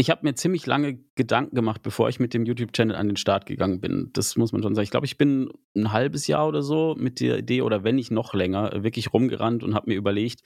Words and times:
ich 0.00 0.10
habe 0.10 0.20
mir 0.24 0.36
ziemlich 0.36 0.64
lange 0.64 1.00
Gedanken 1.16 1.56
gemacht, 1.56 1.82
bevor 1.82 2.08
ich 2.08 2.20
mit 2.20 2.32
dem 2.32 2.46
YouTube-Channel 2.46 2.94
an 2.94 3.08
den 3.08 3.16
Start 3.16 3.46
gegangen 3.46 3.80
bin. 3.80 4.10
Das 4.12 4.36
muss 4.36 4.52
man 4.52 4.62
schon 4.62 4.76
sagen. 4.76 4.84
Ich 4.84 4.92
glaube, 4.92 5.06
ich 5.06 5.18
bin 5.18 5.50
ein 5.74 5.90
halbes 5.90 6.28
Jahr 6.28 6.46
oder 6.46 6.62
so 6.62 6.94
mit 6.96 7.18
der 7.18 7.38
Idee 7.38 7.62
oder 7.62 7.82
wenn 7.82 7.96
nicht 7.96 8.12
noch 8.12 8.32
länger 8.32 8.84
wirklich 8.84 9.12
rumgerannt 9.12 9.64
und 9.64 9.74
habe 9.74 9.90
mir 9.90 9.96
überlegt, 9.96 10.42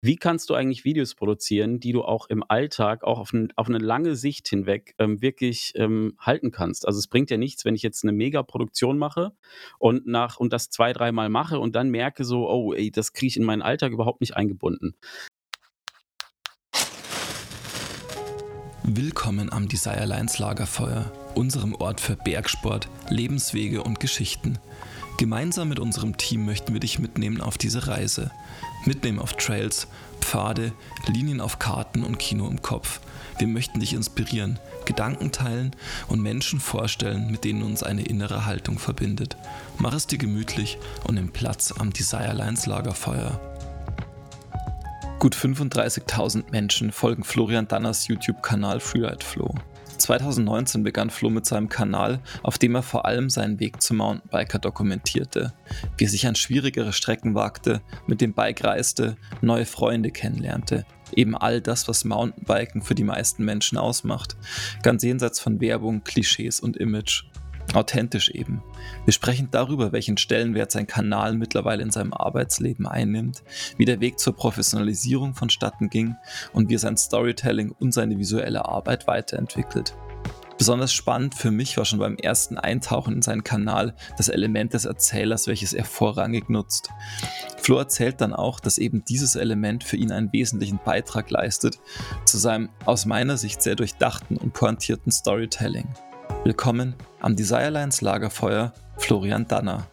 wie 0.00 0.16
kannst 0.16 0.48
du 0.48 0.54
eigentlich 0.54 0.86
Videos 0.86 1.14
produzieren, 1.14 1.80
die 1.80 1.92
du 1.92 2.02
auch 2.02 2.30
im 2.30 2.42
Alltag, 2.48 3.04
auch 3.04 3.18
auf, 3.18 3.34
ein, 3.34 3.52
auf 3.56 3.68
eine 3.68 3.76
lange 3.76 4.16
Sicht 4.16 4.48
hinweg 4.48 4.94
ähm, 4.98 5.20
wirklich 5.20 5.74
ähm, 5.76 6.14
halten 6.18 6.50
kannst. 6.50 6.86
Also 6.86 6.98
es 6.98 7.06
bringt 7.06 7.30
ja 7.30 7.36
nichts, 7.36 7.66
wenn 7.66 7.74
ich 7.74 7.82
jetzt 7.82 8.04
eine 8.04 8.12
Mega-Produktion 8.12 8.96
mache 8.96 9.32
und 9.78 10.06
nach 10.06 10.38
und 10.38 10.50
das 10.50 10.70
zwei, 10.70 10.94
dreimal 10.94 11.28
mache 11.28 11.58
und 11.58 11.76
dann 11.76 11.90
merke 11.90 12.24
so, 12.24 12.48
oh, 12.48 12.72
ey, 12.72 12.90
das 12.90 13.12
kriege 13.12 13.28
ich 13.28 13.36
in 13.36 13.44
meinen 13.44 13.60
Alltag 13.60 13.92
überhaupt 13.92 14.22
nicht 14.22 14.34
eingebunden. 14.34 14.94
Willkommen 18.86 19.50
am 19.50 19.66
Desire 19.66 20.04
Lines 20.04 20.38
Lagerfeuer, 20.38 21.10
unserem 21.34 21.74
Ort 21.74 22.02
für 22.02 22.16
Bergsport, 22.16 22.86
Lebenswege 23.08 23.82
und 23.82 23.98
Geschichten. 23.98 24.58
Gemeinsam 25.16 25.70
mit 25.70 25.78
unserem 25.78 26.18
Team 26.18 26.44
möchten 26.44 26.74
wir 26.74 26.80
dich 26.80 26.98
mitnehmen 26.98 27.40
auf 27.40 27.56
diese 27.56 27.86
Reise. 27.86 28.30
Mitnehmen 28.84 29.20
auf 29.20 29.32
Trails, 29.32 29.86
Pfade, 30.20 30.72
Linien 31.06 31.40
auf 31.40 31.58
Karten 31.58 32.04
und 32.04 32.18
Kino 32.18 32.46
im 32.46 32.60
Kopf. 32.60 33.00
Wir 33.38 33.46
möchten 33.46 33.80
dich 33.80 33.94
inspirieren, 33.94 34.58
Gedanken 34.84 35.32
teilen 35.32 35.74
und 36.08 36.20
Menschen 36.20 36.60
vorstellen, 36.60 37.30
mit 37.30 37.44
denen 37.44 37.62
uns 37.62 37.82
eine 37.82 38.02
innere 38.02 38.44
Haltung 38.44 38.78
verbindet. 38.78 39.38
Mach 39.78 39.94
es 39.94 40.06
dir 40.06 40.18
gemütlich 40.18 40.76
und 41.04 41.14
nimm 41.14 41.30
Platz 41.30 41.72
am 41.72 41.90
Desire 41.90 42.34
Lines 42.34 42.66
Lagerfeuer. 42.66 43.53
Gut 45.24 45.36
35.000 45.36 46.50
Menschen 46.50 46.92
folgen 46.92 47.24
Florian 47.24 47.66
Danners 47.66 48.08
YouTube-Kanal 48.08 48.78
Freeride 48.78 49.24
Flow. 49.24 49.54
2019 49.96 50.82
begann 50.82 51.08
Flo 51.08 51.30
mit 51.30 51.46
seinem 51.46 51.70
Kanal, 51.70 52.20
auf 52.42 52.58
dem 52.58 52.74
er 52.74 52.82
vor 52.82 53.06
allem 53.06 53.30
seinen 53.30 53.58
Weg 53.58 53.80
zum 53.80 53.96
Mountainbiker 53.96 54.58
dokumentierte, 54.58 55.54
wie 55.96 56.04
er 56.04 56.10
sich 56.10 56.26
an 56.26 56.34
schwierigere 56.34 56.92
Strecken 56.92 57.34
wagte, 57.34 57.80
mit 58.06 58.20
dem 58.20 58.34
Bike 58.34 58.64
reiste, 58.64 59.16
neue 59.40 59.64
Freunde 59.64 60.10
kennenlernte, 60.10 60.84
eben 61.16 61.34
all 61.34 61.62
das, 61.62 61.88
was 61.88 62.04
Mountainbiken 62.04 62.82
für 62.82 62.94
die 62.94 63.04
meisten 63.04 63.46
Menschen 63.46 63.78
ausmacht, 63.78 64.36
ganz 64.82 65.04
jenseits 65.04 65.40
von 65.40 65.58
Werbung, 65.58 66.04
Klischees 66.04 66.60
und 66.60 66.76
Image. 66.76 67.24
Authentisch 67.72 68.30
eben. 68.30 68.62
Wir 69.04 69.12
sprechen 69.12 69.48
darüber, 69.50 69.92
welchen 69.92 70.16
Stellenwert 70.16 70.70
sein 70.70 70.86
Kanal 70.86 71.34
mittlerweile 71.34 71.82
in 71.82 71.90
seinem 71.90 72.12
Arbeitsleben 72.12 72.86
einnimmt, 72.86 73.42
wie 73.76 73.84
der 73.84 74.00
Weg 74.00 74.18
zur 74.18 74.36
Professionalisierung 74.36 75.34
vonstatten 75.34 75.90
ging 75.90 76.14
und 76.52 76.68
wie 76.68 76.74
er 76.74 76.80
sein 76.80 76.96
Storytelling 76.96 77.72
und 77.72 77.92
seine 77.92 78.18
visuelle 78.18 78.66
Arbeit 78.66 79.06
weiterentwickelt. 79.06 79.96
Besonders 80.56 80.92
spannend 80.92 81.34
für 81.34 81.50
mich 81.50 81.76
war 81.76 81.84
schon 81.84 81.98
beim 81.98 82.16
ersten 82.16 82.58
Eintauchen 82.58 83.14
in 83.14 83.22
seinen 83.22 83.42
Kanal 83.42 83.94
das 84.16 84.28
Element 84.28 84.72
des 84.72 84.84
Erzählers, 84.84 85.48
welches 85.48 85.72
er 85.72 85.84
vorrangig 85.84 86.48
nutzt. 86.48 86.90
Flo 87.58 87.78
erzählt 87.78 88.20
dann 88.20 88.32
auch, 88.32 88.60
dass 88.60 88.78
eben 88.78 89.04
dieses 89.04 89.34
Element 89.34 89.82
für 89.82 89.96
ihn 89.96 90.12
einen 90.12 90.32
wesentlichen 90.32 90.78
Beitrag 90.84 91.30
leistet 91.30 91.80
zu 92.24 92.38
seinem 92.38 92.68
aus 92.84 93.04
meiner 93.04 93.36
Sicht 93.36 93.62
sehr 93.62 93.74
durchdachten 93.74 94.36
und 94.36 94.52
pointierten 94.52 95.10
Storytelling. 95.10 95.88
Willkommen 96.44 96.94
am 97.20 97.36
Desirelines 97.36 98.02
Lagerfeuer, 98.02 98.74
Florian 98.98 99.48
Danner. 99.48 99.88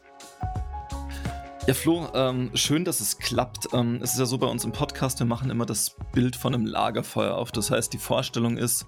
Ja, 1.65 1.73
Flo, 1.73 2.09
ähm, 2.13 2.51
schön, 2.55 2.83
dass 2.83 2.99
es 2.99 3.19
klappt. 3.19 3.69
Ähm, 3.71 4.01
es 4.03 4.11
ist 4.11 4.19
ja 4.19 4.25
so 4.25 4.37
bei 4.37 4.47
uns 4.47 4.65
im 4.65 4.73
Podcast, 4.73 5.19
wir 5.19 5.25
machen 5.25 5.49
immer 5.49 5.65
das 5.65 5.95
Bild 6.11 6.35
von 6.35 6.53
einem 6.53 6.65
Lagerfeuer 6.65 7.35
auf. 7.35 7.53
Das 7.53 7.71
heißt, 7.71 7.93
die 7.93 7.99
Vorstellung 7.99 8.57
ist, 8.57 8.85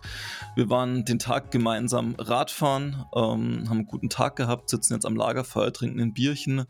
wir 0.58 0.70
waren 0.70 1.06
den 1.06 1.20
Tag 1.20 1.52
gemeinsam 1.52 2.16
Radfahren, 2.18 3.06
ähm, 3.16 3.70
haben 3.70 3.78
einen 3.78 3.86
guten 3.86 4.10
Tag 4.10 4.36
gehabt, 4.36 4.70
sitzen 4.70 4.96
jetzt 4.96 5.06
am 5.06 5.16
Lagerfeuer, 5.16 5.72
trinken 5.72 6.02
ein 6.02 6.14
Bierchen. 6.14 6.66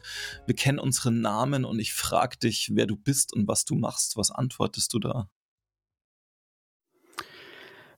Wir 0.46 0.56
kennen 0.56 0.78
unsere 0.78 1.12
Namen 1.12 1.66
und 1.66 1.80
ich 1.80 1.96
frage 1.96 2.38
dich, 2.38 2.70
wer 2.76 2.86
du 2.86 2.98
bist 2.98 3.34
und 3.34 3.48
was 3.48 3.66
du 3.66 3.74
machst. 3.74 4.16
Was 4.16 4.30
antwortest 4.30 4.94
du 4.94 5.00
da? 5.00 5.28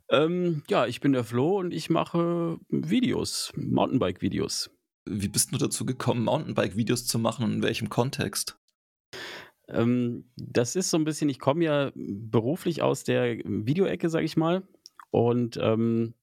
Ähm, 0.10 0.64
ja, 0.70 0.86
ich 0.86 1.00
bin 1.00 1.14
der 1.14 1.24
Flo 1.24 1.60
und 1.60 1.74
ich 1.74 1.90
mache 1.90 2.60
Videos, 2.70 3.52
Mountainbike-Videos. 3.56 4.70
Wie 5.06 5.28
bist 5.28 5.54
du 5.54 5.58
dazu 5.58 5.86
gekommen, 5.86 6.24
Mountainbike-Videos 6.24 7.06
zu 7.06 7.20
machen 7.20 7.46
und 7.46 7.54
in 7.54 7.64
welchem 7.64 7.90
Kontext? 7.90 8.58
Ähm, 9.68 10.30
das 10.36 10.76
ist 10.76 10.90
so 10.90 10.98
ein 10.98 11.06
bisschen, 11.06 11.30
ich 11.30 11.40
komme 11.40 11.64
ja 11.64 11.92
beruflich 11.96 12.82
aus 12.82 13.04
der 13.04 13.38
Videoecke, 13.44 14.10
sage 14.10 14.26
ich 14.26 14.38
mal. 14.38 14.64
Und 15.12 15.58
ähm, 15.62 16.14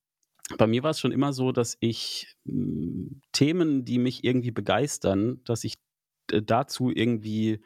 bei 0.58 0.66
mir 0.66 0.82
war 0.82 0.90
es 0.90 1.00
schon 1.00 1.12
immer 1.12 1.32
so, 1.32 1.50
dass 1.52 1.76
ich 1.80 2.36
hm, 2.46 3.20
Themen, 3.32 3.84
die 3.84 3.98
mich 3.98 4.22
irgendwie 4.24 4.50
begeistern, 4.50 5.40
dass 5.44 5.64
ich 5.64 5.78
dazu 6.26 6.90
irgendwie 6.90 7.60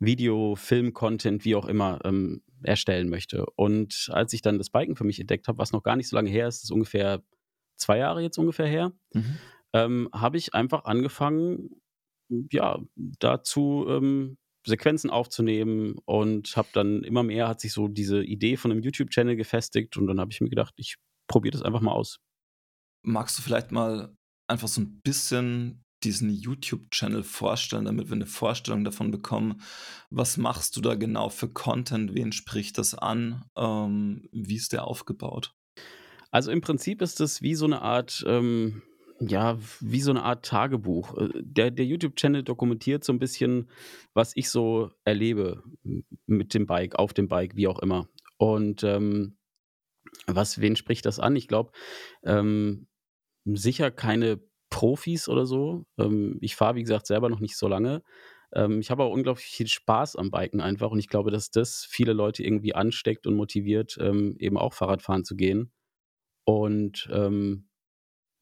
Video, 0.00 0.56
Film, 0.56 0.92
Content, 0.92 1.44
wie 1.44 1.54
auch 1.54 1.66
immer, 1.66 2.00
ähm, 2.04 2.42
erstellen 2.62 3.08
möchte. 3.08 3.46
Und 3.56 4.08
als 4.12 4.32
ich 4.32 4.42
dann 4.42 4.58
das 4.58 4.70
Biken 4.70 4.96
für 4.96 5.04
mich 5.04 5.20
entdeckt 5.20 5.48
habe, 5.48 5.58
was 5.58 5.72
noch 5.72 5.82
gar 5.82 5.96
nicht 5.96 6.08
so 6.08 6.16
lange 6.16 6.30
her 6.30 6.48
ist, 6.48 6.64
ist 6.64 6.70
ungefähr 6.70 7.22
zwei 7.76 7.98
Jahre 7.98 8.22
jetzt 8.22 8.38
ungefähr 8.38 8.66
her, 8.66 8.92
mhm. 9.12 9.38
ähm, 9.72 10.08
habe 10.12 10.36
ich 10.36 10.54
einfach 10.54 10.84
angefangen, 10.84 11.80
ja, 12.50 12.78
dazu 12.96 13.86
ähm, 13.88 14.36
Sequenzen 14.66 15.10
aufzunehmen 15.10 15.96
und 16.04 16.56
habe 16.56 16.68
dann 16.72 17.02
immer 17.02 17.22
mehr 17.22 17.48
hat 17.48 17.60
sich 17.60 17.72
so 17.72 17.88
diese 17.88 18.22
Idee 18.22 18.56
von 18.56 18.70
einem 18.70 18.82
YouTube-Channel 18.82 19.36
gefestigt 19.36 19.96
und 19.96 20.06
dann 20.06 20.20
habe 20.20 20.30
ich 20.30 20.40
mir 20.40 20.50
gedacht, 20.50 20.74
ich 20.76 20.96
probiere 21.26 21.52
das 21.52 21.62
einfach 21.62 21.80
mal 21.80 21.92
aus. 21.92 22.20
Magst 23.02 23.38
du 23.38 23.42
vielleicht 23.42 23.72
mal 23.72 24.14
einfach 24.48 24.68
so 24.68 24.80
ein 24.80 25.00
bisschen 25.02 25.84
diesen 26.04 26.30
YouTube-Channel 26.30 27.22
vorstellen, 27.22 27.86
damit 27.86 28.08
wir 28.08 28.14
eine 28.14 28.26
Vorstellung 28.26 28.84
davon 28.84 29.10
bekommen, 29.10 29.60
was 30.10 30.36
machst 30.36 30.76
du 30.76 30.80
da 30.80 30.94
genau 30.94 31.28
für 31.28 31.48
Content, 31.48 32.14
wen 32.14 32.32
spricht 32.32 32.78
das 32.78 32.94
an, 32.94 33.44
ähm, 33.56 34.28
wie 34.32 34.56
ist 34.56 34.72
der 34.72 34.86
aufgebaut? 34.86 35.54
Also 36.30 36.50
im 36.50 36.60
Prinzip 36.60 37.02
ist 37.02 37.20
es 37.20 37.42
wie 37.42 37.54
so 37.54 37.64
eine 37.64 37.82
Art, 37.82 38.24
ähm, 38.26 38.82
ja, 39.20 39.58
wie 39.80 40.00
so 40.00 40.10
eine 40.10 40.22
Art 40.22 40.44
Tagebuch. 40.44 41.16
Äh, 41.16 41.28
der, 41.34 41.70
der 41.70 41.86
YouTube-Channel 41.86 42.42
dokumentiert 42.42 43.02
so 43.04 43.12
ein 43.12 43.18
bisschen, 43.18 43.70
was 44.14 44.32
ich 44.36 44.50
so 44.50 44.90
erlebe 45.04 45.62
mit 46.26 46.54
dem 46.54 46.66
Bike, 46.66 46.96
auf 46.96 47.14
dem 47.14 47.28
Bike, 47.28 47.56
wie 47.56 47.66
auch 47.66 47.78
immer. 47.80 48.08
Und 48.36 48.84
ähm, 48.84 49.36
was, 50.26 50.60
wen 50.60 50.76
spricht 50.76 51.06
das 51.06 51.18
an? 51.18 51.34
Ich 51.36 51.48
glaube, 51.48 51.72
ähm, 52.22 52.86
sicher 53.44 53.90
keine 53.90 54.40
Profis 54.70 55.28
oder 55.28 55.46
so. 55.46 55.84
Ähm, 55.98 56.38
ich 56.40 56.56
fahre, 56.56 56.76
wie 56.76 56.82
gesagt, 56.82 57.06
selber 57.06 57.28
noch 57.28 57.40
nicht 57.40 57.56
so 57.56 57.68
lange. 57.68 58.02
Ähm, 58.52 58.80
ich 58.80 58.90
habe 58.90 59.04
auch 59.04 59.12
unglaublich 59.12 59.46
viel 59.46 59.68
Spaß 59.68 60.16
am 60.16 60.30
Biken 60.30 60.60
einfach 60.60 60.90
und 60.90 60.98
ich 60.98 61.08
glaube, 61.08 61.30
dass 61.30 61.50
das 61.50 61.86
viele 61.88 62.12
Leute 62.12 62.42
irgendwie 62.42 62.74
ansteckt 62.74 63.26
und 63.26 63.34
motiviert, 63.34 63.98
ähm, 64.00 64.36
eben 64.38 64.56
auch 64.56 64.74
Fahrradfahren 64.74 65.24
zu 65.24 65.36
gehen. 65.36 65.72
Und 66.44 67.08
ähm, 67.12 67.68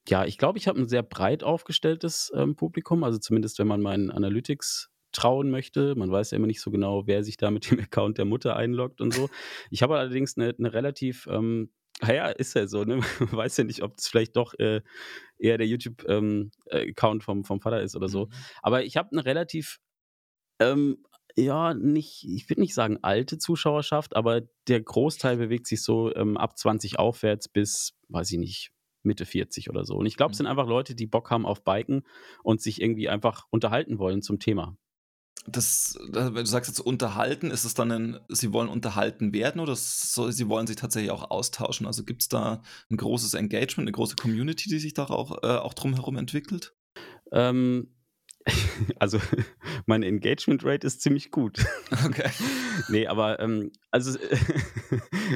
ja, 0.09 0.25
ich 0.25 0.39
glaube, 0.39 0.59
ich 0.59 0.69
habe 0.69 0.81
ein 0.81 0.89
sehr 0.89 1.03
breit 1.03 1.43
aufgestelltes 1.43 2.33
ähm, 2.35 2.55
Publikum, 2.55 3.03
also 3.03 3.19
zumindest 3.19 3.59
wenn 3.59 3.67
man 3.67 3.83
meinen 3.83 4.11
Analytics 4.11 4.91
trauen 5.13 5.51
möchte. 5.51 5.97
Man 5.97 6.11
weiß 6.13 6.31
ja 6.31 6.37
immer 6.37 6.47
nicht 6.47 6.61
so 6.61 6.71
genau, 6.71 7.07
wer 7.07 7.25
sich 7.25 7.37
da 7.37 7.51
mit 7.51 7.71
dem 7.71 7.81
Account 7.81 8.19
der 8.19 8.25
Mutter 8.25 8.57
einloggt 8.57 9.01
und 9.01 9.13
so. 9.13 9.29
Ich 9.71 9.83
habe 9.83 9.99
allerdings 9.99 10.37
eine, 10.37 10.55
eine 10.57 10.73
relativ 10.73 11.27
ähm, 11.29 11.71
Ah 12.01 12.13
ja, 12.13 12.29
ist 12.29 12.55
ja 12.55 12.67
so, 12.67 12.85
ne? 12.85 12.97
Man 12.97 13.07
weiß 13.33 13.57
ja 13.57 13.65
nicht, 13.65 13.83
ob 13.83 13.95
es 13.97 14.09
vielleicht 14.09 14.37
doch 14.37 14.55
äh, 14.59 14.83
eher 15.39 15.59
der 15.59 15.67
YouTube-Account 15.67 16.53
ähm, 16.71 17.21
vom, 17.21 17.45
vom 17.45 17.61
Vater 17.61 17.83
ist 17.83 17.97
oder 17.97 18.09
so. 18.09 18.27
Mhm. 18.27 18.31
Aber 18.63 18.85
ich 18.85 18.97
habe 18.97 19.13
eine 19.13 19.25
relativ, 19.25 19.79
ähm, 20.61 20.99
ja, 21.37 21.75
nicht, 21.75 22.25
ich 22.25 22.49
würde 22.49 22.61
nicht 22.61 22.75
sagen 22.75 22.99
alte 23.03 23.39
Zuschauerschaft, 23.39 24.17
aber 24.17 24.43
der 24.69 24.81
Großteil 24.81 25.37
bewegt 25.37 25.67
sich 25.67 25.83
so 25.83 26.15
ähm, 26.15 26.37
ab 26.37 26.59
20 26.59 26.99
aufwärts 26.99 27.49
bis, 27.49 27.95
weiß 28.09 28.31
ich 28.33 28.39
nicht, 28.39 28.73
Mitte 29.03 29.25
40 29.25 29.71
oder 29.71 29.85
so. 29.85 29.97
Und 29.97 30.07
ich 30.07 30.17
glaube, 30.17 30.33
es 30.33 30.37
mhm. 30.37 30.45
sind 30.45 30.47
einfach 30.49 30.67
Leute, 30.67 30.95
die 30.95 31.07
Bock 31.07 31.31
haben 31.31 31.47
auf 31.47 31.65
Biken 31.65 32.03
und 32.43 32.61
sich 32.61 32.81
irgendwie 32.83 33.09
einfach 33.09 33.47
unterhalten 33.51 33.99
wollen 33.99 34.21
zum 34.21 34.39
Thema 34.39 34.77
das, 35.49 35.99
wenn 36.11 36.35
du 36.35 36.47
sagst 36.47 36.69
jetzt 36.69 36.81
unterhalten, 36.81 37.51
ist 37.51 37.65
es 37.65 37.75
dann 37.75 37.91
ein, 37.91 38.21
sie 38.29 38.53
wollen 38.53 38.69
unterhalten 38.69 39.33
werden 39.33 39.61
oder 39.61 39.77
so, 39.77 40.31
sie 40.31 40.49
wollen 40.49 40.67
sich 40.67 40.77
tatsächlich 40.77 41.11
auch 41.11 41.31
austauschen? 41.31 41.87
Also 41.87 42.05
gibt 42.05 42.23
es 42.23 42.29
da 42.29 42.63
ein 42.91 42.97
großes 42.97 43.35
Engagement, 43.35 43.87
eine 43.87 43.93
große 43.93 44.17
Community, 44.17 44.69
die 44.69 44.79
sich 44.79 44.95
da 44.95 45.05
auch, 45.05 45.43
äh, 45.43 45.59
auch 45.59 45.75
drumherum 45.75 46.17
entwickelt? 46.17 46.75
Ähm, 47.33 47.93
also 48.99 49.21
meine 49.87 50.07
Engagement 50.07 50.65
Rate 50.65 50.87
ist 50.87 51.01
ziemlich 51.01 51.31
gut. 51.31 51.65
Okay. 52.05 52.31
nee, 52.89 53.07
aber 53.07 53.39
ähm, 53.41 53.71
also 53.91 54.19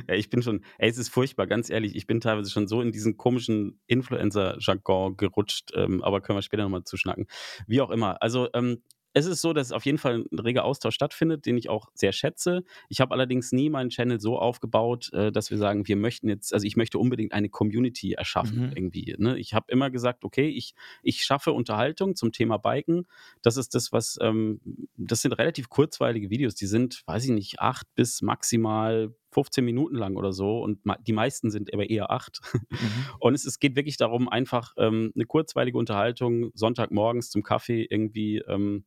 ja, 0.08 0.14
ich 0.14 0.30
bin 0.30 0.42
schon, 0.42 0.64
ey, 0.78 0.90
es 0.90 0.98
ist 0.98 1.08
furchtbar, 1.08 1.46
ganz 1.46 1.70
ehrlich, 1.70 1.94
ich 1.94 2.06
bin 2.06 2.20
teilweise 2.20 2.50
schon 2.50 2.66
so 2.66 2.82
in 2.82 2.90
diesen 2.92 3.16
komischen 3.16 3.80
Influencer-Jargon 3.86 5.16
gerutscht, 5.16 5.70
ähm, 5.74 6.02
aber 6.02 6.20
können 6.20 6.38
wir 6.38 6.42
später 6.42 6.64
nochmal 6.64 6.84
zuschnacken. 6.84 7.28
Wie 7.66 7.80
auch 7.80 7.90
immer. 7.90 8.20
Also 8.20 8.48
ähm, 8.52 8.82
es 9.12 9.26
ist 9.26 9.40
so, 9.40 9.52
dass 9.52 9.72
auf 9.72 9.84
jeden 9.84 9.98
Fall 9.98 10.24
ein 10.30 10.38
reger 10.38 10.64
Austausch 10.64 10.94
stattfindet, 10.94 11.46
den 11.46 11.56
ich 11.56 11.68
auch 11.68 11.88
sehr 11.94 12.12
schätze. 12.12 12.62
Ich 12.88 13.00
habe 13.00 13.12
allerdings 13.12 13.52
nie 13.52 13.68
meinen 13.70 13.90
Channel 13.90 14.20
so 14.20 14.38
aufgebaut, 14.38 15.12
äh, 15.12 15.32
dass 15.32 15.50
wir 15.50 15.58
sagen, 15.58 15.88
wir 15.88 15.96
möchten 15.96 16.28
jetzt, 16.28 16.54
also 16.54 16.66
ich 16.66 16.76
möchte 16.76 16.98
unbedingt 16.98 17.32
eine 17.32 17.48
Community 17.48 18.12
erschaffen 18.12 18.66
Mhm. 18.68 18.72
irgendwie. 18.74 19.14
Ne? 19.18 19.38
Ich 19.38 19.54
habe 19.54 19.66
immer 19.68 19.90
gesagt, 19.90 20.24
okay, 20.24 20.48
ich, 20.48 20.74
ich 21.02 21.24
schaffe 21.24 21.52
Unterhaltung 21.52 22.14
zum 22.16 22.32
Thema 22.32 22.58
Biken. 22.58 23.06
Das 23.42 23.56
ist 23.56 23.74
das, 23.74 23.92
was, 23.92 24.18
ähm, 24.20 24.60
das 24.96 25.22
sind 25.22 25.32
relativ 25.32 25.68
kurzweilige 25.68 26.30
Videos. 26.30 26.54
Die 26.54 26.66
sind, 26.66 27.02
weiß 27.06 27.24
ich 27.24 27.30
nicht, 27.30 27.60
acht 27.60 27.86
bis 27.94 28.22
maximal 28.22 29.14
15 29.30 29.64
Minuten 29.64 29.96
lang 29.96 30.16
oder 30.16 30.32
so 30.32 30.62
und 30.62 30.80
die 31.06 31.12
meisten 31.12 31.50
sind 31.50 31.72
aber 31.72 31.88
eher 31.88 32.10
acht. 32.10 32.40
Mhm. 32.52 32.78
Und 33.20 33.34
es, 33.34 33.44
es 33.44 33.58
geht 33.58 33.76
wirklich 33.76 33.96
darum, 33.96 34.28
einfach 34.28 34.74
ähm, 34.76 35.12
eine 35.14 35.26
kurzweilige 35.26 35.78
Unterhaltung 35.78 36.50
Sonntagmorgens 36.54 37.30
zum 37.30 37.42
Kaffee 37.42 37.86
irgendwie 37.88 38.38
ähm, 38.38 38.84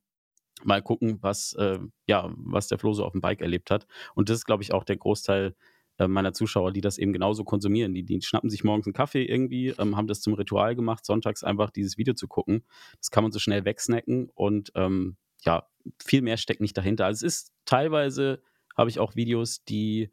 mal 0.63 0.81
gucken, 0.81 1.17
was, 1.21 1.53
äh, 1.53 1.79
ja, 2.07 2.33
was 2.35 2.67
der 2.67 2.79
Flo 2.79 2.93
so 2.93 3.05
auf 3.05 3.11
dem 3.13 3.21
Bike 3.21 3.41
erlebt 3.41 3.71
hat. 3.71 3.87
Und 4.15 4.29
das 4.29 4.37
ist, 4.37 4.45
glaube 4.45 4.63
ich, 4.63 4.73
auch 4.73 4.83
der 4.83 4.97
Großteil 4.97 5.55
äh, 5.99 6.07
meiner 6.07 6.33
Zuschauer, 6.33 6.71
die 6.71 6.81
das 6.81 6.97
eben 6.97 7.13
genauso 7.13 7.43
konsumieren. 7.43 7.93
Die, 7.93 8.03
die 8.03 8.21
schnappen 8.21 8.49
sich 8.49 8.63
morgens 8.63 8.87
einen 8.87 8.93
Kaffee 8.93 9.25
irgendwie, 9.25 9.69
ähm, 9.77 9.95
haben 9.95 10.07
das 10.07 10.21
zum 10.21 10.33
Ritual 10.33 10.75
gemacht, 10.75 11.05
sonntags 11.05 11.43
einfach 11.43 11.69
dieses 11.69 11.97
Video 11.97 12.13
zu 12.13 12.27
gucken. 12.27 12.63
Das 12.97 13.11
kann 13.11 13.23
man 13.23 13.31
so 13.31 13.39
schnell 13.39 13.65
wegsnacken 13.65 14.29
und 14.33 14.71
ähm, 14.75 15.17
ja, 15.41 15.67
viel 16.03 16.21
mehr 16.21 16.37
steckt 16.37 16.61
nicht 16.61 16.77
dahinter. 16.77 17.05
Also 17.05 17.25
es 17.25 17.35
ist 17.35 17.53
teilweise, 17.65 18.41
habe 18.75 18.89
ich 18.89 18.99
auch 18.99 19.15
Videos, 19.15 19.63
die 19.65 20.09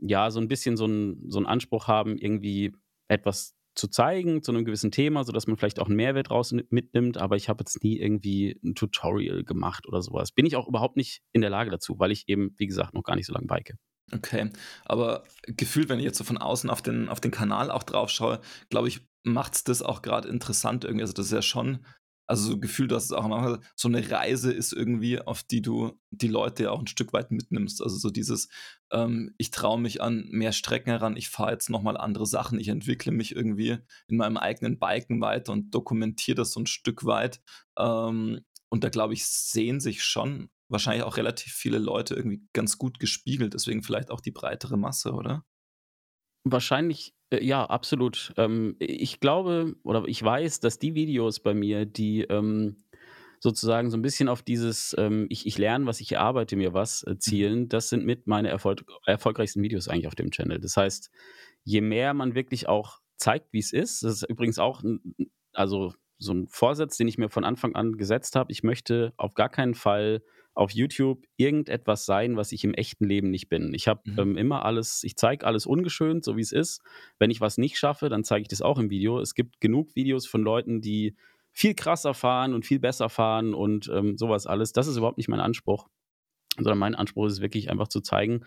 ja 0.00 0.30
so 0.30 0.40
ein 0.40 0.48
bisschen 0.48 0.76
so 0.76 0.84
einen 0.84 1.30
so 1.30 1.38
einen 1.38 1.46
Anspruch 1.46 1.88
haben, 1.88 2.18
irgendwie 2.18 2.72
etwas 3.08 3.54
zu 3.74 3.88
zeigen 3.88 4.42
zu 4.42 4.50
einem 4.50 4.64
gewissen 4.64 4.90
Thema, 4.90 5.22
sodass 5.24 5.46
man 5.46 5.56
vielleicht 5.56 5.78
auch 5.78 5.86
einen 5.86 5.96
Mehrwert 5.96 6.30
raus 6.30 6.52
mitnimmt, 6.70 7.16
aber 7.16 7.36
ich 7.36 7.48
habe 7.48 7.62
jetzt 7.62 7.82
nie 7.84 7.96
irgendwie 7.96 8.58
ein 8.64 8.74
Tutorial 8.74 9.44
gemacht 9.44 9.86
oder 9.86 10.02
sowas. 10.02 10.32
Bin 10.32 10.46
ich 10.46 10.56
auch 10.56 10.66
überhaupt 10.66 10.96
nicht 10.96 11.22
in 11.32 11.40
der 11.40 11.50
Lage 11.50 11.70
dazu, 11.70 11.98
weil 11.98 12.10
ich 12.10 12.28
eben, 12.28 12.54
wie 12.56 12.66
gesagt, 12.66 12.94
noch 12.94 13.04
gar 13.04 13.14
nicht 13.14 13.26
so 13.26 13.32
lange 13.32 13.46
bike. 13.46 13.76
Okay, 14.12 14.50
aber 14.84 15.22
gefühlt, 15.46 15.88
wenn 15.88 15.98
ich 15.98 16.04
jetzt 16.04 16.18
so 16.18 16.24
von 16.24 16.38
außen 16.38 16.70
auf 16.70 16.82
den 16.82 17.08
auf 17.08 17.20
den 17.20 17.30
Kanal 17.30 17.70
auch 17.70 17.82
drauf 17.82 18.10
schaue, 18.10 18.40
glaube 18.70 18.88
ich, 18.88 19.06
macht's 19.22 19.64
das 19.64 19.82
auch 19.82 20.02
gerade 20.02 20.28
interessant 20.28 20.84
irgendwie. 20.84 21.02
Also, 21.02 21.12
das 21.12 21.26
ist 21.26 21.32
ja 21.32 21.42
schon 21.42 21.84
also, 22.28 22.50
so 22.52 22.60
gefühlt, 22.60 22.90
du 22.92 22.96
hast 22.96 23.06
es 23.06 23.12
auch 23.12 23.28
gesagt, 23.28 23.72
so 23.76 23.88
eine 23.88 24.10
Reise 24.10 24.52
ist 24.52 24.72
irgendwie, 24.72 25.20
auf 25.20 25.42
die 25.42 25.62
du 25.62 25.98
die 26.10 26.28
Leute 26.28 26.64
ja 26.64 26.70
auch 26.70 26.80
ein 26.80 26.86
Stück 26.86 27.12
weit 27.12 27.30
mitnimmst. 27.32 27.82
Also, 27.82 27.96
so 27.96 28.10
dieses, 28.10 28.48
ähm: 28.92 29.34
„Ich 29.38 29.50
traue 29.50 29.80
mich 29.80 30.02
an 30.02 30.26
mehr 30.30 30.52
Strecken 30.52 30.90
heran, 30.90 31.16
ich 31.16 31.30
fahre 31.30 31.52
jetzt 31.52 31.70
noch 31.70 31.82
mal 31.82 31.96
andere 31.96 32.26
Sachen, 32.26 32.60
ich 32.60 32.68
entwickle 32.68 33.12
mich 33.12 33.34
irgendwie 33.34 33.78
in 34.08 34.16
meinem 34.18 34.36
eigenen 34.36 34.78
Biken 34.78 35.20
weiter 35.20 35.52
und 35.52 35.74
dokumentiere 35.74 36.36
das 36.36 36.52
so 36.52 36.60
ein 36.60 36.66
Stück 36.66 37.04
weit.“ 37.04 37.40
Ähm, 37.78 38.40
und 38.70 38.84
da 38.84 38.90
glaube 38.90 39.14
ich, 39.14 39.26
sehen 39.26 39.80
sich 39.80 40.02
schon 40.04 40.50
wahrscheinlich 40.68 41.04
auch 41.04 41.16
relativ 41.16 41.52
viele 41.54 41.78
Leute 41.78 42.14
irgendwie 42.14 42.42
ganz 42.52 42.76
gut 42.78 42.98
gespiegelt, 43.00 43.54
deswegen 43.54 43.82
vielleicht 43.82 44.10
auch 44.10 44.20
die 44.20 44.32
breitere 44.32 44.76
Masse, 44.76 45.12
oder? 45.12 45.44
Wahrscheinlich, 46.52 47.14
äh, 47.30 47.44
ja, 47.44 47.64
absolut. 47.64 48.32
Ähm, 48.36 48.76
ich 48.78 49.20
glaube 49.20 49.76
oder 49.82 50.04
ich 50.06 50.22
weiß, 50.22 50.60
dass 50.60 50.78
die 50.78 50.94
Videos 50.94 51.40
bei 51.40 51.52
mir, 51.54 51.84
die, 51.84 52.22
ähm, 52.22 52.84
sozusagen 53.40 53.90
so 53.90 53.96
ein 53.96 54.02
bisschen 54.02 54.28
auf 54.28 54.42
dieses, 54.42 54.94
ähm, 54.98 55.26
ich 55.30 55.46
ich 55.46 55.58
lerne 55.58 55.86
was, 55.86 56.00
ich 56.00 56.12
erarbeite 56.12 56.56
mir 56.56 56.74
was, 56.74 57.02
äh, 57.04 57.10
Mhm. 57.12 57.20
zielen, 57.20 57.68
das 57.68 57.88
sind 57.90 58.04
mit 58.06 58.26
meine 58.26 58.48
erfolg 58.48 58.84
erfolgreichsten 59.06 59.62
Videos 59.62 59.88
eigentlich 59.88 60.06
auf 60.08 60.14
dem 60.16 60.30
Channel. 60.30 60.58
Das 60.60 60.76
heißt, 60.76 61.10
je 61.64 61.80
mehr 61.80 62.14
man 62.14 62.34
wirklich 62.34 62.68
auch 62.68 63.00
zeigt, 63.16 63.52
wie 63.52 63.58
es 63.60 63.72
ist 63.72 64.02
das 64.04 64.22
ist 64.22 64.30
übrigens 64.30 64.58
auch 64.58 64.82
'n 64.82 65.00
'n 65.18 65.30
also, 65.52 65.92
so 66.18 66.32
ein 66.34 66.48
Vorsatz, 66.48 66.96
den 66.96 67.08
ich 67.08 67.18
mir 67.18 67.28
von 67.30 67.44
Anfang 67.44 67.74
an 67.76 67.92
gesetzt 67.96 68.36
habe. 68.36 68.50
Ich 68.52 68.62
möchte 68.64 69.12
auf 69.18 69.34
gar 69.34 69.48
keinen 69.50 69.74
Fall 69.74 70.22
auf 70.58 70.72
YouTube 70.72 71.24
irgendetwas 71.36 72.04
sein, 72.04 72.36
was 72.36 72.50
ich 72.52 72.64
im 72.64 72.74
echten 72.74 73.04
Leben 73.04 73.30
nicht 73.30 73.48
bin. 73.48 73.72
Ich 73.74 73.86
habe, 73.88 74.00
Mhm. 74.04 74.18
ähm, 74.18 74.36
immer 74.36 74.64
alles 74.64 75.04
ich 75.04 75.16
zeige 75.16 75.46
alles 75.46 75.66
ungeschönt, 75.66 76.24
so 76.24 76.36
wie 76.36 76.40
es 76.40 76.52
ist. 76.52 76.82
Wenn 77.18 77.30
ich 77.30 77.40
was 77.40 77.58
nicht 77.58 77.78
schaffe, 77.78 78.08
dann 78.08 78.24
zeige 78.24 78.42
ich 78.42 78.48
das 78.48 78.60
auch 78.62 78.78
im 78.78 78.90
Video. 78.90 79.20
Es 79.20 79.34
gibt 79.34 79.60
genug 79.60 79.94
Videos 79.94 80.26
von 80.26 80.42
Leuten, 80.42 80.80
die 80.80 81.14
viel 81.52 81.74
krasser 81.74 82.12
fahren 82.12 82.54
und 82.54 82.66
viel 82.66 82.80
besser 82.80 83.08
fahren 83.08 83.54
und, 83.54 83.88
ähm, 83.94 84.18
so 84.18 84.28
alles. 84.32 84.72
Das 84.72 84.86
ist 84.88 84.96
überhaupt 84.96 85.18
nicht 85.18 85.28
mein 85.28 85.40
Anspruch, 85.40 85.88
sondern 86.56 86.78
mein 86.78 86.94
Anspruch 86.96 87.26
ist 87.26 87.40
wirklich 87.40 87.70
einfach 87.70 87.88
zu 87.88 88.00
zeigen, 88.00 88.44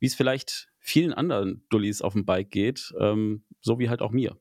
wie 0.00 0.06
es 0.06 0.14
vielleicht 0.16 0.68
vielen 0.80 1.12
anderen 1.12 1.64
Dullis 1.70 2.02
auf 2.02 2.14
dem 2.14 2.24
Bike 2.26 2.50
geht, 2.50 2.92
ähm, 2.98 3.44
so 3.60 3.78
wie 3.78 3.88
halt 3.88 4.02
auch 4.02 4.10
mir. 4.10 4.36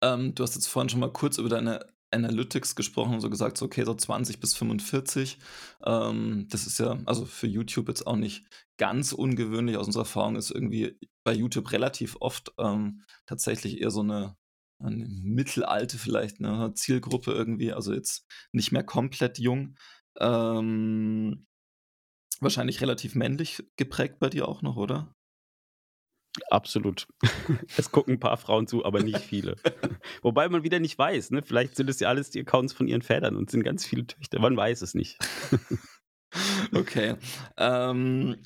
Ähm, 0.00 0.34
du 0.34 0.42
hast 0.42 0.54
jetzt 0.54 0.68
vorhin 0.68 0.88
schon 0.88 1.00
mal 1.00 1.12
kurz 1.12 1.36
über 1.38 1.48
deine 1.50 1.93
Analytics 2.14 2.76
gesprochen 2.76 3.14
und 3.14 3.20
so 3.20 3.30
gesagt, 3.30 3.58
so 3.58 3.66
okay, 3.66 3.84
so 3.84 3.94
20 3.94 4.40
bis 4.40 4.54
45. 4.54 5.38
Ähm, 5.84 6.46
das 6.50 6.66
ist 6.66 6.78
ja 6.78 6.98
also 7.04 7.26
für 7.26 7.46
YouTube 7.46 7.88
jetzt 7.88 8.06
auch 8.06 8.16
nicht 8.16 8.46
ganz 8.78 9.12
ungewöhnlich. 9.12 9.76
Aus 9.76 9.86
unserer 9.86 10.02
Erfahrung 10.02 10.36
ist 10.36 10.50
irgendwie 10.50 10.98
bei 11.24 11.32
YouTube 11.32 11.72
relativ 11.72 12.16
oft 12.20 12.52
ähm, 12.58 13.02
tatsächlich 13.26 13.80
eher 13.80 13.90
so 13.90 14.00
eine, 14.00 14.36
eine 14.78 15.06
mittelalte 15.08 15.98
vielleicht 15.98 16.40
eine 16.40 16.74
Zielgruppe 16.74 17.32
irgendwie, 17.32 17.72
also 17.72 17.92
jetzt 17.92 18.26
nicht 18.52 18.72
mehr 18.72 18.84
komplett 18.84 19.38
jung. 19.38 19.76
Ähm, 20.20 21.46
wahrscheinlich 22.40 22.80
relativ 22.80 23.14
männlich 23.14 23.62
geprägt 23.76 24.18
bei 24.20 24.28
dir 24.28 24.48
auch 24.48 24.62
noch, 24.62 24.76
oder? 24.76 25.14
Absolut. 26.50 27.06
Es 27.76 27.90
gucken 27.90 28.14
ein 28.14 28.20
paar 28.20 28.36
Frauen 28.36 28.66
zu, 28.66 28.84
aber 28.84 29.02
nicht 29.02 29.20
viele. 29.20 29.56
Wobei 30.22 30.48
man 30.48 30.62
wieder 30.62 30.80
nicht 30.80 30.98
weiß, 30.98 31.30
ne? 31.30 31.42
Vielleicht 31.42 31.76
sind 31.76 31.88
es 31.88 32.00
ja 32.00 32.08
alles 32.08 32.30
die 32.30 32.40
Accounts 32.40 32.72
von 32.72 32.88
ihren 32.88 33.02
Vätern 33.02 33.36
und 33.36 33.50
sind 33.50 33.62
ganz 33.62 33.84
viele 33.86 34.06
Töchter. 34.06 34.40
Man 34.40 34.56
weiß 34.56 34.82
es 34.82 34.94
nicht. 34.94 35.18
Okay. 36.72 37.14
Ähm, 37.56 38.42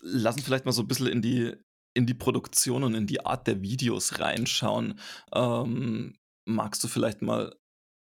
lass 0.00 0.36
uns 0.36 0.46
vielleicht 0.46 0.64
mal 0.64 0.72
so 0.72 0.80
ein 0.80 0.88
bisschen 0.88 1.08
in 1.08 1.20
die 1.20 1.54
in 1.92 2.06
die 2.06 2.14
Produktion 2.14 2.84
und 2.84 2.94
in 2.94 3.06
die 3.06 3.26
Art 3.26 3.46
der 3.46 3.60
Videos 3.60 4.18
reinschauen. 4.18 4.98
Ähm, 5.34 6.16
magst 6.46 6.82
du 6.82 6.88
vielleicht 6.88 7.20
mal 7.20 7.54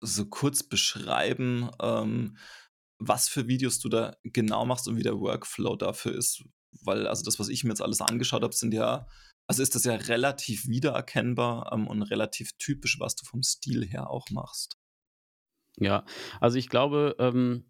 so 0.01 0.25
kurz 0.25 0.63
beschreiben, 0.63 1.69
ähm, 1.81 2.38
was 3.00 3.29
für 3.29 3.47
Videos 3.47 3.79
du 3.79 3.88
da 3.89 4.15
genau 4.23 4.65
machst 4.65 4.88
und 4.88 4.97
wie 4.97 5.03
der 5.03 5.19
Workflow 5.19 5.75
dafür 5.75 6.15
ist? 6.15 6.44
Weil 6.83 7.07
also 7.07 7.24
das, 7.24 7.39
was 7.39 7.50
ich 7.50 7.63
mir 7.63 7.72
jetzt 7.72 7.81
alles 7.81 8.01
angeschaut 8.01 8.44
habe, 8.44 8.54
sind 8.56 8.74
ja 8.74 9.07
also 9.48 9.62
ist 9.62 9.75
das 9.75 9.83
ja 9.83 9.94
relativ 9.95 10.68
wiedererkennbar, 10.68 11.72
ähm, 11.72 11.88
und 11.88 12.01
relativ 12.04 12.51
typisch, 12.57 13.00
was 13.00 13.16
du 13.16 13.25
vom 13.25 13.44
Stil 13.44 13.86
her 13.86 14.10
auch 14.10 14.30
machst. 14.31 14.77
Ja, 15.77 16.06
also 16.39 16.57
ich 16.57 16.69
glaube, 16.69 17.16
ähm 17.19 17.66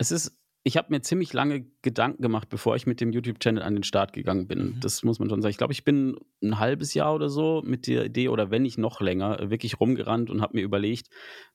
Es 0.00 0.10
ist 0.10 0.38
ich 0.64 0.76
habe 0.76 0.88
mir 0.90 1.02
ziemlich 1.02 1.32
lange 1.32 1.71
Gedanken 1.82 2.22
gemacht, 2.22 2.48
bevor 2.48 2.76
ich 2.76 2.86
mit 2.86 3.00
dem 3.00 3.12
YouTube-Channel 3.12 3.62
an 3.62 3.74
den 3.74 3.82
Start 3.82 4.12
gegangen 4.12 4.46
bin. 4.46 4.76
Mhm. 4.76 4.80
Das 4.80 5.02
muss 5.02 5.18
man 5.18 5.28
schon 5.28 5.42
sagen. 5.42 5.50
Ich 5.50 5.58
glaube, 5.58 5.72
ich 5.72 5.84
bin 5.84 6.16
ein 6.42 6.58
halbes 6.60 6.94
Jahr 6.94 7.14
oder 7.14 7.28
so 7.28 7.62
mit 7.64 7.86
der 7.88 8.04
Idee 8.04 8.28
oder 8.28 8.50
wenn 8.50 8.62
nicht 8.62 8.78
noch 8.78 9.00
länger, 9.00 9.40
äh, 9.40 9.50
wirklich 9.50 9.80
rumgerannt 9.80 10.30
und 10.30 10.40
habe 10.42 10.56
mir 10.56 10.62
überlegt: 10.62 11.08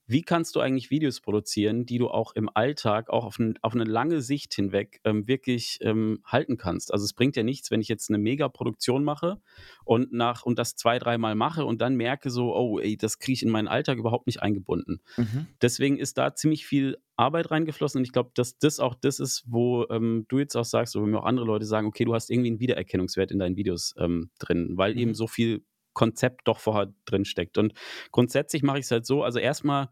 „Wie 0.06 0.22
kannst 0.22 0.56
du 0.56 0.60
eigentlich 0.60 0.90
Videos 0.92 1.22
produzieren, 1.22 1.86
die 1.86 1.98
du 1.98 2.10
auch 2.10 2.34
im 2.36 2.50
Alltag, 2.54 3.10
auch 3.10 3.26
auf 3.26 3.40
'n 3.40 3.56
auf 3.62 3.74
'ne 3.76 3.84
lange 3.86 4.22
Sicht 4.22 4.54
hinweg, 4.54 5.00
ähm, 5.06 5.28
wirklich, 5.28 5.80
ähm, 5.82 6.20
halten 6.26 6.58
kannst?“ 6.58 6.92
Also, 6.94 7.06
es 7.06 7.14
bringt 7.14 7.36
ja 7.38 7.44
nichts, 7.44 7.72
wenn 7.72 7.82
ich 7.82 7.88
jetzt 7.88 8.10
eine 8.10 8.18
Mega-Produktion 8.18 9.04
mache 9.04 9.40
und 9.86 10.12
nach 10.14 10.44
und 10.44 10.60
das 10.60 10.76
zwei 10.76 11.00
dreimal 11.00 11.36
mache 11.36 11.66
und 11.66 11.80
dann 11.82 11.96
merke 11.96 12.30
so: 12.32 12.56
„Oh, 12.56 12.80
ey, 12.80 12.98
das 12.98 13.20
kriege 13.20 13.34
ich 13.36 13.44
in 13.44 13.50
meinen 13.50 13.68
Alltag 13.70 13.98
überhaupt 13.98 14.28
nicht 14.28 14.42
eingebunden.“ 14.42 15.00
Mhm. 15.18 15.48
Deswegen 15.62 15.98
ist 15.98 16.18
da 16.18 16.36
ziemlich 16.36 16.66
viel 16.66 16.98
Arbeit 17.16 17.52
reingeflossen 17.52 18.00
und 18.00 18.06
ich 18.06 18.12
glaube, 18.12 18.32
dass 18.36 18.58
das 18.60 18.80
auch 18.80 18.96
das 18.96 19.20
ist, 19.20 19.44
wo, 19.48 19.86
ähm, 19.90 20.17
du 20.28 20.40
jetzt 20.40 20.56
auch 20.56 20.66
sagst 20.66 20.96
oder 20.96 21.06
wo 21.06 21.10
mir 21.10 21.20
auch 21.20 21.26
andere 21.26 21.46
Leute 21.46 21.66
sagen: 21.66 21.88
„Okay, 21.88 22.06
du 22.06 22.14
hast 22.14 22.30
irgendwie 22.32 22.50
'n 22.52 22.60
Wiedererkennungswert 22.60 23.32
in 23.32 23.40
deinen 23.40 23.56
Videos, 23.58 23.94
ähm, 24.00 24.32
drin“, 24.40 24.78
weil 24.78 24.98
eben 24.98 25.14
Mhm. 25.14 25.16
so 25.16 25.28
viel 25.28 25.66
Konzept 25.94 26.48
doch 26.48 26.60
vorher 26.60 26.94
drin 27.06 27.26
steckt. 27.26 27.58
Und 27.58 27.74
grundsätzlich 28.12 28.64
mache 28.64 28.80
ich's 28.80 28.92
halt 28.92 29.06
so 29.06 29.24
also 29.24 29.40
erstmal 29.40 29.90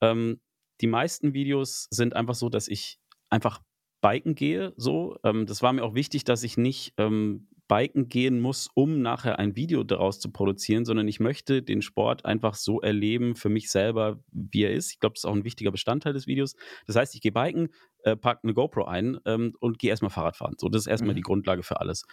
ähm, 0.00 0.40
die 0.80 0.86
meisten 0.86 1.34
Videos 1.34 1.86
sind 1.90 2.14
einfach 2.16 2.34
so, 2.34 2.48
dass 2.48 2.68
ich 2.68 2.98
einfach 3.30 3.60
biken 4.00 4.34
gehe 4.34 4.72
so. 4.76 5.16
Ähm, 5.24 5.46
das 5.46 5.62
war 5.62 5.72
mir 5.72 5.84
auch 5.84 5.94
wichtig, 5.94 6.24
dass 6.24 6.42
ich 6.42 6.56
nicht, 6.56 6.94
ähm, 6.98 7.48
biken 7.68 8.08
gehen 8.08 8.40
muss, 8.40 8.68
um 8.74 9.00
nachher 9.02 9.38
ein 9.38 9.56
Video 9.56 9.84
daraus 9.84 10.20
zu 10.20 10.30
produzieren, 10.30 10.84
sondern 10.84 11.08
ich 11.08 11.20
möchte 11.20 11.62
den 11.62 11.82
Sport 11.82 12.24
einfach 12.24 12.54
so 12.54 12.80
erleben 12.80 13.36
für 13.36 13.48
mich 13.48 13.70
selber, 13.70 14.22
wie 14.32 14.64
er 14.64 14.72
ist. 14.72 14.92
Ich 14.92 15.00
glaube, 15.00 15.14
das 15.14 15.20
ist 15.20 15.26
auch 15.26 15.34
ein 15.34 15.44
wichtiger 15.44 15.70
Bestandteil 15.72 16.12
des 16.12 16.26
Videos. 16.26 16.54
Das 16.86 16.96
heißt, 16.96 17.14
ich 17.14 17.20
gehe 17.22 17.32
biken, 17.32 17.68
äh, 18.04 18.16
packe 18.16 18.46
'ne 18.46 18.54
GoPro 18.54 18.84
ein, 18.84 19.18
ähm, 19.26 19.54
und 19.60 19.78
gehe 19.78 19.90
erst 19.90 20.02
mal 20.02 20.10
Fahrrad 20.10 20.36
fahren. 20.36 20.54
So, 20.58 20.68
das 20.68 20.82
ist 20.82 20.86
erst 20.88 21.06
mal 21.06 21.14
die 21.14 21.20
Mhm. 21.20 21.22
Grundlage 21.22 21.62
für 21.62 21.80
alles. 21.80 22.04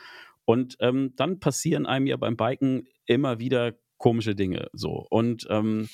Und, 0.45 0.75
ähm, 0.79 1.13
dann 1.15 1.39
passieren 1.39 1.85
einem 1.85 2.07
ja 2.07 2.17
beim 2.17 2.37
Biken 2.37 2.87
immer 3.05 3.39
wieder 3.39 3.73
komische 3.97 4.35
Dinge 4.35 4.67
so. 4.73 5.05
Und, 5.09 5.45
ähm, 5.49 5.87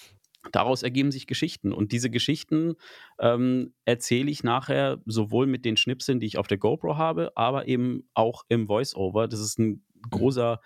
daraus 0.52 0.84
ergeben 0.84 1.12
sich 1.12 1.28
Geschichten. 1.28 1.74
Und 1.74 1.92
diese 1.92 2.10
Geschichten, 2.10 2.76
ähm, 3.20 3.74
erzähle 3.86 4.32
ich 4.32 4.44
nachher 4.44 5.02
sowohl 5.06 5.48
mit 5.48 5.66
den 5.66 5.78
Schnipseln, 5.78 6.20
die 6.20 6.28
ich 6.28 6.38
auf 6.38 6.48
der 6.48 6.58
GoPro 6.58 6.98
habe, 6.98 7.32
aber 7.36 7.68
eben 7.68 8.10
auch 8.14 8.44
im 8.50 8.68
Voice-Over. 8.68 9.28
Das 9.28 9.40
ist 9.40 9.60
ein 9.60 9.84
Mhm. 9.96 10.10
großer 10.12 10.62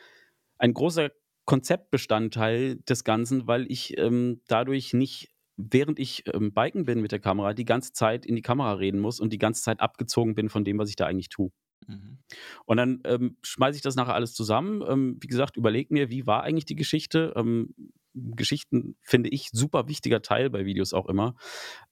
ein 0.57 0.73
großer 0.73 1.09
Konzeptbestandteil 1.45 2.77
des 2.87 3.03
Ganzen, 3.03 3.47
weil 3.47 3.65
ich, 3.71 3.97
ähm, 3.97 4.41
dadurch 4.47 4.93
nicht 4.93 5.29
während 5.57 5.99
ich 5.99 6.23
ähm, 6.33 6.53
biken 6.53 6.85
bin 6.85 7.01
mit 7.01 7.11
der 7.11 7.19
Kamera, 7.19 7.53
die 7.53 7.65
ganze 7.65 7.93
Zeit 7.93 8.25
in 8.25 8.35
die 8.35 8.41
Kamera 8.41 8.73
reden 8.73 8.99
muss 8.99 9.19
und 9.19 9.31
die 9.31 9.37
ganze 9.37 9.61
Zeit 9.61 9.79
abgezogen 9.79 10.33
bin 10.33 10.49
von 10.49 10.63
dem, 10.63 10.79
was 10.79 10.89
ich 10.89 10.95
da 10.95 11.05
eigentlich 11.05 11.29
tue. 11.29 11.51
Mhm. 11.87 12.19
Und 12.65 12.77
dann 12.77 13.01
ähm, 13.05 13.37
schmeiße 13.43 13.75
ich 13.75 13.81
das 13.81 13.95
nachher 13.95 14.15
alles 14.15 14.33
zusammen. 14.33 14.83
Ähm, 14.87 15.17
wie 15.19 15.27
gesagt, 15.27 15.57
überlege 15.57 15.93
mir, 15.93 16.09
wie 16.09 16.25
war 16.25 16.43
eigentlich 16.43 16.65
die 16.65 16.75
Geschichte. 16.75 17.33
Ähm, 17.35 17.75
Geschichten 18.13 18.97
finde 19.01 19.29
ich 19.29 19.49
super 19.51 19.87
wichtiger 19.87 20.21
Teil 20.21 20.49
bei 20.49 20.65
Videos 20.65 20.93
auch 20.93 21.07
immer. 21.07 21.35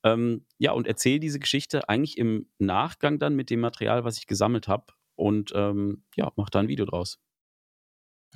Ähm, 0.04 0.46
ja, 0.58 0.72
und 0.72 0.88
erzähle 0.88 1.20
diese 1.20 1.40
Geschichte 1.40 1.88
eigentlich 1.90 2.18
im 2.18 2.50
Nachgang 2.58 3.20
dann 3.20 3.36
mit 3.36 3.50
dem 3.50 3.60
Material, 3.60 4.04
was 4.04 4.18
ich 4.18 4.28
gesammelt 4.28 4.68
habe. 4.68 4.94
Und 5.16 5.52
ähm, 5.54 6.04
ja, 6.16 6.32
mache 6.36 6.52
da 6.52 6.60
ein 6.60 6.68
Video 6.68 6.86
draus. 6.86 7.20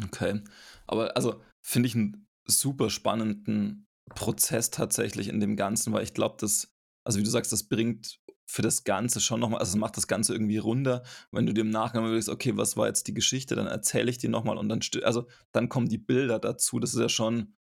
Okay. 0.03 0.41
Aber 0.87 1.15
also 1.15 1.41
finde 1.61 1.87
ich 1.87 1.95
einen 1.95 2.27
super 2.45 2.89
spannenden 2.89 3.87
Prozess 4.15 4.69
tatsächlich 4.69 5.27
in 5.29 5.39
dem 5.39 5.55
Ganzen, 5.55 5.93
weil 5.93 6.03
ich 6.03 6.13
glaube, 6.13 6.35
dass, 6.39 6.73
also 7.05 7.19
wie 7.19 7.23
du 7.23 7.29
sagst, 7.29 7.51
das 7.51 7.69
bringt 7.69 8.19
für 8.45 8.61
das 8.61 8.83
Ganze 8.83 9.21
schon 9.21 9.39
nochmal, 9.39 9.59
also 9.59 9.71
es 9.71 9.77
macht 9.77 9.97
das 9.97 10.07
Ganze 10.07 10.33
irgendwie 10.33 10.57
runder. 10.57 11.03
Wenn 11.31 11.45
du 11.45 11.53
dir 11.53 11.61
im 11.61 11.69
Nachgang 11.69 12.03
überlegst, 12.03 12.29
okay, 12.29 12.57
was 12.57 12.75
war 12.75 12.87
jetzt 12.87 13.07
die 13.07 13.13
Geschichte, 13.13 13.55
dann 13.55 13.67
erzähle 13.67 14.11
ich 14.11 14.17
dir 14.17 14.29
nochmal 14.29 14.57
und 14.57 14.69
dann, 14.69 14.81
also 15.03 15.27
dann 15.53 15.69
kommen 15.69 15.87
die 15.87 15.97
Bilder 15.97 16.39
dazu. 16.39 16.79
Das 16.79 16.93
ist 16.93 16.99
ja 16.99 17.09
schon 17.09 17.55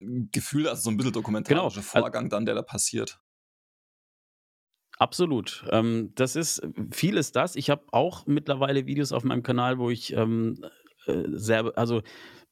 Gefühl, 0.00 0.68
also 0.68 0.82
so 0.82 0.90
ein 0.90 0.96
bisschen 0.96 1.12
genau, 1.12 1.22
dokumentarischer 1.22 1.80
genau. 1.80 2.02
Vorgang 2.02 2.28
dann, 2.28 2.46
der 2.46 2.54
da 2.54 2.62
passiert. 2.62 3.20
Absolut. 4.98 5.64
Ähm, 5.70 6.12
das 6.14 6.36
ist, 6.36 6.62
viel 6.90 7.16
ist 7.16 7.36
das. 7.36 7.56
Ich 7.56 7.70
habe 7.70 7.84
auch 7.90 8.26
mittlerweile 8.26 8.86
Videos 8.86 9.12
auf 9.12 9.24
meinem 9.24 9.42
Kanal, 9.42 9.78
wo 9.78 9.90
ich 9.90 10.12
ähm, 10.12 10.64
äh, 11.06 11.24
sehr, 11.32 11.72
also 11.76 12.02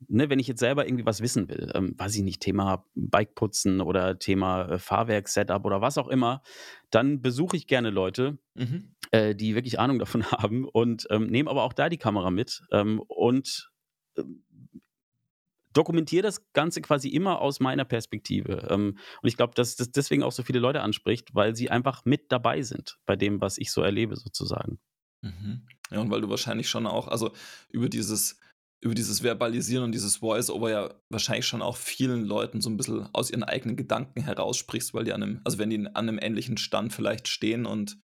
ne, 0.08 0.28
wenn 0.30 0.38
ich 0.38 0.48
jetzt 0.48 0.60
selber 0.60 0.86
irgendwie 0.86 1.06
was 1.06 1.20
wissen 1.20 1.48
will, 1.48 1.70
ähm, 1.74 1.94
weiß 1.96 2.16
ich 2.16 2.22
nicht, 2.22 2.40
Thema 2.40 2.84
Bikeputzen 2.94 3.80
oder 3.80 4.18
Thema 4.18 4.72
äh, 4.72 4.78
Fahrwerk-Setup 4.78 5.64
oder 5.64 5.80
was 5.80 5.98
auch 5.98 6.08
immer, 6.08 6.42
dann 6.90 7.22
besuche 7.22 7.56
ich 7.56 7.66
gerne 7.66 7.90
Leute, 7.90 8.38
mhm. 8.54 8.94
äh, 9.10 9.34
die 9.34 9.54
wirklich 9.54 9.78
Ahnung 9.78 9.98
davon 9.98 10.24
haben 10.30 10.64
und 10.64 11.06
ähm, 11.10 11.26
nehme 11.26 11.50
aber 11.50 11.62
auch 11.62 11.72
da 11.72 11.88
die 11.88 11.98
Kamera 11.98 12.30
mit 12.30 12.62
ähm, 12.72 13.00
und 13.06 13.70
äh, 14.16 14.22
dokumentiere 15.72 16.22
das 16.22 16.52
Ganze 16.52 16.82
quasi 16.82 17.08
immer 17.08 17.40
aus 17.40 17.60
meiner 17.60 17.84
Perspektive. 17.84 18.68
Ähm, 18.70 18.98
und 19.22 19.28
ich 19.28 19.36
glaube, 19.36 19.54
dass 19.54 19.76
das 19.76 19.90
deswegen 19.90 20.22
auch 20.22 20.32
so 20.32 20.42
viele 20.42 20.58
Leute 20.58 20.82
anspricht, 20.82 21.34
weil 21.34 21.56
sie 21.56 21.70
einfach 21.70 22.04
mit 22.04 22.30
dabei 22.32 22.62
sind 22.62 22.98
bei 23.06 23.16
dem, 23.16 23.40
was 23.40 23.58
ich 23.58 23.72
so 23.72 23.82
erlebe, 23.82 24.16
sozusagen. 24.16 24.78
Mhm. 25.22 25.66
Ja, 25.90 26.00
und 26.00 26.10
weil 26.10 26.20
du 26.20 26.30
wahrscheinlich 26.30 26.68
schon 26.68 26.86
auch, 26.86 27.08
also 27.08 27.32
über 27.70 27.88
dieses 27.88 28.38
über 28.82 28.94
dieses 28.96 29.22
Verbalisieren 29.22 29.84
und 29.84 29.92
dieses 29.92 30.16
Voice-Over 30.16 30.70
ja 30.70 30.94
wahrscheinlich 31.08 31.46
schon 31.46 31.62
auch 31.62 31.76
vielen 31.76 32.24
Leuten 32.24 32.60
so 32.60 32.68
ein 32.68 32.76
bisschen 32.76 33.08
aus 33.12 33.30
ihren 33.30 33.44
eigenen 33.44 33.76
Gedanken 33.76 34.22
heraussprichst, 34.22 34.92
weil 34.92 35.04
die 35.04 35.12
an 35.12 35.22
einem, 35.22 35.40
also 35.44 35.58
wenn 35.58 35.70
die 35.70 35.86
an 35.86 36.08
einem 36.08 36.18
ähnlichen 36.20 36.56
Stand 36.56 36.92
vielleicht 36.92 37.28
stehen 37.28 37.64
und 37.64 37.96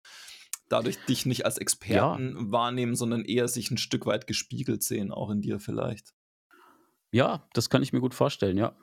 dadurch 0.69 0.99
dich 1.07 1.25
nicht 1.25 1.47
als 1.47 1.57
Experten 1.57 2.37
ja. 2.37 2.53
wahrnehmen, 2.53 2.95
sondern 2.95 3.25
eher 3.25 3.49
sich 3.49 3.71
ein 3.71 3.79
Stück 3.79 4.05
weit 4.05 4.27
gespiegelt 4.27 4.83
sehen, 4.83 5.13
auch 5.13 5.31
in 5.31 5.41
dir 5.41 5.61
vielleicht. 5.61 6.13
Ja, 7.13 7.49
das 7.53 7.71
kann 7.71 7.83
ich 7.83 7.93
mir 7.93 8.01
gut 8.01 8.15
vorstellen, 8.15 8.59
ja. 8.59 8.77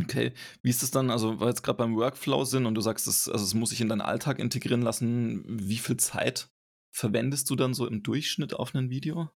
Okay, 0.00 0.32
wie 0.62 0.70
ist 0.70 0.82
es 0.82 0.90
dann, 0.90 1.10
also 1.10 1.40
weil 1.40 1.46
wir 1.46 1.48
jetzt 1.48 1.62
gerade 1.62 1.78
beim 1.78 1.96
Workflow 1.96 2.44
sind 2.44 2.66
und 2.66 2.74
du 2.74 2.80
sagst, 2.80 3.06
das, 3.06 3.28
also 3.28 3.44
es 3.44 3.54
muss 3.54 3.70
sich 3.70 3.80
in 3.80 3.88
deinen 3.88 4.00
Alltag 4.00 4.38
integrieren 4.38 4.82
lassen, 4.82 5.44
wie 5.48 5.78
viel 5.78 5.96
Zeit 5.96 6.50
verwendest 6.90 7.50
du 7.50 7.56
dann 7.56 7.74
so 7.74 7.86
im 7.86 8.02
Durchschnitt 8.02 8.54
auf 8.54 8.74
ein 8.74 8.90
Video? 8.90 9.30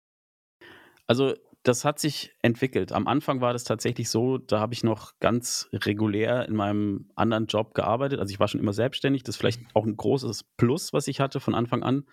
Also, 1.06 1.34
das 1.64 1.84
hat 1.84 2.00
sich 2.00 2.34
entwickelt. 2.42 2.90
Am 2.90 3.06
Anfang 3.06 3.40
war 3.40 3.52
das 3.52 3.64
tatsächlich 3.64 4.08
so, 4.08 4.38
da 4.38 4.58
habe 4.58 4.74
ich 4.74 4.82
noch 4.82 5.18
ganz 5.20 5.68
regulär 5.72 6.48
in 6.48 6.56
meinem 6.56 7.10
anderen 7.14 7.46
Job 7.46 7.74
gearbeitet. 7.74 8.18
Also, 8.18 8.32
ich 8.32 8.40
war 8.40 8.48
schon 8.48 8.60
immer 8.60 8.72
selbstständig. 8.72 9.22
Das 9.22 9.36
ist 9.36 9.38
vielleicht 9.38 9.60
auch 9.74 9.84
ein 9.84 9.96
großes 9.96 10.44
Plus, 10.56 10.92
was 10.92 11.08
ich 11.08 11.20
hatte 11.20 11.40
von 11.40 11.54
Anfang 11.54 11.82
an. 11.82 12.04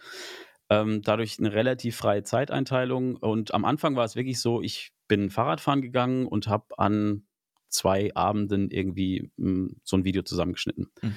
Ähm, 0.69 1.01
dadurch 1.01 1.39
eine 1.39 1.53
relativ 1.53 1.95
freie 1.97 2.23
Zeiteinteilung. 2.23 3.15
Und 3.15 3.53
am 3.53 3.65
Anfang 3.65 3.95
war 3.95 4.05
es 4.05 4.15
wirklich 4.15 4.39
so, 4.39 4.61
ich 4.61 4.91
bin 5.07 5.29
Fahrradfahren 5.29 5.81
gegangen 5.81 6.27
und 6.27 6.47
habe 6.47 6.77
an 6.77 7.23
zwei 7.69 8.13
Abenden 8.15 8.69
irgendwie 8.71 9.31
hm, 9.37 9.77
so 9.83 9.97
ein 9.97 10.03
Video 10.03 10.23
zusammengeschnitten. 10.23 10.91
Mhm. 11.01 11.15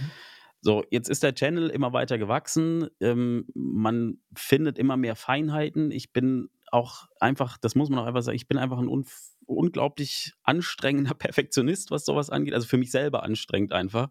So, 0.61 0.85
jetzt 0.91 1.09
ist 1.09 1.25
der 1.25 1.35
Channel 1.35 1.71
immer 1.71 1.93
weiter 1.93 2.19
gewachsen. 2.19 2.89
Ähm, 3.01 3.47
man 3.55 4.19
findet 4.35 4.79
immer 4.79 4.97
mehr 4.97 5.17
Feinheiten. 5.17 5.91
Ich 5.91 6.13
bin 6.13 6.51
auch 6.71 7.09
einfach, 7.19 7.59
das 7.59 7.75
muss 7.75 7.91
man 7.91 7.99
auch 7.99 8.07
einfach 8.07 8.23
sagen, 8.23 8.37
ich 8.37 8.49
bin 8.49 8.59
einfach 8.59 8.79
ein 8.79 8.89
un 8.89 9.05
unglaublich 9.45 10.35
anstrengender 10.45 11.15
Perfektionist, 11.19 11.91
was 11.91 12.05
sowas 12.05 12.31
angeht. 12.31 12.55
Also 12.55 12.69
für 12.69 12.79
mich 12.79 12.93
selber 12.93 13.25
anstrengend 13.25 13.73
einfach. 13.73 14.09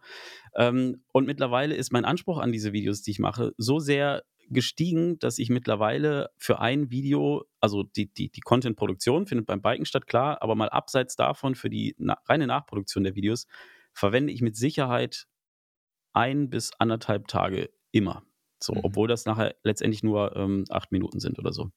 Ähm, 0.56 1.04
und 1.14 1.26
mittlerweile 1.26 1.74
ist 1.74 1.94
mein 1.94 2.06
Anspruch 2.06 2.38
an 2.38 2.52
diese 2.52 2.74
Videos, 2.74 3.02
die 3.02 3.12
ich 3.12 3.20
mache, 3.20 3.54
so 3.58 3.80
sehr 3.80 4.24
gestiegen, 4.54 5.20
dass 5.20 5.40
ich 5.40 5.50
mittlerweile 5.50 6.30
für 6.38 6.60
ein 6.60 6.92
Video, 6.92 7.46
also 7.60 7.84
die, 7.84 8.12
die, 8.14 8.30
die 8.30 8.42
Content-Produktion 8.42 9.28
findet 9.28 9.48
beim 9.48 9.62
Biken 9.62 9.86
statt, 9.86 10.08
klar, 10.08 10.42
aber 10.42 10.56
mal 10.56 10.70
abseits 10.70 11.16
davon 11.16 11.56
für 11.56 11.70
die 11.70 11.96
na 11.98 12.18
reine 12.26 12.48
Nachproduktion 12.48 13.04
der 13.04 13.16
Videos 13.16 13.48
verwende 13.94 14.34
ich 14.34 14.42
mit 14.42 14.56
Sicherheit 14.56 15.28
ein 16.14 16.50
bis 16.50 16.72
anderthalb 16.80 17.28
Tage 17.28 17.70
immer. 17.92 18.24
So, 18.60 18.74
mhm. 18.74 18.82
obwohl 18.84 19.08
das 19.08 19.26
nachher 19.26 19.56
letztendlich 19.64 20.04
nur 20.04 20.36
ähm, 20.36 20.66
acht 20.70 20.92
Minuten 20.92 21.20
sind 21.20 21.40
oder 21.40 21.52
so 21.52 21.72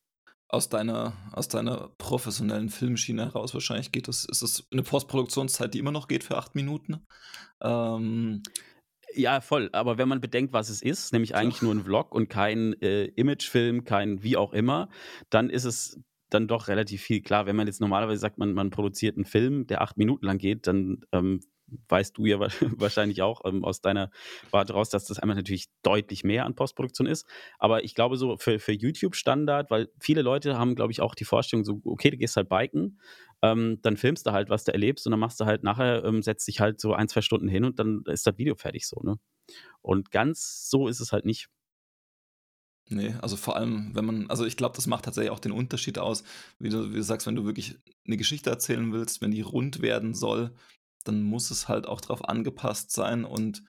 aus 0.54 0.68
deiner, 0.68 1.14
aus 1.32 1.48
deiner 1.48 1.90
professionellen 1.98 2.68
Filmschiene 2.68 3.24
heraus 3.24 3.54
wahrscheinlich 3.54 3.92
geht 3.92 4.08
es, 4.08 4.24
ist 4.24 4.42
es 4.42 4.66
eine 4.72 4.82
Postproduktionszeit, 4.82 5.74
die 5.74 5.78
immer 5.80 5.90
noch 5.90 6.06
geht 6.06 6.22
für 6.22 6.36
acht 6.36 6.54
Minuten. 6.54 7.06
Ähm, 7.60 8.42
ja, 9.14 9.40
voll. 9.40 9.70
Aber 9.72 9.98
wenn 9.98 10.08
man 10.08 10.20
bedenkt, 10.20 10.52
was 10.52 10.68
es 10.68 10.82
ist, 10.82 11.12
nämlich 11.12 11.34
eigentlich 11.34 11.62
nur 11.62 11.74
ein 11.74 11.84
Vlog 11.84 12.14
und 12.14 12.28
kein 12.28 12.74
äh, 12.82 13.06
Imagefilm, 13.06 13.84
kein 13.84 14.22
wie 14.22 14.36
auch 14.36 14.52
immer, 14.52 14.88
dann 15.30 15.50
ist 15.50 15.64
es 15.64 16.00
dann 16.30 16.48
doch 16.48 16.68
relativ 16.68 17.02
viel. 17.02 17.22
Klar, 17.22 17.46
wenn 17.46 17.56
man 17.56 17.66
jetzt 17.66 17.80
normalerweise 17.80 18.20
sagt, 18.20 18.38
man, 18.38 18.54
man 18.54 18.70
produziert 18.70 19.16
einen 19.16 19.24
Film, 19.24 19.66
der 19.66 19.82
acht 19.82 19.96
Minuten 19.96 20.26
lang 20.26 20.38
geht, 20.38 20.66
dann 20.66 21.04
ähm, 21.12 21.40
weißt 21.88 22.16
du 22.18 22.26
ja 22.26 22.38
wahrscheinlich 22.78 23.22
auch 23.22 23.42
ähm, 23.44 23.64
aus 23.64 23.80
deiner 23.80 24.10
Warte 24.50 24.72
raus, 24.72 24.90
dass 24.90 25.06
das 25.06 25.18
einmal 25.18 25.36
natürlich 25.36 25.68
deutlich 25.82 26.24
mehr 26.24 26.44
an 26.44 26.54
Postproduktion 26.54 27.06
ist. 27.06 27.26
Aber 27.58 27.84
ich 27.84 27.94
glaube, 27.94 28.16
so 28.16 28.36
für, 28.36 28.58
für 28.58 28.72
YouTube-Standard, 28.72 29.70
weil 29.70 29.88
viele 29.98 30.22
Leute 30.22 30.58
haben, 30.58 30.74
glaube 30.74 30.92
ich, 30.92 31.00
auch 31.00 31.14
die 31.14 31.24
Vorstellung, 31.24 31.64
so, 31.64 31.80
okay, 31.84 32.10
du 32.10 32.16
gehst 32.16 32.36
halt 32.36 32.48
biken, 32.48 32.98
ähm, 33.44 33.78
dann 33.82 33.98
filmst 33.98 34.26
du 34.26 34.32
halt, 34.32 34.48
was 34.48 34.64
du 34.64 34.72
erlebst 34.72 35.06
und 35.06 35.10
dann 35.10 35.20
machst 35.20 35.38
du 35.38 35.44
halt 35.44 35.62
nachher, 35.64 36.02
ähm, 36.04 36.22
setzt 36.22 36.48
dich 36.48 36.60
halt 36.60 36.80
so 36.80 36.94
ein, 36.94 37.08
zwei 37.08 37.20
Stunden 37.20 37.48
hin 37.48 37.64
und 37.64 37.78
dann 37.78 38.02
ist 38.06 38.26
das 38.26 38.38
Video 38.38 38.54
fertig 38.54 38.86
so, 38.86 39.00
ne? 39.02 39.18
Und 39.82 40.10
ganz 40.10 40.70
so 40.70 40.88
ist 40.88 41.00
es 41.00 41.12
halt 41.12 41.26
nicht. 41.26 41.50
Nee, 42.88 43.14
also 43.20 43.36
vor 43.36 43.56
allem, 43.56 43.94
wenn 43.94 44.04
man, 44.04 44.30
also 44.30 44.46
ich 44.46 44.56
glaube, 44.56 44.76
das 44.76 44.86
macht 44.86 45.04
tatsächlich 45.04 45.30
auch 45.30 45.40
den 45.40 45.52
Unterschied 45.52 45.98
aus, 45.98 46.24
wie 46.58 46.70
du, 46.70 46.90
wie 46.90 46.96
du 46.96 47.02
sagst, 47.02 47.26
wenn 47.26 47.36
du 47.36 47.44
wirklich 47.44 47.76
eine 48.06 48.16
Geschichte 48.16 48.50
erzählen 48.50 48.92
willst, 48.92 49.20
wenn 49.20 49.30
die 49.30 49.42
rund 49.42 49.82
werden 49.82 50.14
soll, 50.14 50.54
dann 51.04 51.22
muss 51.22 51.50
es 51.50 51.68
halt 51.68 51.86
auch 51.86 52.00
darauf 52.00 52.26
angepasst 52.26 52.92
sein. 52.92 53.24
Und 53.24 53.62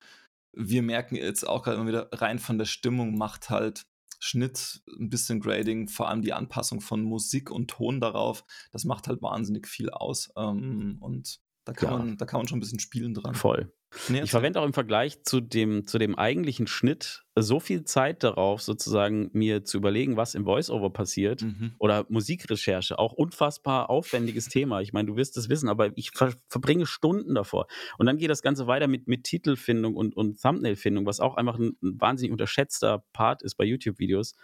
wir 0.54 0.84
merken 0.84 1.16
jetzt 1.16 1.48
auch 1.48 1.64
gerade 1.64 1.78
immer 1.78 1.88
wieder, 1.88 2.10
rein 2.14 2.40
von 2.40 2.58
der 2.58 2.66
Stimmung 2.66 3.18
macht 3.18 3.50
halt 3.50 3.86
Schnitt, 4.20 4.82
ein 5.00 5.10
bisschen 5.10 5.40
Grading, 5.40 5.88
vor 5.88 6.10
allem 6.10 6.22
die 6.22 6.34
Anpassung 6.34 6.82
von 6.82 7.02
Musik 7.04 7.52
und 7.52 7.70
Ton 7.70 8.00
darauf, 8.00 8.44
das 8.72 8.86
macht 8.86 9.08
halt 9.08 9.22
wahnsinnig 9.22 9.68
viel 9.68 9.90
aus. 9.90 10.32
Ähm, 10.38 10.98
und 11.00 11.40
da 11.66 11.74
kann, 11.74 11.90
ja. 11.90 11.98
man, 11.98 12.18
da 12.18 12.26
kann 12.26 12.40
man 12.40 12.48
schon 12.48 12.58
ein 12.58 12.62
bisschen 12.62 12.80
spielen 12.80 13.14
dran. 13.14 13.34
Voll. 13.34 13.72
Nee, 14.10 14.22
ich 14.22 14.32
verwende 14.32 14.60
auch 14.60 14.66
im 14.66 14.74
Vergleich 14.74 15.24
zu 15.24 15.40
dem, 15.40 15.88
zu 15.88 15.98
dem 15.98 16.16
eigentlichen 16.16 16.68
Schnitt 16.68 17.24
so 17.36 17.60
viel 17.60 17.86
Zeit 17.86 18.24
darauf, 18.24 18.62
sozusagen 18.62 19.30
mir 19.34 19.64
zu 19.64 19.78
überlegen, 19.78 20.18
was 20.18 20.36
im 20.36 20.46
Voiceover 20.46 20.92
passiert 20.92 21.42
mhm. 21.42 21.74
oder 21.80 22.06
Musikrecherche, 22.10 23.00
auch 23.00 23.14
unfassbar 23.14 23.90
aufwendiges 23.90 24.48
Thema. 24.50 24.82
Ich 24.82 24.94
meine, 24.94 25.08
du 25.08 25.16
wirst 25.16 25.38
es 25.38 25.50
wissen, 25.50 25.70
aber 25.70 25.98
ich 25.98 26.12
ver 26.12 26.34
verbringe 26.50 26.86
Stunden 26.86 27.36
davor. 27.36 27.68
Und 27.98 28.06
dann 28.06 28.18
geht 28.18 28.30
das 28.30 28.42
Ganze 28.42 28.68
weiter 28.68 28.88
mit, 28.88 29.08
mit 29.08 29.24
Titelfindung 29.24 29.96
und, 29.96 30.16
und 30.16 30.42
Thumbnailfindung, 30.42 31.06
was 31.06 31.20
auch 31.20 31.36
einfach 31.36 31.58
ein, 31.58 31.78
ein 31.82 32.00
wahnsinnig 32.00 32.32
unterschätzter 32.32 33.06
Part 33.14 33.42
ist 33.44 33.56
bei 33.56 33.64
YouTube-Videos. 33.64 34.36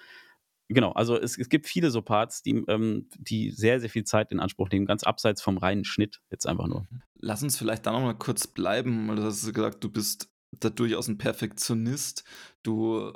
Genau, 0.74 0.92
also 0.94 1.18
es, 1.18 1.38
es 1.38 1.50
gibt 1.50 1.68
viele 1.68 1.92
so 1.92 2.02
Parts, 2.02 2.44
die, 2.44 2.64
ähm, 2.68 3.10
die 3.18 3.52
sehr, 3.52 3.82
sehr 3.82 3.90
viel 3.90 4.06
Zeit 4.06 4.32
in 4.32 4.40
Anspruch 4.40 4.70
nehmen, 4.70 4.86
ganz 4.86 5.04
abseits 5.04 5.42
vom 5.42 5.58
reinen 5.58 5.84
Schnitt 5.84 6.22
jetzt 6.30 6.48
einfach 6.48 6.68
nur. 6.68 6.88
Mhm. 6.90 7.02
Lass 7.16 7.44
uns 7.44 7.58
vielleicht 7.58 7.86
da 7.86 7.92
nochmal 7.92 8.18
kurz 8.18 8.48
bleiben, 8.48 9.08
weil 9.08 9.18
du 9.18 9.24
hast 9.24 9.54
gesagt, 9.54 9.84
du 9.84 9.90
bist 9.90 10.30
da 10.52 10.70
durchaus 10.70 11.10
ein 11.10 11.18
Perfektionist. 11.18 12.24
Du 12.64 13.12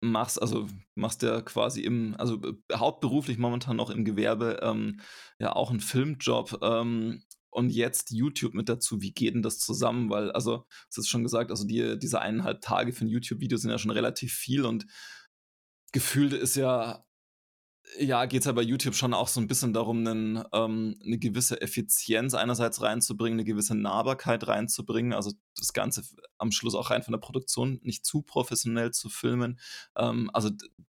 machst, 0.00 0.40
also 0.40 0.66
machst 0.94 1.22
ja 1.22 1.42
quasi 1.42 1.82
im, 1.82 2.14
also 2.18 2.40
hauptberuflich 2.72 3.36
momentan 3.36 3.76
noch 3.76 3.90
im 3.90 4.04
Gewerbe, 4.04 4.60
ähm, 4.62 5.00
ja 5.38 5.54
auch 5.54 5.70
einen 5.70 5.80
Filmjob. 5.80 6.58
Ähm, 6.62 7.22
und 7.50 7.70
jetzt 7.70 8.10
YouTube 8.10 8.54
mit 8.54 8.68
dazu. 8.68 9.00
Wie 9.00 9.12
geht 9.12 9.34
denn 9.34 9.42
das 9.42 9.60
zusammen? 9.60 10.10
Weil, 10.10 10.32
also, 10.32 10.66
du 10.92 10.96
hast 10.96 11.08
schon 11.08 11.22
gesagt, 11.22 11.50
also 11.52 11.64
die, 11.64 11.98
diese 11.98 12.20
eineinhalb 12.20 12.62
Tage 12.62 12.92
für 12.92 13.04
ein 13.04 13.08
YouTube-Video 13.08 13.56
sind 13.58 13.70
ja 13.70 13.78
schon 13.78 13.92
relativ 13.92 14.32
viel 14.32 14.64
und 14.64 14.86
gefühlt 15.94 16.34
ist 16.34 16.56
ja 16.56 17.04
ja, 17.98 18.26
geht 18.26 18.40
es 18.40 18.46
ja 18.46 18.52
bei 18.52 18.62
YouTube 18.62 18.94
schon 18.96 19.14
auch 19.14 19.28
so 19.28 19.40
ein 19.40 19.48
bisschen 19.48 19.72
darum, 19.74 20.02
'nen 20.04 20.44
ähm, 20.54 20.96
'ne 21.02 21.18
gewisse 21.18 21.60
Effizienz 21.62 22.34
einerseits 22.34 22.82
reinzubringen, 22.82 23.38
eine 23.40 23.44
gewisse 23.46 23.74
Nahbarkeit 23.76 24.46
reinzubringen, 24.48 25.12
also 25.14 25.32
das 25.58 25.72
Ganze 25.74 26.04
am 26.38 26.52
Schluss 26.52 26.74
auch 26.76 26.90
rein 26.90 27.02
von 27.04 27.12
der 27.12 27.18
Produktion 27.20 27.80
nicht 27.84 28.06
zu 28.06 28.22
professionell 28.22 28.92
zu 28.92 29.10
filmen. 29.10 29.60
Ähm, 29.96 30.30
also, 30.34 30.50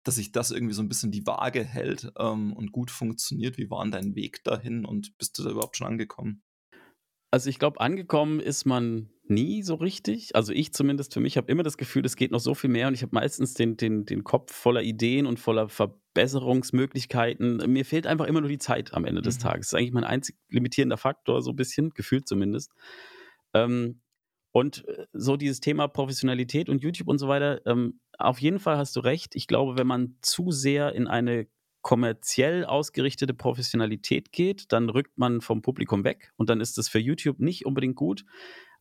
dass 0.04 0.16
sich 0.16 0.32
das 0.32 0.50
irgendwie 0.52 0.74
so 0.74 0.82
ein 0.82 0.88
bisschen 0.90 1.12
die 1.12 1.26
Waage 1.26 1.64
hält, 1.64 2.12
ähm, 2.18 2.52
und 2.54 2.72
gut 2.72 2.90
funktioniert. 2.92 3.58
Wie 3.58 3.70
war 3.70 3.82
'n 3.84 3.92
dein 3.92 4.14
Weg 4.16 4.44
dahin 4.44 4.84
und 4.86 5.18
bist 5.18 5.38
du 5.38 5.44
da 5.44 5.50
überhaupt 5.50 5.76
schon 5.78 5.88
angekommen? 5.88 6.42
Also, 7.32 7.50
ich 7.50 7.58
glaube, 7.58 7.80
angekommen 7.80 8.40
ist 8.40 8.64
man 8.66 9.10
nie 9.30 9.62
so 9.62 9.74
richtig. 9.76 10.34
Also, 10.36 10.52
ich 10.52 10.72
zumindest 10.72 11.14
für 11.14 11.20
mich 11.20 11.36
habe 11.36 11.50
immer 11.50 11.62
das 11.62 11.76
Gefühl, 11.76 12.04
es 12.06 12.16
geht 12.16 12.30
noch 12.32 12.40
so 12.40 12.54
viel 12.54 12.70
mehr 12.70 12.88
und 12.88 12.94
ich 12.94 13.02
habe 13.02 13.14
meistens 13.14 13.54
den 13.54 13.76
den 13.76 14.04
den 14.06 14.24
Kopf 14.24 14.52
voller 14.54 14.82
Ideen 14.82 15.26
und 15.26 15.38
voller 15.40 15.68
Verbesserungsmöglichkeiten. 15.68 17.56
Mir 17.72 17.84
fehlt 17.84 18.06
einfach 18.06 18.26
immer 18.26 18.40
nur 18.40 18.50
die 18.50 18.58
Zeit 18.58 18.94
am 18.94 19.04
Ende 19.04 19.22
des 19.22 19.38
Mhm. 19.38 19.40
Tages. 19.40 19.70
Das 19.70 19.72
ist 19.74 19.78
eigentlich 19.78 19.92
mein 19.92 20.04
einzig 20.04 20.36
limitierender 20.48 20.96
Faktor, 20.96 21.42
so 21.42 21.50
ein 21.50 21.56
bisschen, 21.56 21.90
gefühlt 21.90 22.28
zumindest. 22.28 22.72
Ähm, 23.54 24.00
und, 24.52 24.86
äh, 24.88 25.06
so 25.12 25.36
dieses 25.36 25.60
Thema 25.60 25.88
Professionalität 25.88 26.68
und 26.68 26.82
YouTube 26.82 27.08
und 27.08 27.18
so 27.18 27.28
weiter, 27.28 27.60
ähm, 27.66 28.00
auf 28.18 28.40
jeden 28.40 28.58
Fall 28.58 28.78
hast 28.78 28.96
du 28.96 29.00
recht. 29.00 29.34
Ich 29.36 29.46
glaube, 29.46 29.76
wenn 29.78 29.86
man 29.86 30.16
zu 30.22 30.50
sehr 30.50 30.94
in 30.94 31.06
eine 31.06 31.46
kommerziell 31.82 32.64
ausgerichtete 32.64 33.34
Professionalität 33.34 34.32
geht, 34.32 34.72
dann 34.72 34.88
rückt 34.88 35.18
man 35.18 35.40
vom 35.40 35.62
Publikum 35.62 36.02
weg 36.04 36.32
und 36.36 36.50
dann 36.50 36.60
ist 36.60 36.78
das 36.78 36.88
für 36.88 36.98
YouTube 36.98 37.38
nicht 37.38 37.64
unbedingt 37.66 37.94
gut. 37.96 38.24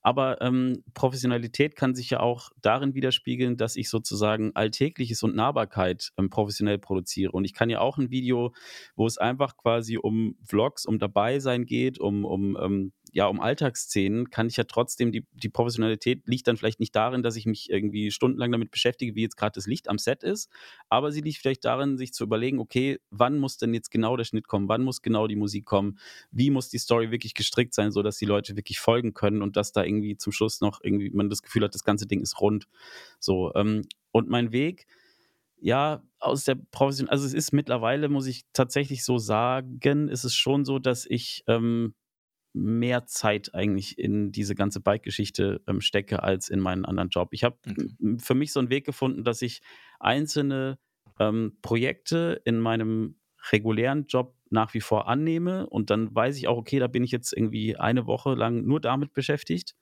Aber, 0.06 0.40
ähm, 0.42 0.84
Professionalität 0.94 1.76
kann 1.76 1.96
sich 1.96 2.12
ja 2.12 2.20
auch 2.20 2.52
darin 2.62 2.94
widerspiegeln, 2.94 3.58
dass 3.58 3.76
ich 3.76 3.90
sozusagen 3.90 4.52
Alltägliches 4.56 5.24
und 5.24 5.36
Nahbarkeit, 5.36 6.12
ähm, 6.20 6.30
professionell 6.30 6.78
produziere. 6.78 7.32
Und 7.32 7.44
ich 7.44 7.56
kann 7.56 7.72
ja 7.72 7.80
auch 7.80 7.98
ein 7.98 8.12
Video, 8.12 8.54
wo 8.96 9.08
es 9.08 9.18
einfach 9.18 9.58
quasi 9.58 9.98
um 9.98 10.38
Vlogs, 10.44 10.86
um 10.86 11.00
Dabeisein 11.00 11.66
geht, 11.66 12.00
um 12.00 12.24
um, 12.24 12.56
ähm 12.62 12.92
ja, 13.14 13.28
um 13.28 13.40
Alltagsszenen, 13.40 14.30
kann 14.30 14.48
ich 14.48 14.58
ja 14.58 14.66
trotzdem 14.66 15.12
die 15.14 15.26
die 15.32 15.48
Professionalität 15.50 16.28
liegt 16.28 16.48
dann 16.48 16.58
vielleicht 16.58 16.82
nicht 16.82 16.94
darin, 16.96 17.24
dass 17.24 17.38
ich 17.38 17.46
mich 17.46 17.70
irgendwie 17.70 18.12
stundenlang 18.12 18.52
damit 18.52 18.72
beschäftige, 18.72 19.16
wie 19.16 19.22
jetzt 19.22 19.38
gerade 19.38 19.54
das 19.56 19.68
Licht 19.68 19.88
am 19.90 19.98
Set 19.98 20.22
ist, 20.22 20.50
aber 20.90 21.12
sie 21.14 21.22
liegt 21.22 21.38
vielleicht 21.38 21.64
darin, 21.66 21.98
sich 21.98 22.14
zu 22.14 22.24
überlegen: 22.26 22.60
„Okay, 22.60 23.00
wann 23.12 23.40
muss 23.40 23.58
denn 23.58 23.74
jetzt 23.74 23.90
genau 23.92 24.18
der 24.18 24.26
Schnitt 24.26 24.48
kommen? 24.50 24.68
Wann 24.68 24.84
muss 24.84 25.02
genau 25.02 25.28
die 25.28 25.36
Musik 25.38 25.66
kommen? 25.66 25.98
Wie 26.32 26.50
muss 26.50 26.70
die 26.70 26.78
Story 26.78 27.10
wirklich 27.12 27.34
gestrickt 27.34 27.74
sein, 27.74 27.92
sodass 27.92 28.18
die 28.18 28.26
Leute 28.26 28.56
wirklich 28.58 28.80
folgen 28.80 29.14
können 29.14 29.42
und 29.42 29.56
dass 29.56 29.72
da 29.72 29.84
irgendwie 29.84 29.95
zum 30.18 30.32
Schluss 30.34 30.62
noch 30.62 30.80
irgendwie 30.84 31.10
man 31.12 31.30
das 31.30 31.42
Gefühl 31.42 31.64
hat, 31.64 31.74
das 31.76 31.84
ganze 31.84 32.08
Ding 32.08 32.22
ist 32.22 32.40
rund. 32.42 32.68
So, 33.20 33.54
ähm, 33.56 33.84
und 34.12 34.30
mein 34.30 34.52
Weg, 34.52 34.88
ja, 35.60 36.04
aus 36.20 36.44
der 36.46 36.56
Profession 36.56 37.10
also, 37.10 37.26
es 37.26 37.34
ist 37.34 37.54
mittlerweile, 37.54 38.10
muss 38.10 38.28
ich 38.28 38.44
tatsächlich 38.54 39.04
so 39.04 39.18
sagen, 39.18 40.10
ist 40.10 40.24
es 40.24 40.36
schon 40.36 40.66
so, 40.66 40.80
dass 40.80 41.06
ich, 41.06 41.44
ähm, 41.48 41.96
mehr 42.54 43.06
Zeit 43.06 43.54
eigentlich 43.54 44.00
in 44.00 44.32
diese 44.32 44.56
ganze 44.56 44.80
Bike-Geschichte, 44.80 45.62
ähm, 45.68 45.82
stecke 45.82 46.24
als 46.24 46.50
in 46.50 46.60
meinen 46.62 46.86
anderen 46.86 47.10
Job. 47.10 47.30
Ich 47.32 47.44
habe 47.44 47.58
Okay. 47.68 47.86
für 48.20 48.36
mich 48.36 48.54
so 48.54 48.60
einen 48.60 48.70
Weg 48.70 48.86
gefunden, 48.86 49.24
dass 49.24 49.42
ich 49.42 49.62
einzelne, 50.00 50.80
ähm, 51.20 51.58
Projekte 51.62 52.42
in 52.46 52.60
meinem 52.60 53.18
regulären 53.52 54.06
Job 54.08 54.36
nach 54.50 54.74
wie 54.74 54.82
vor 54.82 55.08
annehme 55.08 55.68
und 55.68 55.90
dann 55.90 56.14
weiß 56.16 56.38
ich 56.38 56.48
auch, 56.48 56.58
okay, 56.58 56.80
da 56.80 56.88
bin 56.88 57.04
ich 57.04 57.12
jetzt 57.12 57.34
irgendwie 57.34 57.76
eine 57.78 58.06
Woche 58.08 58.36
lang 58.36 58.66
nur 58.66 58.80
damit 58.80 59.14
beschäftigt. 59.14 59.76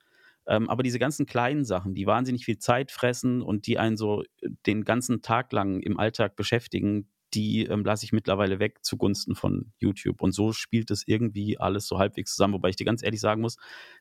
Ähm, 0.48 0.70
aber 0.70 0.84
diese 0.84 1.00
ganzen 1.00 1.26
kleinen 1.26 1.66
Sachen, 1.66 1.94
die 1.94 2.06
wahnsinnig 2.06 2.46
viel 2.46 2.58
Zeit 2.58 2.92
fressen 2.92 3.42
und 3.42 3.66
die 3.68 3.78
einen 3.80 3.98
so 3.98 4.24
äh, 4.24 4.50
den 4.66 4.84
ganzen 4.84 5.22
Tag 5.22 5.52
lang 5.54 5.80
im 5.82 6.00
Alltag 6.00 6.36
beschäftigen, 6.36 7.08
die, 7.34 7.66
ähm, 7.66 7.84
lasse 7.84 8.06
ich 8.06 8.14
mittlerweile 8.14 8.60
weg 8.60 8.84
zugunsten 8.84 9.36
von 9.36 9.72
YouTube. 9.80 10.22
Und 10.22 10.34
so 10.34 10.54
spielt 10.54 10.92
es 10.92 11.08
irgendwie 11.08 11.58
alles 11.58 11.88
so 11.88 11.98
halbwegs 11.98 12.36
zusammen. 12.36 12.54
Wobei 12.54 12.70
ich 12.70 12.76
dir 12.76 12.86
ganz 12.86 13.04
ehrlich 13.04 13.22
sagen 13.22 13.42
muss, 13.42 13.58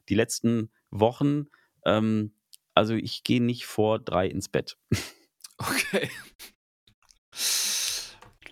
die 0.09 0.15
letzten 0.15 0.71
Wochen, 0.91 1.47
ähm, 1.85 2.35
also 2.75 2.95
ich 2.95 3.25
gehe 3.25 3.43
nicht 3.43 3.67
vor 3.67 3.99
3 3.99 4.27
ins 4.29 4.49
Bett. 4.49 4.77
Okay. 5.59 6.09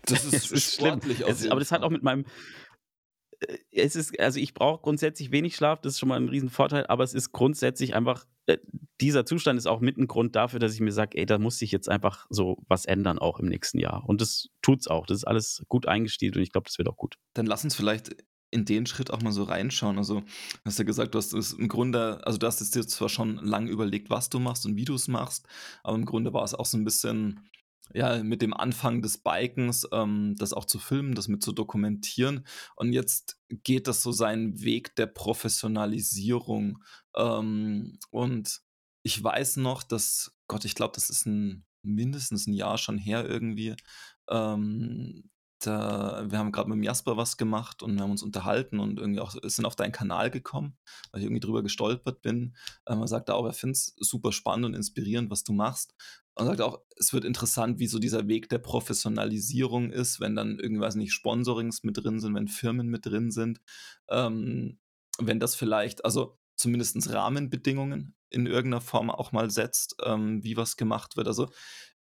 Das 0.06 0.25
ist 0.25 0.35
Es 0.35 0.50
ist 0.50 0.75
schlimm. 0.75 1.00
Es 1.26 1.47
aber 1.49 1.61
das 1.61 1.70
hat 1.70 1.82
auch 1.82 1.90
mit 1.90 2.02
meinem 2.02 2.25
es 3.73 3.97
ist 3.97 4.18
also 4.20 4.38
ich 4.38 4.54
brauche 4.54 4.82
grundsätzlich 4.82 5.30
wenig 5.32 5.56
Schlaf, 5.56 5.80
das 5.80 5.94
ist 5.94 5.99
schon 6.00 6.09
mal 6.09 6.16
ein 6.20 6.28
Riesenvorteil, 6.28 6.87
aber 6.87 7.04
es 7.04 7.14
ist 7.14 7.32
grundsätzlich 7.32 7.94
einfach 7.94 8.26
äh, 8.46 8.59
dieser 9.00 9.24
Zustand 9.24 9.59
ist 9.59 9.66
auch 9.66 9.81
mit 9.81 9.96
'n 9.98 10.07
Grund 10.07 10.37
dafür, 10.37 10.59
dass 10.61 10.74
ich 10.74 10.81
mir 10.81 10.92
sage: 10.92 11.16
„Ey, 11.18 11.26
da 11.26 11.38
muss 11.38 11.59
sich 11.59 11.70
jetzt 11.72 11.88
einfach 11.88 12.26
so 12.31 12.59
was 12.68 12.85
ändern 12.85 13.18
auch 13.18 13.38
im 13.40 13.46
nächsten 13.46 13.79
Jahr.“ 13.79 14.05
Und 14.07 14.20
das 14.20 14.48
tut's 14.62 14.88
auch. 14.88 15.07
Das 15.07 15.18
ist 15.18 15.24
alles 15.24 15.62
gut 15.68 15.87
eingestielt 15.88 16.37
und 16.37 16.42
ich 16.42 16.53
glaube, 16.53 16.66
das 16.68 16.79
wird 16.79 16.88
auch 16.88 16.96
gut. 16.96 17.16
Dann 17.35 17.46
lass 17.46 17.64
uns 17.64 17.74
vielleicht 17.74 18.14
in 18.53 18.64
den 18.64 18.85
Schritt 18.87 19.11
auch 19.12 19.22
mal 19.22 19.31
so 19.33 19.44
reinschauen. 19.44 19.96
Also, 19.96 20.22
hast 20.64 20.79
ja 20.79 20.85
gesagt, 20.85 21.14
du 21.14 21.18
hast 21.18 21.33
es 21.35 21.53
im 21.53 21.68
Grunde 21.68 22.20
also, 22.26 22.38
du 22.38 22.46
hast 22.46 22.61
es 22.61 22.70
dir 22.72 22.87
zwar 22.87 23.09
schon 23.09 23.37
lang 23.37 23.68
überlegt, 23.68 24.11
was 24.11 24.29
du 24.29 24.38
machst 24.40 24.66
und 24.66 24.76
wie 24.76 24.85
du 24.85 24.94
es 24.94 25.09
machst, 25.09 25.46
aber 25.83 25.96
im 25.96 26.05
Grunde 26.05 26.33
war 26.35 26.44
es 26.44 26.55
auch 26.55 26.66
so 26.66 26.76
ein 26.76 26.85
bisschen, 26.85 27.48
ja, 27.94 28.22
mit 28.22 28.42
dem 28.42 28.55
Anfang 28.55 29.03
des 29.03 29.18
Bikens, 29.18 29.87
ähm, 29.92 30.35
das 30.38 30.53
auch 30.53 30.64
zu 30.64 30.79
filmen, 30.79 31.14
das 31.14 31.29
mit 31.29 31.42
zu 31.42 31.53
dokumentieren. 31.53 32.46
Und 32.76 32.92
jetzt 32.92 33.40
geht 33.50 33.87
das 33.88 34.03
so 34.03 34.12
seinen 34.12 34.62
Weg 34.62 34.94
der 34.96 35.07
Professionalisierung. 35.07 36.83
Ähm, 37.16 37.98
und 38.11 38.61
ich 39.03 39.22
weiß 39.22 39.57
noch, 39.57 39.83
dass 39.83 40.33
Gott, 40.48 40.64
ich 40.64 40.74
glaube, 40.74 40.92
das 40.94 41.11
ist 41.11 41.26
'n 41.26 41.64
mindestens 41.83 42.46
ein 42.46 42.53
Jahr 42.55 42.79
schon 42.79 42.98
her 42.98 43.24
irgendwie, 43.29 43.74
ähm, 44.29 45.31
da 45.62 46.24
wir 46.31 46.38
haben 46.38 46.53
gerade 46.53 46.70
mit 46.70 46.83
Jasper 46.85 47.16
was 47.18 47.37
gemacht 47.37 47.83
und 47.83 47.94
wir 47.96 48.03
haben 48.03 48.11
uns 48.12 48.22
unterhalten 48.22 48.81
und 48.81 48.98
irgendwie 48.98 49.20
auch 49.20 49.35
sind 49.42 49.66
auf 49.66 49.76
deinen 49.76 49.92
Kanal 49.92 50.31
gekommen, 50.31 50.79
weil 51.12 51.20
ich 51.20 51.26
irgendwie 51.26 51.40
drüber 51.40 51.62
gestolpert 51.62 52.22
bin. 52.22 52.57
Ähm, 52.88 53.00
er 53.00 53.09
sagte 53.09 53.35
auch, 53.35 53.44
er 53.44 53.53
findet 53.53 53.76
es 53.76 53.94
super 53.98 54.33
spannend 54.33 54.64
und 54.66 54.74
inspirierend, 54.74 55.31
was 55.31 55.44
du 55.44 55.53
machst. 55.53 55.94
Und 56.40 56.46
sagt 56.46 56.61
auch, 56.62 56.81
es 56.96 57.12
wird 57.12 57.24
interessant, 57.24 57.79
wie 57.81 57.87
so 57.87 57.98
dieser 57.98 58.29
Weg 58.29 58.48
der 58.48 58.59
Professionalisierung 58.59 59.90
ist, 59.92 60.20
wenn 60.20 60.37
dann 60.37 60.59
irgendwas 60.59 60.94
nicht 60.96 61.12
Sponsorings 61.12 61.83
mit 61.85 61.96
drin 62.03 62.20
sind, 62.20 62.35
wenn 62.35 62.48
Firmen 62.48 62.88
mit 62.88 63.07
drin 63.07 63.31
sind. 63.31 63.61
Ähm, 64.09 64.79
wenn 65.18 65.40
das 65.40 65.55
vielleicht, 65.55 66.05
also 66.05 66.38
zumindest 66.57 67.12
Rahmenbedingungen 67.12 68.14
in 68.31 68.46
irgendeiner 68.46 68.81
Form 68.81 69.11
auch 69.11 69.33
mal 69.33 69.50
setzt, 69.50 69.96
ähm, 70.05 70.42
wie 70.44 70.57
was 70.57 70.76
gemacht 70.76 71.16
wird. 71.16 71.26
Also 71.29 71.50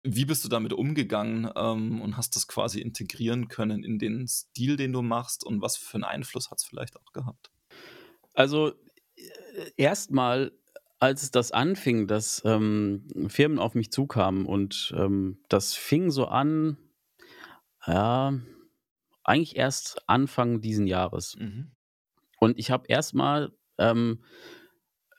wie 0.03 0.25
bist 0.25 0.43
du 0.45 0.49
damit 0.49 0.73
umgegangen, 0.73 1.49
ähm, 1.55 2.01
und 2.01 2.17
hast 2.17 2.35
das 2.35 2.47
quasi 2.47 2.81
integrieren 2.81 3.47
können 3.49 3.83
in 3.83 3.99
den 3.99 4.27
Stil, 4.27 4.77
den 4.77 4.93
du 4.93 5.01
machst 5.01 5.45
und 5.45 5.61
was 5.61 5.77
für 5.77 5.97
'n 5.97 6.03
Einfluss 6.05 6.51
hat's 6.51 6.65
vielleicht 6.65 6.97
auch 6.97 7.13
gehabt? 7.13 7.51
Also, 8.35 8.69
äh, 9.15 9.71
erst 9.77 10.11
als 11.03 11.31
das 11.31 11.51
anfing, 11.51 12.07
dass, 12.07 12.41
ähm, 12.45 13.05
Firmen 13.27 13.59
auf 13.59 13.75
mich 13.75 13.91
zukamen 13.91 14.45
und, 14.45 14.93
ähm, 14.97 15.43
das 15.49 15.75
fing 15.75 16.11
so 16.11 16.27
an, 16.27 16.77
ja, 17.85 18.39
eigentlich 19.25 19.57
erst 19.57 20.07
Anfang 20.07 20.61
diesen 20.61 20.87
Jahres. 20.87 21.35
Mhm. 21.37 21.71
Und 22.39 22.57
ich 22.57 22.71
habe 22.71 22.85
erst 22.87 23.15
mal, 23.15 23.51
ähm, 23.77 24.23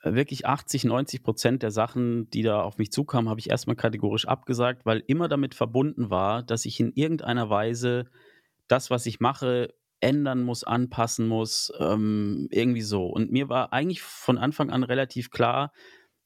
wirklich 0.03 0.47
80, 0.47 0.85
90% 0.85 1.63
der 1.63 1.71
Sachen, 1.71 2.31
die 2.31 2.43
da 2.43 2.63
auf 2.63 2.79
mich 2.79 2.91
zukamen, 2.91 3.29
habe 3.29 3.41
ich 3.41 3.51
erst 3.51 3.67
mal 3.67 3.77
kategorisch 3.77 4.27
abgesagt, 4.27 4.87
weil 4.87 5.03
immer 5.07 5.29
damit 5.29 5.55
verbunden 5.55 6.09
war, 6.09 6.43
dass 6.43 6.65
ich 6.65 6.81
in 6.81 6.93
irgendeiner 6.95 7.51
Weise 7.51 8.07
das, 8.69 8.89
was 8.89 9.05
ich 9.05 9.21
mache, 9.21 9.75
ändern 10.05 10.43
muss, 10.45 10.65
anpassen 10.65 11.27
muss, 11.29 11.73
ähm, 11.81 12.49
irgendwie 12.51 12.83
so. 12.83 13.07
Und 13.07 13.33
mir 13.33 13.49
war 13.49 13.73
eigentlich 13.73 14.03
von 14.03 14.39
Anfang 14.39 14.71
an 14.71 14.85
relativ 14.85 15.31
klar, 15.31 15.73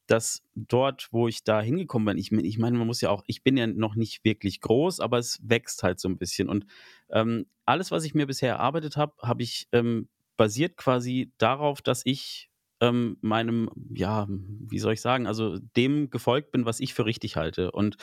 dass 0.09 0.43
dort, 0.55 1.09
wo 1.13 1.29
ich 1.29 1.45
da 1.45 1.61
hingekommen 1.61 2.07
bin 2.07 2.19
ich 2.19 2.33
ich 2.33 2.59
meine, 2.59 2.79
man 2.79 2.87
muss 2.87 3.01
ja 3.03 3.11
auch 3.11 3.23
ich 3.27 3.43
bin 3.45 3.57
ja 3.59 3.67
noch 3.67 3.95
nicht 3.95 4.25
wirklich 4.25 4.61
groß, 4.63 5.01
aber 5.01 5.19
es 5.19 5.39
wächst 5.43 5.83
halt 5.83 6.01
so 6.01 6.09
ein 6.09 6.19
bisschen. 6.19 6.49
Und, 6.49 6.67
ähm, 7.11 7.47
alles, 7.67 7.91
was 7.91 8.05
ich 8.05 8.15
mir 8.15 8.27
bisher 8.27 8.51
erarbeitet 8.55 8.97
habe, 8.97 9.15
habe 9.23 9.43
ich, 9.43 9.69
ähm, 9.73 10.09
basiert 10.39 10.77
quasi 10.77 11.33
darauf, 11.39 11.83
dass 11.83 12.03
ich, 12.07 12.49
ähm, 12.81 13.17
meinem 13.21 13.71
ja, 13.95 14.27
wie 14.29 14.79
soll 14.79 14.93
ich 14.95 15.01
sagen, 15.01 15.27
also 15.27 15.59
dem 15.77 16.11
gefolgt 16.11 16.53
bin, 16.53 16.65
was 16.65 16.81
ich 16.81 16.95
für 16.95 17.05
richtig 17.07 17.37
halte. 17.37 17.73
Und, 17.73 17.97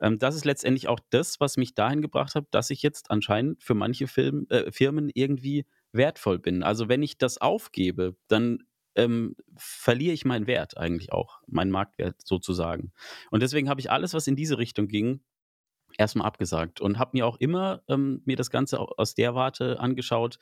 ähm, 0.00 0.18
das 0.18 0.34
ist 0.36 0.44
letztendlich 0.44 0.88
auch 0.88 1.00
das, 1.10 1.40
was 1.40 1.56
mich 1.56 1.74
dahin 1.74 2.02
gebracht 2.02 2.34
hat, 2.34 2.46
dass 2.50 2.70
ich 2.70 2.82
jetzt 2.82 3.10
anscheinend 3.10 3.62
für 3.62 3.74
manche 3.74 4.06
Film 4.06 4.46
äh, 4.50 4.70
Firmen 4.72 5.10
irgendwie 5.14 5.66
wertvoll 5.92 6.38
bin. 6.38 6.62
Also, 6.62 6.88
wenn 6.88 7.02
ich 7.02 7.18
das 7.18 7.38
aufgebe, 7.38 8.16
dann, 8.28 8.64
ähm, 8.96 9.36
verliere 9.56 10.12
ich 10.14 10.24
meinen 10.24 10.46
Wert 10.46 10.76
eigentlich 10.76 11.12
auch, 11.12 11.40
meinen 11.46 11.70
Marktwert 11.70 12.16
sozusagen. 12.26 12.92
Und 13.30 13.42
deswegen 13.42 13.68
habe 13.68 13.80
ich 13.80 13.90
alles, 13.90 14.12
was 14.14 14.26
in 14.26 14.36
diese 14.36 14.58
Richtung 14.58 14.88
ging, 14.88 15.20
erst 15.96 16.16
mal 16.16 16.24
abgesagt 16.24 16.80
und 16.80 16.98
habe 16.98 17.12
mir 17.14 17.26
auch 17.26 17.36
immer, 17.38 17.82
ähm, 17.88 18.22
mir 18.24 18.36
das 18.36 18.50
Ganze 18.50 18.80
au 18.80 18.86
aus 18.96 19.14
der 19.14 19.34
Warte 19.34 19.80
angeschaut, 19.80 20.38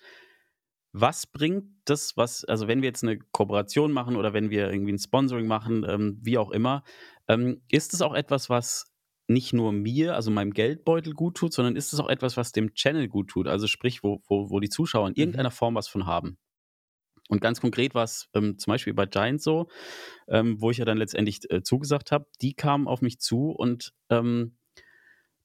was 0.93 1.27
bringt 1.27 1.67
das, 1.85 2.17
was 2.17 2.45
also, 2.45 2.69
wenn 2.69 2.83
wir 2.83 2.89
jetzt 2.89 3.03
eine 3.03 3.19
Kooperation 3.19 3.93
machen 3.93 4.17
oder 4.17 4.33
wenn 4.33 4.51
wir 4.51 4.71
irgendwie 4.71 4.93
ein 4.93 4.99
Sponsoring 4.99 5.47
machen, 5.47 5.85
ähm, 5.89 6.19
wie 6.23 6.39
auch 6.39 6.51
immer, 6.51 6.83
ähm, 7.29 7.63
ist 7.71 7.95
es 7.95 8.03
auch 8.03 8.15
etwas, 8.15 8.49
was 8.51 8.87
nicht 9.29 9.53
nur 9.53 9.73
mir, 9.73 10.15
also 10.15 10.31
meinem 10.31 10.53
Geldbeutel 10.53 11.13
gut 11.13 11.37
tut, 11.37 11.53
sondern 11.53 11.77
ist 11.77 11.93
es 11.93 12.01
auch 12.01 12.09
etwas, 12.09 12.37
was 12.37 12.53
dem 12.53 12.75
Channel 12.75 13.09
gut 13.09 13.29
tut? 13.29 13.49
Also 13.49 13.67
sprich, 13.67 14.03
wo, 14.03 14.23
wo, 14.29 14.51
wo 14.51 14.61
die 14.61 14.69
Zuschauer 14.69 15.09
in 15.09 15.15
Mhm. 15.15 15.21
irgendeiner 15.21 15.51
Form 15.51 15.75
was 15.75 15.89
von 15.89 16.07
haben. 16.07 16.39
Und 17.29 17.41
ganz 17.41 17.61
konkret 17.61 17.95
war 17.95 18.05
es 18.05 18.29
ähm, 18.35 18.59
zum 18.59 18.71
Beispiel 18.71 18.95
bei 18.95 19.07
Giant 19.07 19.43
so, 19.43 19.69
ähm, 20.29 20.61
wo 20.61 20.71
ich 20.71 20.79
ja 20.79 20.85
dann 20.85 20.99
letztendlich 20.99 21.41
äh, 21.51 21.63
zugesagt 21.63 22.13
habe, 22.13 22.27
die 22.41 22.55
kamen 22.55 22.87
auf 22.87 23.03
mich 23.03 23.19
zu 23.19 23.51
und 23.51 23.93
ähm, 24.11 24.57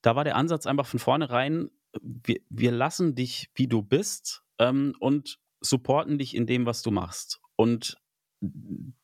da 0.02 0.16
war 0.16 0.24
der 0.24 0.36
Ansatz 0.36 0.68
einfach 0.68 0.86
von 0.86 1.00
vornherein, 1.00 1.70
wir, 2.02 2.40
wir 2.50 2.72
lassen 2.72 3.16
dich, 3.16 3.50
wie 3.56 3.68
du 3.68 3.82
bist 3.82 4.44
ähm, 4.62 4.94
und 5.00 5.40
supporten 5.60 6.18
dich 6.18 6.36
in 6.36 6.46
dem, 6.46 6.66
was 6.66 6.82
du 6.84 6.92
machst. 6.92 7.42
Und 7.56 7.98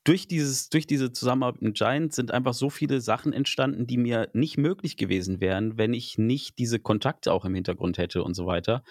durch, 0.02 0.26
dieses, 0.26 0.68
durch 0.68 0.86
diese 0.86 1.12
Zusammenarbeit 1.12 1.62
mit 1.62 1.76
Giant 1.76 2.12
sind 2.12 2.32
einfach 2.32 2.54
so 2.54 2.70
viele 2.70 3.00
Sachen 3.00 3.32
entstanden, 3.32 3.86
die 3.86 3.96
mir 3.96 4.30
nicht 4.32 4.58
möglich 4.58 4.96
gewesen 4.96 5.40
wären, 5.40 5.78
wenn 5.78 5.94
ich 5.94 6.18
nicht 6.18 6.58
diese 6.58 6.80
Kontakte 6.80 7.32
auch 7.32 7.44
im 7.44 7.54
Hintergrund 7.54 7.98
hätte 7.98 8.24
und 8.24 8.34
so 8.34 8.46
weiter. 8.46 8.82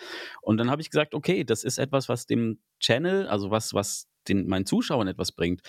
Und 0.42 0.58
dann 0.58 0.72
habe 0.72 0.82
ich 0.82 0.90
gesagt, 0.90 1.14
okay, 1.14 1.44
das 1.44 1.66
ist 1.66 1.80
etwas, 1.80 2.08
was 2.08 2.28
dem 2.28 2.60
Channel, 2.80 3.28
also 3.28 3.52
was, 3.52 3.74
was 3.74 4.08
den, 4.30 4.48
meinen 4.48 4.66
Zuschauern 4.66 5.08
etwas 5.10 5.34
bringt. 5.34 5.62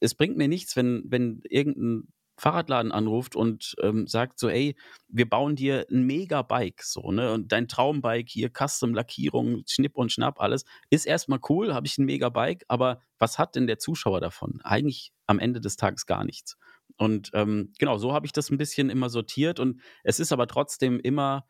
Es 0.00 0.14
bringt 0.14 0.36
mir 0.36 0.48
nichts, 0.48 0.76
wenn, 0.76 1.04
wenn 1.06 1.40
irgendein 1.48 2.08
Fahrradladen 2.36 2.92
anruft 2.92 3.34
und 3.36 3.74
ähm, 3.82 4.06
sagt 4.06 4.38
so, 4.38 4.48
ey, 4.48 4.76
wir 5.08 5.28
bauen 5.28 5.56
dir 5.56 5.86
ein 5.90 6.04
Mega-Bike, 6.04 6.82
so, 6.82 7.10
ne? 7.10 7.32
Und 7.32 7.52
dein 7.52 7.68
Traumbike 7.68 8.30
hier, 8.30 8.50
Custom-Lackierung, 8.50 9.62
Schnipp 9.66 9.96
und 9.96 10.12
Schnapp, 10.12 10.40
alles, 10.40 10.64
ist 10.90 11.06
erstmal 11.06 11.40
cool, 11.48 11.72
habe 11.74 11.86
ich 11.86 11.96
ein 11.98 12.04
Mega-Bike, 12.04 12.64
aber 12.68 13.00
was 13.18 13.38
hat 13.38 13.56
denn 13.56 13.66
der 13.66 13.78
Zuschauer 13.78 14.20
davon? 14.20 14.60
Eigentlich 14.62 15.12
am 15.26 15.38
Ende 15.38 15.60
des 15.60 15.76
Tages 15.76 16.06
gar 16.06 16.24
nichts. 16.24 16.56
Und 16.98 17.30
ähm, 17.34 17.72
genau, 17.78 17.98
so 17.98 18.12
habe 18.12 18.26
ich 18.26 18.32
das 18.32 18.50
ein 18.50 18.58
bisschen 18.58 18.90
immer 18.90 19.08
sortiert 19.10 19.60
und 19.60 19.80
es 20.04 20.20
ist 20.20 20.32
aber 20.32 20.46
trotzdem 20.46 21.00
immer 21.00 21.46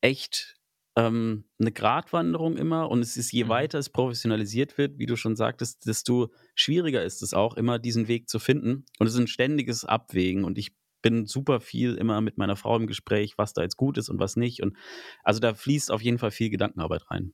echt 0.00 0.55
ähm, 0.96 1.44
eine 1.58 1.72
Gratwanderung 1.72 2.56
immer 2.56 2.90
und 2.90 3.00
es 3.00 3.16
ist, 3.16 3.32
je 3.32 3.48
Mhm. 3.48 3.48
weiter 3.48 3.78
es 3.78 3.90
professionalisiert 3.90 4.78
wird, 4.78 4.98
wie 4.98 5.06
du 5.06 5.16
schon 5.16 5.36
sagtest, 5.36 5.86
desto 5.86 6.32
schwieriger 6.54 7.04
ist 7.04 7.22
es 7.22 7.34
auch, 7.34 7.56
immer 7.56 7.78
diesen 7.78 8.08
Weg 8.08 8.28
zu 8.28 8.38
finden. 8.38 8.86
Und 8.98 9.06
es 9.06 9.14
ist 9.14 9.20
ein 9.20 9.26
ständiges 9.28 9.84
Abwägen 9.84 10.44
und 10.44 10.58
ich 10.58 10.74
bin 11.02 11.26
super 11.26 11.60
viel 11.60 11.94
immer 11.96 12.20
mit 12.20 12.38
meiner 12.38 12.56
Frau 12.56 12.76
im 12.76 12.86
Gespräch, 12.86 13.34
was 13.38 13.52
da 13.52 13.62
jetzt 13.62 13.76
gut 13.76 13.98
ist 13.98 14.08
und 14.08 14.18
was 14.18 14.36
nicht. 14.36 14.62
Und 14.62 14.76
also 15.22 15.40
da 15.40 15.54
fließt 15.54 15.90
auf 15.90 16.02
jeden 16.02 16.18
Fall 16.18 16.30
viel 16.30 16.50
Gedankenarbeit 16.50 17.10
rein. 17.10 17.32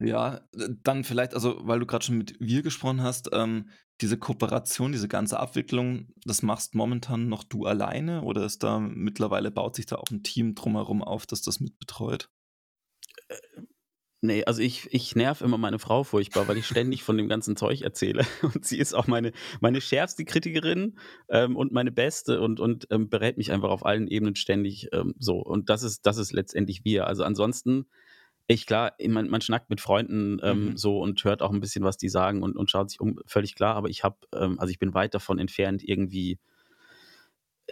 Ja, 0.00 0.40
dann 0.82 1.04
vielleicht, 1.04 1.34
also 1.34 1.56
weil 1.66 1.78
du 1.80 1.86
gerade 1.86 2.04
schon 2.04 2.18
mit 2.18 2.36
wir 2.40 2.62
gesprochen 2.62 3.02
hast, 3.02 3.30
ähm, 3.32 3.70
diese 4.00 4.18
Kooperation, 4.18 4.92
diese 4.92 5.08
ganze 5.08 5.38
Abwicklung, 5.38 6.08
das 6.24 6.42
machst 6.42 6.74
momentan 6.74 7.28
noch 7.28 7.44
du 7.44 7.64
alleine 7.66 8.22
oder 8.22 8.44
ist 8.44 8.62
da 8.64 8.80
mittlerweile 8.80 9.50
baut 9.52 9.76
sich 9.76 9.86
da 9.86 9.96
auch 9.96 10.10
ein 10.10 10.22
Team 10.24 10.54
drumherum 10.56 11.02
auf, 11.02 11.26
das 11.26 11.42
das 11.42 11.60
mitbetreut? 11.60 12.28
Nee, 14.24 14.42
also 14.46 14.62
ich, 14.62 14.88
ich 14.90 15.14
nerv 15.16 15.42
immer 15.42 15.58
meine 15.58 15.78
Frau 15.78 16.02
furchtbar, 16.02 16.48
weil 16.48 16.56
ich 16.56 16.66
ständig 16.66 17.02
von 17.02 17.18
dem 17.18 17.28
ganzen 17.28 17.56
Zeug 17.56 17.82
erzähle. 17.82 18.24
Und 18.42 18.64
sie 18.64 18.78
ist 18.78 18.94
auch 18.94 19.06
meine, 19.06 19.32
meine 19.60 19.82
schärfste 19.82 20.24
Kritikerin 20.24 20.98
ähm, 21.28 21.56
und 21.56 21.72
meine 21.72 21.92
beste 21.92 22.40
und, 22.40 22.58
und 22.58 22.86
ähm, 22.90 23.10
berät 23.10 23.36
mich 23.36 23.52
einfach 23.52 23.68
auf 23.68 23.84
allen 23.84 24.08
Ebenen 24.08 24.34
ständig 24.34 24.88
ähm, 24.92 25.14
so. 25.18 25.40
Und 25.40 25.68
das 25.68 25.82
ist, 25.82 26.06
das 26.06 26.16
ist 26.16 26.32
letztendlich 26.32 26.86
wir. 26.86 27.06
Also 27.06 27.22
ansonsten, 27.22 27.84
ich 28.46 28.64
klar, 28.64 28.94
man, 29.06 29.28
man 29.28 29.42
schnackt 29.42 29.68
mit 29.68 29.82
Freunden 29.82 30.40
ähm, 30.42 30.68
Mhm. 30.68 30.76
so 30.78 31.00
und 31.00 31.22
hört 31.24 31.42
auch 31.42 31.52
ein 31.52 31.60
bisschen, 31.60 31.84
was 31.84 31.98
die 31.98 32.08
sagen 32.08 32.42
und, 32.42 32.56
und 32.56 32.70
schaut 32.70 32.88
sich 32.88 33.00
um, 33.00 33.20
völlig 33.26 33.54
klar, 33.54 33.76
aber 33.76 33.90
ich 33.90 34.04
habe, 34.04 34.16
ähm, 34.34 34.58
also 34.58 34.70
ich 34.70 34.78
bin 34.78 34.94
weit 34.94 35.12
davon 35.12 35.38
entfernt, 35.38 35.82
irgendwie 35.84 36.38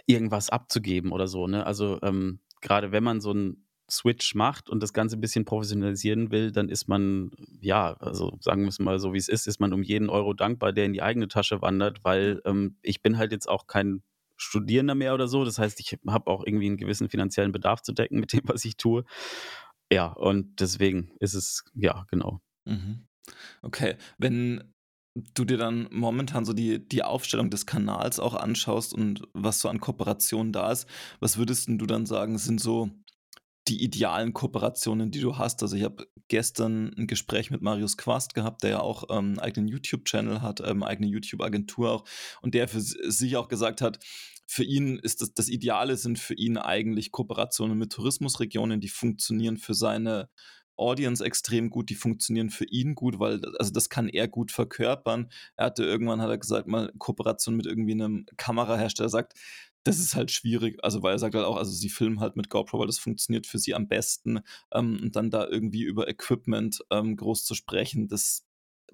irgendwas 0.05 0.51
abzugeben 0.51 1.11
oder 1.11 1.27
so. 1.27 1.47
Ne? 1.47 1.65
Also 1.65 1.99
ähm, 2.03 2.41
gerade 2.61 2.91
wenn 2.91 3.03
man 3.03 3.21
so 3.21 3.31
einen 3.31 3.62
Switch 3.89 4.35
macht 4.35 4.69
und 4.69 4.81
das 4.81 4.93
Ganze 4.93 5.17
ein 5.17 5.21
bisschen 5.21 5.45
professionalisieren 5.45 6.31
will, 6.31 6.51
dann 6.51 6.69
ist 6.69 6.87
man, 6.87 7.31
ja, 7.61 7.93
also 7.99 8.37
sagen 8.39 8.63
wir 8.63 8.69
es 8.69 8.79
mal 8.79 8.99
so, 8.99 9.13
wie 9.13 9.17
es 9.17 9.27
ist, 9.27 9.47
ist 9.47 9.59
man 9.59 9.73
um 9.73 9.83
jeden 9.83 10.09
Euro 10.09 10.33
dankbar, 10.33 10.73
der 10.73 10.85
in 10.85 10.93
die 10.93 11.01
eigene 11.01 11.27
Tasche 11.27 11.61
wandert, 11.61 12.03
weil 12.03 12.41
ähm, 12.45 12.77
ich 12.81 13.01
bin 13.01 13.17
halt 13.17 13.31
jetzt 13.31 13.47
auch 13.47 13.67
kein 13.67 14.03
Studierender 14.37 14.95
mehr 14.95 15.13
oder 15.13 15.27
so. 15.27 15.45
Das 15.45 15.59
heißt, 15.59 15.79
ich 15.79 15.97
habe 16.07 16.27
auch 16.27 16.43
irgendwie 16.45 16.67
einen 16.67 16.77
gewissen 16.77 17.09
finanziellen 17.09 17.51
Bedarf 17.51 17.81
zu 17.81 17.93
decken 17.93 18.19
mit 18.19 18.33
dem, 18.33 18.41
was 18.45 18.65
ich 18.65 18.77
tue. 18.77 19.03
Ja, 19.91 20.07
und 20.07 20.59
deswegen 20.59 21.11
ist 21.19 21.33
es, 21.33 21.63
ja, 21.75 22.05
genau. 22.09 22.41
Mhm. 22.65 23.07
Okay, 23.61 23.95
wenn 24.17 24.73
du 25.15 25.45
dir 25.45 25.57
dann 25.57 25.87
momentan 25.91 26.45
so 26.45 26.53
die, 26.53 26.87
die 26.87 27.03
Aufstellung 27.03 27.49
des 27.51 27.65
Kanals 27.65 28.19
auch 28.19 28.33
anschaust 28.33 28.93
und 28.93 29.27
was 29.33 29.59
so 29.59 29.69
an 29.69 29.79
Kooperationen 29.79 30.51
da 30.51 30.71
ist, 30.71 30.87
was 31.19 31.37
würdest 31.37 31.67
denn 31.67 31.77
du 31.77 31.85
dann 31.85 32.05
sagen, 32.05 32.37
sind 32.37 32.59
so 32.59 32.89
die 33.67 33.83
idealen 33.83 34.33
Kooperationen, 34.33 35.11
die 35.11 35.21
du 35.21 35.37
hast? 35.37 35.61
Also 35.63 35.75
ich 35.75 35.83
habe 35.83 36.07
gestern 36.27 36.93
ein 36.97 37.07
Gespräch 37.07 37.51
mit 37.51 37.61
Marius 37.61 37.97
Quast 37.97 38.33
gehabt, 38.33 38.63
der 38.63 38.69
ja 38.71 38.79
auch 38.79 39.05
ähm, 39.09 39.17
einen 39.17 39.39
eigenen 39.39 39.67
YouTube-Channel 39.67 40.41
hat, 40.41 40.61
ähm, 40.65 40.83
eigene 40.83 41.07
YouTube-Agentur 41.07 41.91
auch, 41.91 42.03
und 42.41 42.53
der 42.53 42.67
für 42.67 42.81
si- 42.81 42.97
sich 43.03 43.37
auch 43.37 43.47
gesagt 43.47 43.81
hat, 43.81 43.99
für 44.45 44.63
ihn 44.63 44.99
ist 44.99 45.21
das, 45.21 45.33
das 45.33 45.47
Ideale 45.47 45.95
sind 45.97 46.19
für 46.19 46.33
ihn 46.33 46.57
eigentlich 46.57 47.11
Kooperationen 47.11 47.77
mit 47.77 47.91
Tourismusregionen, 47.91 48.81
die 48.81 48.89
funktionieren 48.89 49.57
für 49.57 49.73
seine 49.73 50.29
Audience 50.75 51.23
extrem 51.23 51.69
gut, 51.69 51.89
die 51.89 51.95
funktionieren 51.95 52.49
für 52.49 52.65
ihn 52.65 52.95
gut, 52.95 53.19
weil 53.19 53.41
also 53.59 53.71
das 53.71 53.89
kann 53.89 54.09
er 54.09 54.27
gut 54.27 54.51
verkörpern. 54.51 55.29
Er 55.55 55.67
hatte 55.67 55.83
irgendwann, 55.83 56.21
hat 56.21 56.29
er 56.29 56.37
gesagt, 56.37 56.67
mal 56.67 56.91
Kooperation 56.97 57.55
mit 57.55 57.67
irgendwie 57.67 57.93
einem 57.93 58.25
Kamerahersteller 58.37 59.09
sagt, 59.09 59.33
das 59.83 59.99
ist 59.99 60.15
halt 60.15 60.31
schwierig, 60.31 60.83
also 60.83 61.03
weil 61.03 61.15
er 61.15 61.19
sagt 61.19 61.35
halt 61.35 61.45
auch, 61.45 61.57
also 61.57 61.71
sie 61.71 61.89
filmen 61.89 62.19
halt 62.19 62.35
mit 62.35 62.49
GoPro, 62.49 62.79
weil 62.79 62.87
das 62.87 62.99
funktioniert 62.99 63.47
für 63.47 63.59
sie 63.59 63.73
am 63.73 63.87
besten 63.87 64.39
ähm, 64.73 64.99
und 65.01 65.15
dann 65.15 65.29
da 65.29 65.47
irgendwie 65.47 65.83
über 65.83 66.07
Equipment 66.07 66.79
ähm, 66.89 67.15
groß 67.15 67.43
zu 67.43 67.53
sprechen, 67.53 68.07
das 68.07 68.45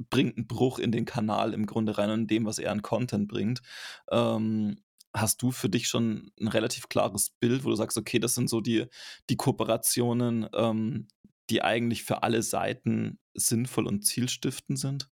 bringt 0.09 0.37
einen 0.37 0.47
Bruch 0.47 0.79
in 0.79 0.91
den 0.91 1.05
Kanal 1.05 1.53
im 1.53 1.65
Grunde 1.65 1.97
rein 1.97 2.09
und 2.09 2.21
in 2.21 2.27
dem, 2.27 2.45
was 2.45 2.59
er 2.59 2.71
an 2.71 2.81
Content 2.81 3.27
bringt. 3.27 3.61
Ähm, 4.09 4.81
hast 5.13 5.41
du 5.41 5.51
für 5.51 5.69
dich 5.69 5.87
schon 5.87 6.31
ein 6.39 6.47
relativ 6.47 6.87
klares 6.89 7.31
Bild, 7.31 7.63
wo 7.63 7.69
du 7.69 7.75
sagst, 7.75 7.97
okay, 7.97 8.19
das 8.19 8.35
sind 8.35 8.49
so 8.49 8.61
die, 8.61 8.85
die 9.29 9.35
Kooperationen, 9.35 10.47
ähm, 10.53 11.07
die 11.49 11.61
eigentlich 11.63 12.03
für 12.03 12.23
alle 12.23 12.43
Seiten 12.43 13.19
sinnvoll 13.33 13.87
und 13.87 14.05
zielstiftend 14.05 14.79
sind? 14.79 15.09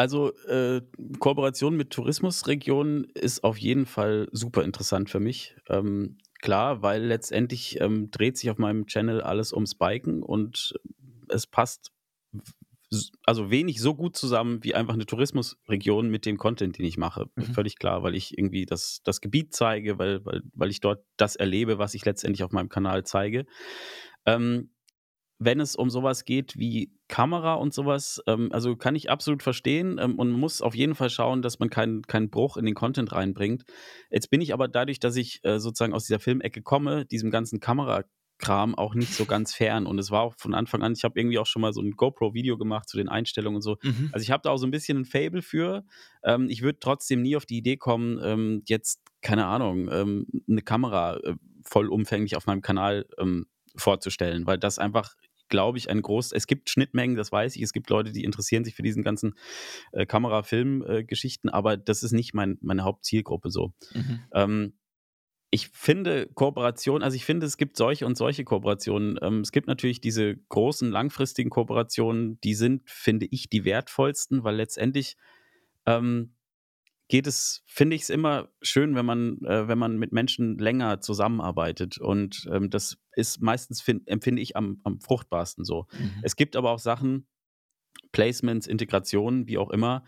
Also 0.00 0.34
äh, 0.46 0.80
Kooperation 1.18 1.76
mit 1.76 1.90
Tourismusregionen 1.90 3.04
ist 3.12 3.44
auf 3.44 3.58
jeden 3.58 3.84
Fall 3.84 4.28
super 4.32 4.64
interessant 4.64 5.10
für 5.10 5.20
mich. 5.20 5.54
Ähm, 5.68 6.16
klar, 6.40 6.80
weil 6.80 7.04
letztendlich 7.04 7.78
ähm, 7.82 8.10
dreht 8.10 8.38
sich 8.38 8.48
auf 8.48 8.56
meinem 8.56 8.86
Channel 8.86 9.20
alles 9.20 9.52
ums 9.52 9.74
Biken 9.74 10.22
und 10.22 10.72
es 11.28 11.46
passt 11.46 11.92
also 13.26 13.50
wenig 13.50 13.82
so 13.82 13.94
gut 13.94 14.16
zusammen 14.16 14.64
wie 14.64 14.74
einfach 14.74 14.94
eine 14.94 15.04
Tourismusregion 15.04 16.08
mit 16.08 16.24
dem 16.24 16.38
Content, 16.38 16.78
den 16.78 16.86
ich 16.86 16.96
mache. 16.96 17.26
Mhm. 17.34 17.52
Völlig 17.52 17.76
klar, 17.76 18.02
weil 18.02 18.14
ich 18.14 18.38
irgendwie 18.38 18.64
das, 18.64 19.02
das 19.04 19.20
Gebiet 19.20 19.52
zeige, 19.52 19.98
weil, 19.98 20.24
weil, 20.24 20.40
weil 20.54 20.70
ich 20.70 20.80
dort 20.80 21.04
das 21.18 21.36
erlebe, 21.36 21.76
was 21.76 21.92
ich 21.92 22.06
letztendlich 22.06 22.42
auf 22.42 22.52
meinem 22.52 22.70
Kanal 22.70 23.04
zeige. 23.04 23.44
Ähm, 24.24 24.70
wenn 25.40 25.58
es 25.58 25.74
um 25.74 25.88
sowas 25.88 26.26
geht 26.26 26.58
wie 26.58 26.92
Kamera 27.08 27.54
und 27.54 27.72
sowas, 27.72 28.22
ähm, 28.26 28.50
also 28.52 28.76
kann 28.76 28.94
ich 28.94 29.10
absolut 29.10 29.42
verstehen 29.42 29.98
ähm, 29.98 30.18
und 30.18 30.30
muss 30.30 30.60
auf 30.60 30.74
jeden 30.74 30.94
Fall 30.94 31.08
schauen, 31.08 31.40
dass 31.40 31.58
man 31.58 31.70
keinen 31.70 32.02
keinen 32.02 32.28
Bruch 32.28 32.58
in 32.58 32.66
den 32.66 32.74
Content 32.74 33.12
reinbringt. 33.12 33.64
Jetzt 34.10 34.30
bin 34.30 34.42
ich 34.42 34.52
aber 34.52 34.68
dadurch, 34.68 35.00
dass 35.00 35.16
ich 35.16 35.40
äh, 35.42 35.58
sozusagen 35.58 35.94
aus 35.94 36.04
dieser 36.04 36.20
Filmecke 36.20 36.60
komme, 36.60 37.06
diesem 37.06 37.30
ganzen 37.30 37.58
Kamerakram 37.58 38.74
auch 38.74 38.94
nicht 38.94 39.14
so 39.14 39.24
ganz 39.24 39.54
fern. 39.54 39.86
Und 39.86 39.98
es 39.98 40.10
war 40.10 40.20
auch 40.20 40.34
von 40.36 40.54
Anfang 40.54 40.82
an, 40.82 40.92
ich 40.92 41.04
habe 41.04 41.18
irgendwie 41.18 41.38
auch 41.38 41.46
schon 41.46 41.62
mal 41.62 41.72
so 41.72 41.80
ein 41.80 41.92
GoPro-Video 41.92 42.58
gemacht 42.58 42.90
zu 42.90 42.98
den 42.98 43.08
Einstellungen 43.08 43.56
und 43.56 43.62
so. 43.62 43.78
Mhm. 43.82 44.10
Also 44.12 44.22
ich 44.22 44.30
habe 44.30 44.42
da 44.42 44.50
auch 44.50 44.58
so 44.58 44.66
ein 44.66 44.70
bisschen 44.70 44.98
ein 44.98 45.04
Fable 45.06 45.40
für. 45.40 45.84
Ähm, 46.22 46.48
ich 46.50 46.60
würde 46.60 46.80
trotzdem 46.80 47.22
nie 47.22 47.34
auf 47.34 47.46
die 47.46 47.56
Idee 47.56 47.78
kommen, 47.78 48.20
ähm, 48.22 48.62
jetzt, 48.68 49.00
keine 49.22 49.46
Ahnung, 49.46 49.88
ähm, 49.90 50.26
eine 50.46 50.60
Kamera 50.60 51.16
äh, 51.16 51.34
vollumfänglich 51.64 52.36
auf 52.36 52.46
meinem 52.46 52.60
Kanal 52.60 53.06
ähm, 53.18 53.46
vorzustellen, 53.76 54.46
weil 54.46 54.58
das 54.58 54.78
einfach, 54.78 55.14
glaube 55.50 55.78
ich, 55.78 55.90
ein 55.90 56.02
groß, 56.02 56.32
es 56.32 56.46
gibt 56.46 56.70
Schnittmengen, 56.70 57.16
das 57.16 57.30
weiß 57.30 57.56
ich, 57.56 57.62
es 57.62 57.72
gibt 57.72 57.90
Leute, 57.90 58.12
die 58.12 58.24
interessieren 58.24 58.64
sich 58.64 58.74
für 58.74 58.82
diesen 58.82 59.02
ganzen 59.02 59.34
äh, 59.92 60.06
Kamera-Film-Geschichten, 60.06 61.48
aber 61.48 61.76
das 61.76 62.02
ist 62.02 62.12
nicht 62.12 62.32
mein, 62.32 62.58
meine 62.62 62.84
Hauptzielgruppe 62.84 63.50
so. 63.50 63.72
Mhm. 63.92 64.20
Ähm, 64.32 64.72
ich 65.50 65.68
finde 65.68 66.28
Kooperation, 66.28 67.02
also 67.02 67.16
ich 67.16 67.24
finde, 67.24 67.44
es 67.44 67.56
gibt 67.56 67.76
solche 67.76 68.06
und 68.06 68.16
solche 68.16 68.44
Kooperationen. 68.44 69.18
Ähm, 69.20 69.40
es 69.40 69.50
gibt 69.50 69.66
natürlich 69.66 70.00
diese 70.00 70.36
großen, 70.36 70.90
langfristigen 70.90 71.50
Kooperationen, 71.50 72.40
die 72.42 72.54
sind, 72.54 72.88
finde 72.88 73.26
ich, 73.26 73.50
die 73.50 73.64
wertvollsten, 73.64 74.44
weil 74.44 74.54
letztendlich 74.54 75.16
ähm, 75.86 76.36
geht 77.08 77.26
es, 77.26 77.64
finde 77.66 77.96
ich 77.96 78.02
es 78.02 78.10
immer 78.10 78.48
schön, 78.62 78.94
wenn 78.94 79.04
man, 79.04 79.38
äh, 79.44 79.66
wenn 79.66 79.78
man 79.78 79.98
mit 79.98 80.12
Menschen 80.12 80.56
länger 80.56 81.00
zusammenarbeitet. 81.00 81.98
Und 81.98 82.48
ähm, 82.52 82.70
das 82.70 82.98
ist 83.20 83.40
meistens, 83.40 83.80
find, 83.80 84.08
empfinde 84.08 84.42
ich, 84.42 84.56
am, 84.56 84.80
am 84.84 85.00
fruchtbarsten 85.00 85.64
so. 85.64 85.86
Mhm. 85.92 86.14
Es 86.22 86.36
gibt 86.36 86.56
aber 86.56 86.70
auch 86.70 86.78
Sachen, 86.78 87.26
Placements, 88.12 88.66
Integrationen, 88.66 89.46
wie 89.46 89.58
auch 89.58 89.70
immer. 89.70 90.04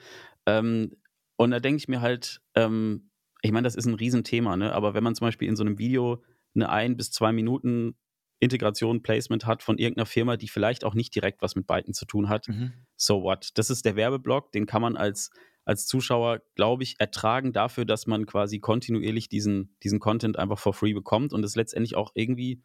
Ähm, 0.46 0.96
und 1.36 1.50
da 1.50 1.60
denke 1.60 1.78
ich 1.78 1.88
mir 1.88 2.00
halt, 2.00 2.40
ähm, 2.54 3.10
ich 3.42 3.52
meine, 3.52 3.64
das 3.64 3.74
ist 3.74 3.86
ein 3.86 3.94
Riesenthema, 3.94 4.56
ne? 4.56 4.72
aber 4.72 4.94
wenn 4.94 5.04
man 5.04 5.14
zum 5.14 5.26
Beispiel 5.26 5.48
in 5.48 5.56
so 5.56 5.64
einem 5.64 5.78
Video 5.78 6.22
eine 6.54 6.68
ein 6.68 6.96
bis 6.96 7.10
zwei 7.10 7.32
Minuten 7.32 7.96
Integration, 8.42 9.02
Placement 9.02 9.46
hat 9.46 9.62
von 9.62 9.78
irgendeiner 9.78 10.06
Firma, 10.06 10.36
die 10.36 10.48
vielleicht 10.48 10.84
auch 10.84 10.94
nicht 10.94 11.14
direkt 11.14 11.42
was 11.42 11.54
mit 11.54 11.66
Byten 11.68 11.94
zu 11.94 12.06
tun 12.06 12.28
hat. 12.28 12.48
Mhm. 12.48 12.72
So 12.96 13.22
what? 13.22 13.50
Das 13.54 13.70
ist 13.70 13.84
der 13.84 13.94
Werbeblock, 13.94 14.50
den 14.50 14.66
kann 14.66 14.82
man 14.82 14.96
als, 14.96 15.30
als 15.64 15.86
Zuschauer, 15.86 16.40
glaube 16.56 16.82
ich, 16.82 16.96
ertragen 16.98 17.52
dafür, 17.52 17.84
dass 17.84 18.08
man 18.08 18.26
quasi 18.26 18.58
kontinuierlich 18.58 19.28
diesen, 19.28 19.76
diesen 19.84 20.00
Content 20.00 20.40
einfach 20.40 20.58
for 20.58 20.74
free 20.74 20.92
bekommt 20.92 21.32
und 21.32 21.44
es 21.44 21.54
letztendlich 21.54 21.94
auch 21.94 22.10
irgendwie, 22.14 22.62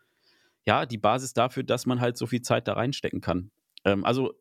ja, 0.67 0.86
die 0.86 0.97
Basis 0.97 1.34
dafür, 1.34 1.63
dass 1.63 1.86
man 1.86 2.01
halt 2.01 2.17
so 2.17 2.27
viel 2.27 2.41
Zeit 2.41 2.67
da 2.67 2.73
reinstecken 2.73 3.21
kann. 3.21 3.51
Ähm, 3.86 4.03
also 4.03 4.34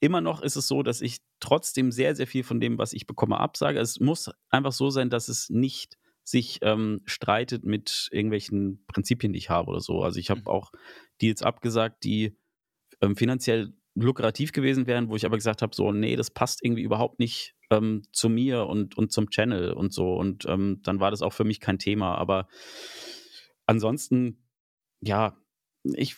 immer 0.00 0.20
noch 0.20 0.42
ist 0.42 0.56
es 0.56 0.66
so, 0.66 0.82
dass 0.82 1.00
ich 1.00 1.18
trotzdem 1.38 1.92
sehr, 1.92 2.16
sehr 2.16 2.26
viel 2.26 2.42
von 2.42 2.60
dem, 2.60 2.78
was 2.78 2.92
ich 2.92 3.06
bekomme, 3.06 3.38
absage. 3.38 3.78
Es 3.78 4.00
muss 4.00 4.28
einfach 4.50 4.72
so 4.72 4.90
sein, 4.90 5.08
dass 5.08 5.28
es 5.28 5.50
nicht 5.50 5.96
sich 6.24 6.58
ähm, 6.62 7.00
streitet 7.04 7.64
mit 7.64 8.08
irgendwelchen 8.10 8.84
Prinzipien, 8.86 9.32
die 9.32 9.38
ich 9.38 9.50
habe 9.50 9.70
oder 9.70 9.80
so. 9.80 10.02
Also 10.02 10.18
ich 10.18 10.30
habe 10.30 10.40
mhm. 10.40 10.46
auch 10.48 10.72
Deals 11.22 11.42
abgesagt, 11.42 12.02
die 12.02 12.36
ähm, 13.00 13.14
finanziell 13.14 13.72
lukrativ 13.94 14.52
gewesen 14.52 14.88
wären, 14.88 15.08
wo 15.08 15.16
ich 15.16 15.24
aber 15.24 15.36
gesagt 15.36 15.62
habe, 15.62 15.74
so, 15.74 15.92
nee, 15.92 16.16
das 16.16 16.30
passt 16.30 16.62
irgendwie 16.62 16.82
überhaupt 16.82 17.20
nicht 17.20 17.54
ähm, 17.70 18.02
zu 18.12 18.28
mir 18.28 18.66
und, 18.66 18.98
und 18.98 19.12
zum 19.12 19.30
Channel 19.30 19.72
und 19.72 19.92
so. 19.92 20.14
Und 20.14 20.44
ähm, 20.46 20.80
dann 20.82 20.98
war 20.98 21.12
das 21.12 21.22
auch 21.22 21.32
für 21.32 21.44
mich 21.44 21.60
kein 21.60 21.78
Thema. 21.78 22.16
Aber 22.16 22.48
ansonsten, 23.66 24.44
ja, 25.00 25.36
ich, 25.84 26.16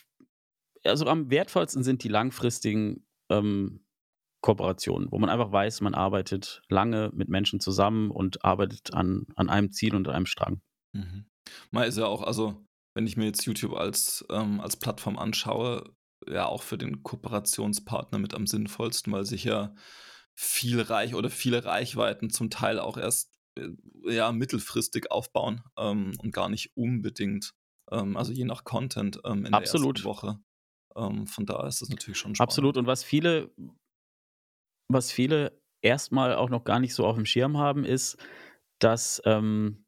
also 0.84 1.06
am 1.06 1.30
wertvollsten 1.30 1.82
sind 1.82 2.04
die 2.04 2.08
langfristigen 2.08 3.06
ähm, 3.30 3.84
Kooperation, 4.42 5.08
wo 5.10 5.18
man 5.18 5.28
einfach 5.28 5.52
weiß, 5.52 5.82
man 5.82 5.94
arbeitet 5.94 6.62
lange 6.68 7.10
mit 7.14 7.28
Menschen 7.28 7.60
zusammen 7.60 8.10
und 8.10 8.44
arbeitet 8.44 8.94
an, 8.94 9.26
an 9.36 9.50
einem 9.50 9.72
Ziel 9.72 9.94
und 9.94 10.08
an 10.08 10.14
einem 10.14 10.26
Strang. 10.26 10.62
Mhm. 10.92 11.26
Mal 11.70 11.84
ist 11.84 11.98
ja 11.98 12.06
auch, 12.06 12.22
also 12.22 12.66
wenn 12.94 13.06
ich 13.06 13.16
mir 13.16 13.26
jetzt 13.26 13.44
YouTube 13.44 13.74
als, 13.74 14.24
ähm, 14.30 14.60
als 14.60 14.76
Plattform 14.76 15.18
anschaue, 15.18 15.94
ja 16.26 16.46
auch 16.46 16.62
für 16.62 16.78
den 16.78 17.02
Kooperationspartner 17.02 18.18
mit 18.18 18.34
am 18.34 18.46
sinnvollsten, 18.46 19.12
weil 19.12 19.24
sich 19.24 19.44
ja 19.44 19.74
viel 20.34 20.80
Reich 20.80 21.14
oder 21.14 21.30
viele 21.30 21.64
Reichweiten 21.64 22.30
zum 22.30 22.50
Teil 22.50 22.78
auch 22.78 22.96
erst 22.96 23.38
äh, 23.58 23.68
ja 24.04 24.32
mittelfristig 24.32 25.10
aufbauen 25.10 25.62
ähm, 25.76 26.12
und 26.18 26.32
gar 26.32 26.48
nicht 26.48 26.76
unbedingt, 26.76 27.52
also 28.16 28.32
je 28.32 28.44
nach 28.44 28.64
Content 28.64 29.20
ähm, 29.24 29.44
in 29.44 29.54
Absolut. 29.54 29.98
der 29.98 30.04
ersten 30.04 30.08
Woche. 30.08 30.40
Ähm, 30.96 31.26
von 31.26 31.46
da 31.46 31.66
ist 31.66 31.82
das 31.82 31.88
natürlich 31.88 32.18
schon 32.18 32.34
spannend. 32.34 32.48
Absolut. 32.48 32.76
Und 32.76 32.86
was 32.86 33.04
viele, 33.04 33.50
was 34.88 35.12
viele 35.12 35.60
erstmal 35.82 36.34
auch 36.34 36.50
noch 36.50 36.64
gar 36.64 36.80
nicht 36.80 36.94
so 36.94 37.06
auf 37.06 37.16
dem 37.16 37.26
Schirm 37.26 37.58
haben, 37.58 37.84
ist, 37.84 38.16
dass, 38.80 39.22
ähm, 39.24 39.84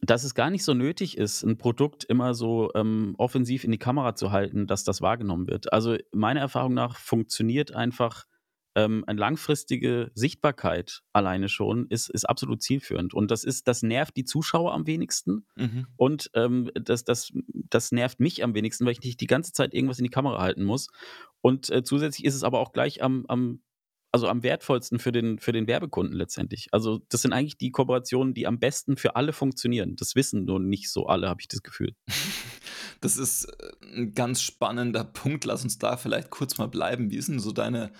dass 0.00 0.24
es 0.24 0.34
gar 0.34 0.50
nicht 0.50 0.64
so 0.64 0.74
nötig 0.74 1.16
ist, 1.16 1.42
ein 1.42 1.58
Produkt 1.58 2.04
immer 2.04 2.34
so 2.34 2.70
ähm, 2.74 3.14
offensiv 3.18 3.64
in 3.64 3.72
die 3.72 3.78
Kamera 3.78 4.14
zu 4.14 4.32
halten, 4.32 4.66
dass 4.66 4.84
das 4.84 5.00
wahrgenommen 5.00 5.48
wird. 5.48 5.72
Also 5.72 5.96
meiner 6.12 6.40
Erfahrung 6.40 6.74
nach 6.74 6.98
funktioniert 6.98 7.72
einfach 7.72 8.26
ähm, 8.74 9.04
eine 9.06 9.18
langfristige 9.18 10.10
Sichtbarkeit 10.14 11.02
alleine 11.12 11.48
schon 11.48 11.86
ist, 11.88 12.10
ist 12.10 12.28
absolut 12.28 12.62
zielführend. 12.62 13.14
Und 13.14 13.30
das 13.30 13.44
ist, 13.44 13.68
das 13.68 13.82
nervt 13.82 14.16
die 14.16 14.24
Zuschauer 14.24 14.72
am 14.72 14.86
wenigsten. 14.86 15.46
Mhm. 15.56 15.86
Und 15.96 16.30
ähm, 16.34 16.70
das, 16.74 17.04
das, 17.04 17.32
das 17.52 17.92
nervt 17.92 18.20
mich 18.20 18.42
am 18.42 18.54
wenigsten, 18.54 18.84
weil 18.84 18.92
ich 18.92 19.02
nicht 19.02 19.20
die 19.20 19.26
ganze 19.26 19.52
Zeit 19.52 19.74
irgendwas 19.74 19.98
in 19.98 20.04
die 20.04 20.10
Kamera 20.10 20.40
halten 20.40 20.64
muss. 20.64 20.88
Und 21.40 21.70
äh, 21.70 21.82
zusätzlich 21.82 22.24
ist 22.24 22.34
es 22.34 22.44
aber 22.44 22.60
auch 22.60 22.72
gleich 22.72 23.02
am, 23.02 23.26
am 23.26 23.60
also 24.14 24.28
am 24.28 24.42
wertvollsten 24.42 24.98
für 24.98 25.10
den, 25.10 25.38
für 25.38 25.52
den 25.52 25.66
Werbekunden 25.66 26.14
letztendlich. 26.14 26.68
Also 26.70 27.00
das 27.08 27.22
sind 27.22 27.32
eigentlich 27.32 27.56
die 27.56 27.70
Kooperationen, 27.70 28.34
die 28.34 28.46
am 28.46 28.58
besten 28.58 28.98
für 28.98 29.16
alle 29.16 29.32
funktionieren. 29.32 29.96
Das 29.96 30.14
wissen 30.14 30.44
nur 30.44 30.60
nicht 30.60 30.90
so 30.90 31.06
alle, 31.06 31.30
habe 31.30 31.40
ich 31.40 31.48
das 31.48 31.62
Gefühl. 31.62 31.94
Das 33.00 33.16
ist 33.16 33.46
äh, 33.46 33.96
ein 33.96 34.14
ganz 34.14 34.42
spannender 34.42 35.02
Punkt. 35.02 35.44
Lass 35.44 35.64
uns 35.64 35.76
da 35.76 35.96
vielleicht 35.96 36.30
kurz 36.30 36.58
mal 36.58 36.68
bleiben. 36.68 37.10
Wie 37.10 37.16
ist 37.16 37.28
denn 37.28 37.40
so 37.40 37.50
deine 37.50 37.90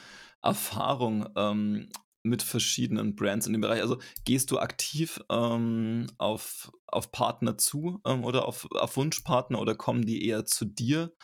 Erfahrung 0.43 1.29
ähm, 1.37 1.89
mit 2.23 2.43
verschiedenen 2.43 3.17
Brands 3.17 3.47
in 3.47 3.53
dem 3.53 3.63
Bereich? 3.63 3.81
Also 3.81 3.99
gehst 4.25 4.51
du 4.51 4.59
aktiv 4.59 5.21
ähm, 5.31 6.07
auf, 6.19 6.73
auf 6.87 7.13
Partner 7.13 7.59
zu 7.59 8.01
ähm, 8.07 8.25
oder 8.25 8.47
auf, 8.47 8.69
auf 8.73 8.97
Wunschpartner 8.97 9.61
oder 9.61 9.75
kommen 9.75 10.05
die 10.05 10.27
eher 10.27 10.45
zu 10.45 10.65
dir? 10.65 11.15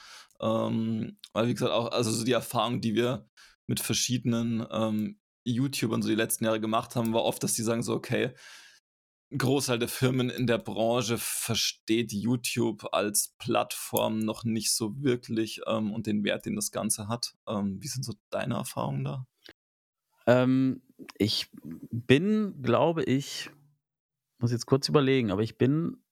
Ähm, 0.41 1.19
weil, 1.33 1.49
wie 1.49 1.55
gesagt, 1.55 1.73
auch 1.73 1.91
also 1.91 2.11
so 2.11 2.25
die 2.25 2.33
Erfahrung, 2.33 2.81
die 2.81 2.95
wir 2.95 3.29
mit 3.67 3.81
verschiedenen 3.81 4.67
ähm, 4.71 5.21
YouTubern 5.45 6.03
so 6.03 6.09
die 6.09 6.15
letzten 6.15 6.45
Jahre 6.45 6.61
gemacht 6.61 6.97
haben, 6.97 7.13
war 7.13 7.25
oft, 7.25 7.43
dass 7.43 7.55
die 7.55 7.63
sagen 7.63 7.83
so, 7.83 7.95
okay, 7.95 8.35
ein 9.31 9.39
Großteil 9.39 9.79
der 9.79 9.89
Firmen 9.89 10.31
in 10.31 10.47
der 10.47 10.59
Branche 10.59 11.19
versteht 11.19 12.13
YouTube 12.13 12.87
als 12.93 13.35
Plattform 13.39 14.21
noch 14.21 14.45
nicht 14.45 14.73
so 14.73 15.03
wirklich 15.03 15.61
ähm, 15.67 15.93
und 15.93 16.07
den 16.07 16.25
Wert, 16.25 16.47
den 16.47 16.57
das 16.57 16.71
Ganze 16.71 17.09
hat. 17.09 17.35
Ähm, 17.47 17.83
wie 17.83 17.89
sind 17.89 18.05
so 18.05 18.15
deine 18.31 18.55
Erfahrungen 18.55 19.05
da? 19.05 19.27
Ähm, 20.27 20.83
ich 21.19 21.51
bin, 21.53 22.63
glaube 22.63 23.05
ich, 23.05 23.51
muss 24.39 24.53
jetzt 24.53 24.67
kurz 24.67 24.89
überlegen, 24.89 25.31
aber 25.31 25.43
ich 25.43 25.59
bin 25.59 26.03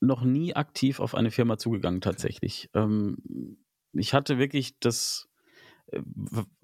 noch 0.00 0.22
nie 0.22 0.54
aktiv 0.54 1.00
auf 1.00 1.14
eine 1.14 1.30
Firma 1.30 1.58
zugegangen 1.58 2.00
tatsächlich. 2.00 2.70
Ähm, 2.74 3.58
ich 3.92 4.14
hatte 4.14 4.38
wirklich 4.38 4.78
das 4.78 5.29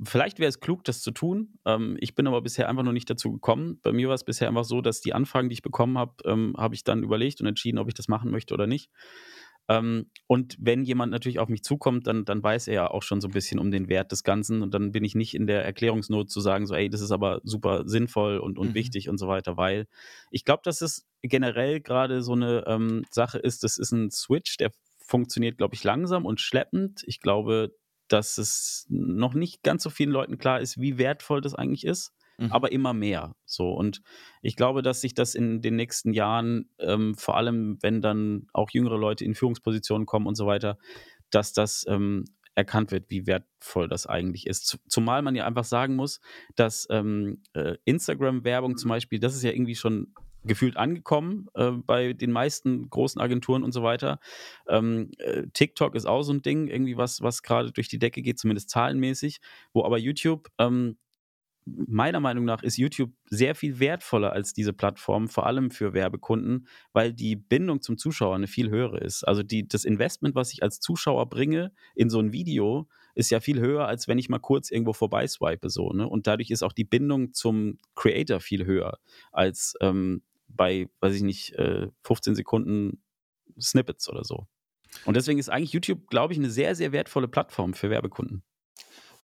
Vielleicht 0.02 0.38
wäre 0.38 0.48
es 0.48 0.60
klug, 0.60 0.84
das 0.84 1.02
zu 1.02 1.10
tun. 1.10 1.58
Ähm, 1.64 1.96
ich 2.00 2.14
bin 2.14 2.26
aber 2.26 2.42
bisher 2.42 2.68
einfach 2.68 2.82
noch 2.82 2.92
nicht 2.92 3.10
dazu 3.10 3.32
gekommen. 3.32 3.80
Bei 3.82 3.92
mir 3.92 4.08
war 4.08 4.14
es 4.14 4.24
bisher 4.24 4.48
einfach 4.48 4.64
so, 4.64 4.80
dass 4.80 5.00
die 5.00 5.14
Anfragen, 5.14 5.48
die 5.48 5.54
ich 5.54 5.62
bekommen 5.62 5.98
habe, 5.98 6.14
ähm, 6.24 6.54
habe 6.56 6.74
ich 6.74 6.84
dann 6.84 7.02
überlegt 7.02 7.40
und 7.40 7.46
entschieden, 7.46 7.78
ob 7.78 7.88
ich 7.88 7.94
das 7.94 8.08
machen 8.08 8.30
möchte 8.30 8.54
oder 8.54 8.66
nicht. 8.66 8.90
Ähm, 9.68 10.10
und 10.26 10.56
wenn 10.60 10.84
jemand 10.84 11.10
natürlich 11.10 11.38
auf 11.38 11.48
mich 11.48 11.64
zukommt, 11.64 12.06
dann, 12.06 12.24
dann 12.24 12.42
weiß 12.42 12.68
er 12.68 12.74
ja 12.74 12.90
auch 12.90 13.02
schon 13.02 13.20
so 13.20 13.28
ein 13.28 13.32
bisschen 13.32 13.58
um 13.58 13.70
den 13.70 13.88
Wert 13.88 14.12
des 14.12 14.22
Ganzen. 14.22 14.62
Und 14.62 14.74
dann 14.74 14.92
bin 14.92 15.04
ich 15.04 15.14
nicht 15.14 15.34
in 15.34 15.46
der 15.46 15.64
Erklärungsnot 15.64 16.30
zu 16.30 16.40
sagen, 16.40 16.66
so, 16.66 16.74
ey, 16.74 16.88
das 16.88 17.00
ist 17.00 17.10
aber 17.10 17.40
super 17.42 17.82
sinnvoll 17.86 18.38
und, 18.38 18.58
und 18.58 18.70
mhm. 18.70 18.74
wichtig 18.74 19.08
und 19.08 19.18
so 19.18 19.26
weiter, 19.26 19.56
weil 19.56 19.86
ich 20.30 20.44
glaube, 20.44 20.62
dass 20.64 20.82
es 20.82 21.06
generell 21.22 21.80
gerade 21.80 22.22
so 22.22 22.32
eine 22.32 22.64
ähm, 22.66 23.04
Sache 23.10 23.38
ist, 23.38 23.64
das 23.64 23.78
ist 23.78 23.92
ein 23.92 24.10
Switch, 24.10 24.56
der 24.56 24.70
funktioniert, 24.98 25.58
glaube 25.58 25.74
ich, 25.74 25.84
langsam 25.84 26.26
und 26.26 26.40
schleppend. 26.40 27.02
Ich 27.06 27.20
glaube, 27.20 27.72
dass 28.08 28.38
es 28.38 28.86
noch 28.88 29.34
nicht 29.34 29.62
ganz 29.62 29.82
so 29.82 29.90
vielen 29.90 30.10
Leuten 30.10 30.38
klar 30.38 30.60
ist, 30.60 30.80
wie 30.80 30.98
wertvoll 30.98 31.40
das 31.40 31.54
eigentlich 31.54 31.84
ist, 31.84 32.12
mhm. 32.38 32.52
aber 32.52 32.72
immer 32.72 32.92
mehr. 32.92 33.34
So 33.44 33.72
und 33.72 34.02
ich 34.42 34.56
glaube, 34.56 34.82
dass 34.82 35.00
sich 35.00 35.14
das 35.14 35.34
in 35.34 35.60
den 35.60 35.76
nächsten 35.76 36.12
Jahren, 36.12 36.70
ähm, 36.78 37.14
vor 37.14 37.36
allem 37.36 37.78
wenn 37.82 38.00
dann 38.00 38.46
auch 38.52 38.70
jüngere 38.70 38.98
Leute 38.98 39.24
in 39.24 39.34
Führungspositionen 39.34 40.06
kommen 40.06 40.26
und 40.26 40.36
so 40.36 40.46
weiter, 40.46 40.78
dass 41.30 41.52
das 41.52 41.84
ähm, 41.88 42.24
erkannt 42.54 42.90
wird, 42.90 43.10
wie 43.10 43.26
wertvoll 43.26 43.88
das 43.88 44.06
eigentlich 44.06 44.46
ist. 44.46 44.78
Zumal 44.88 45.22
man 45.22 45.36
ja 45.36 45.46
einfach 45.46 45.64
sagen 45.64 45.94
muss, 45.94 46.20
dass 46.54 46.86
ähm, 46.90 47.42
äh, 47.52 47.76
Instagram-Werbung 47.84 48.78
zum 48.78 48.88
Beispiel, 48.88 49.20
das 49.20 49.34
ist 49.34 49.42
ja 49.42 49.50
irgendwie 49.50 49.74
schon 49.74 50.14
gefühlt 50.46 50.76
angekommen 50.76 51.48
äh, 51.54 51.70
bei 51.70 52.12
den 52.12 52.32
meisten 52.32 52.88
großen 52.88 53.20
Agenturen 53.20 53.62
und 53.62 53.72
so 53.72 53.82
weiter. 53.82 54.18
Ähm, 54.68 55.10
äh, 55.18 55.44
TikTok 55.52 55.94
ist 55.94 56.06
auch 56.06 56.22
so 56.22 56.32
ein 56.32 56.42
Ding, 56.42 56.68
irgendwie 56.68 56.96
was, 56.96 57.22
was 57.22 57.42
gerade 57.42 57.72
durch 57.72 57.88
die 57.88 57.98
Decke 57.98 58.22
geht, 58.22 58.38
zumindest 58.38 58.70
zahlenmäßig, 58.70 59.40
wo 59.72 59.84
aber 59.84 59.98
YouTube 59.98 60.48
ähm, 60.58 60.96
meiner 61.66 62.20
Meinung 62.20 62.44
nach 62.44 62.62
ist 62.62 62.76
YouTube 62.76 63.10
sehr 63.28 63.56
viel 63.56 63.80
wertvoller 63.80 64.32
als 64.32 64.52
diese 64.52 64.72
Plattform, 64.72 65.28
vor 65.28 65.46
allem 65.46 65.70
für 65.72 65.94
Werbekunden, 65.94 66.68
weil 66.92 67.12
die 67.12 67.34
Bindung 67.34 67.82
zum 67.82 67.98
Zuschauer 67.98 68.36
eine 68.36 68.46
viel 68.46 68.70
höhere 68.70 68.98
ist. 68.98 69.24
Also 69.24 69.42
die, 69.42 69.66
das 69.66 69.84
Investment, 69.84 70.36
was 70.36 70.52
ich 70.52 70.62
als 70.62 70.78
Zuschauer 70.78 71.28
bringe 71.28 71.72
in 71.96 72.08
so 72.08 72.20
ein 72.20 72.32
Video, 72.32 72.88
ist 73.16 73.30
ja 73.30 73.40
viel 73.40 73.60
höher, 73.60 73.88
als 73.88 74.06
wenn 74.06 74.18
ich 74.18 74.28
mal 74.28 74.38
kurz 74.38 74.70
irgendwo 74.70 74.92
vorbeiswipe. 74.92 75.68
So, 75.68 75.92
ne? 75.92 76.08
Und 76.08 76.28
dadurch 76.28 76.50
ist 76.50 76.62
auch 76.62 76.72
die 76.72 76.84
Bindung 76.84 77.32
zum 77.32 77.78
Creator 77.96 78.38
viel 78.40 78.64
höher 78.64 78.98
als 79.32 79.74
ähm, 79.80 80.22
bei, 80.48 80.88
weiß 81.00 81.14
ich 81.14 81.22
nicht, 81.22 81.52
äh, 81.54 81.88
15 82.02 82.34
Sekunden 82.34 83.02
Snippets 83.60 84.08
oder 84.08 84.24
so. 84.24 84.46
Und 85.04 85.14
deswegen 85.14 85.38
ist 85.38 85.48
eigentlich 85.48 85.72
YouTube, 85.72 86.06
glaube 86.08 86.32
ich, 86.32 86.38
eine 86.38 86.50
sehr, 86.50 86.74
sehr 86.74 86.92
wertvolle 86.92 87.28
Plattform 87.28 87.74
für 87.74 87.90
Werbekunden. 87.90 88.42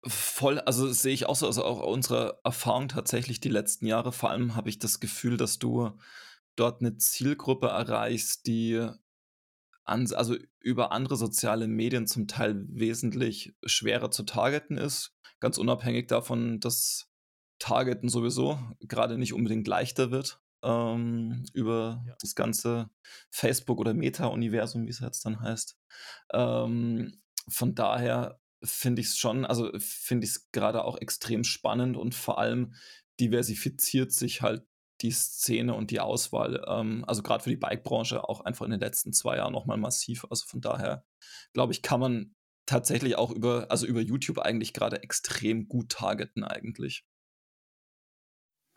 Voll, 0.04 0.59
also 0.61 0.90
sehe 0.90 1.12
ich 1.12 1.26
auch 1.26 1.37
so, 1.37 1.46
also 1.46 1.64
auch 1.64 1.87
unsere 1.87 2.40
Erfahrung 2.42 2.88
tatsächlich 2.88 3.40
die 3.40 3.50
letzten 3.50 3.87
Jahre. 3.87 4.12
Vor 4.12 4.30
allem 4.30 4.56
habe 4.56 4.70
ich 4.70 4.78
das 4.78 4.98
Gefühl, 4.98 5.37
dass 5.37 5.59
du 5.59 5.90
dort 6.56 6.80
eine 6.80 6.96
Zielgruppe 6.96 7.68
erreichst, 7.68 8.46
die 8.46 8.88
an, 9.85 10.11
also 10.14 10.37
über 10.61 10.92
andere 10.92 11.16
soziale 11.16 11.68
Medien 11.68 12.06
zum 12.06 12.28
Teil 12.28 12.64
wesentlich 12.68 13.54
schwerer 13.64 14.11
zu 14.11 14.22
targeten 14.22 14.78
ist. 14.78 15.14
Ganz 15.38 15.59
unabhängig 15.59 16.06
davon, 16.06 16.61
dass 16.61 17.11
Targeten 17.59 18.09
sowieso 18.09 18.59
gerade 18.80 19.18
nicht 19.18 19.35
unbedingt 19.35 19.68
leichter 19.68 20.11
wird 20.11 20.40
ähm, 20.62 21.44
über 21.53 22.03
ja. 22.07 22.14
das 22.20 22.35
ganze 22.35 22.90
Facebook- 23.31 23.79
oder 23.79 23.94
Meta-Universum, 23.94 24.87
wie 24.87 24.90
es 24.90 25.01
jetzt 25.01 25.25
dann 25.25 25.40
heißt. 25.40 25.79
Ähm, 26.33 27.20
von 27.49 27.75
daher 27.75 28.40
finde 28.62 29.01
ich 29.01 29.09
es 29.09 29.18
schon, 29.18 29.44
also 29.44 29.70
finde 29.79 30.27
ich 30.27 30.33
es 30.33 30.51
gerade 30.53 30.85
auch 30.85 30.99
extrem 30.99 31.44
spannend 31.44 31.96
und 31.96 32.14
vor 32.14 32.38
allem 32.38 32.75
diversifiziert 33.18 34.12
sich 34.12 34.42
halt 34.42 34.64
die 35.01 35.11
Szene 35.11 35.75
und 35.75 35.90
die 35.90 36.01
Auswahl, 36.01 36.62
ähm, 36.66 37.05
also 37.07 37.23
gerade 37.23 37.42
für 37.42 37.51
die 37.51 37.57
Bike-Branche 37.57 38.29
auch 38.29 38.42
einfach 38.42 38.66
in 38.66 38.70
den 38.70 38.81
letzten 38.81 39.12
zwei 39.12 39.37
Jahren 39.37 39.53
nochmal 39.53 39.79
massiv. 39.79 40.27
Also 40.29 40.46
von 40.46 40.61
daher, 40.61 41.05
glaube 41.55 41.73
ich, 41.73 41.83
kann 41.83 42.01
man 42.01 42.35
tatsächlich 42.66 43.16
auch 43.16 43.31
über, 43.31 43.66
also 43.70 43.87
über 43.87 44.01
YouTube 44.01 44.38
eigentlich 44.38 44.73
gerade 44.73 45.03
extrem 45.03 45.68
gut 45.68 45.90
targeten 45.90 46.44
eigentlich. 46.44 47.05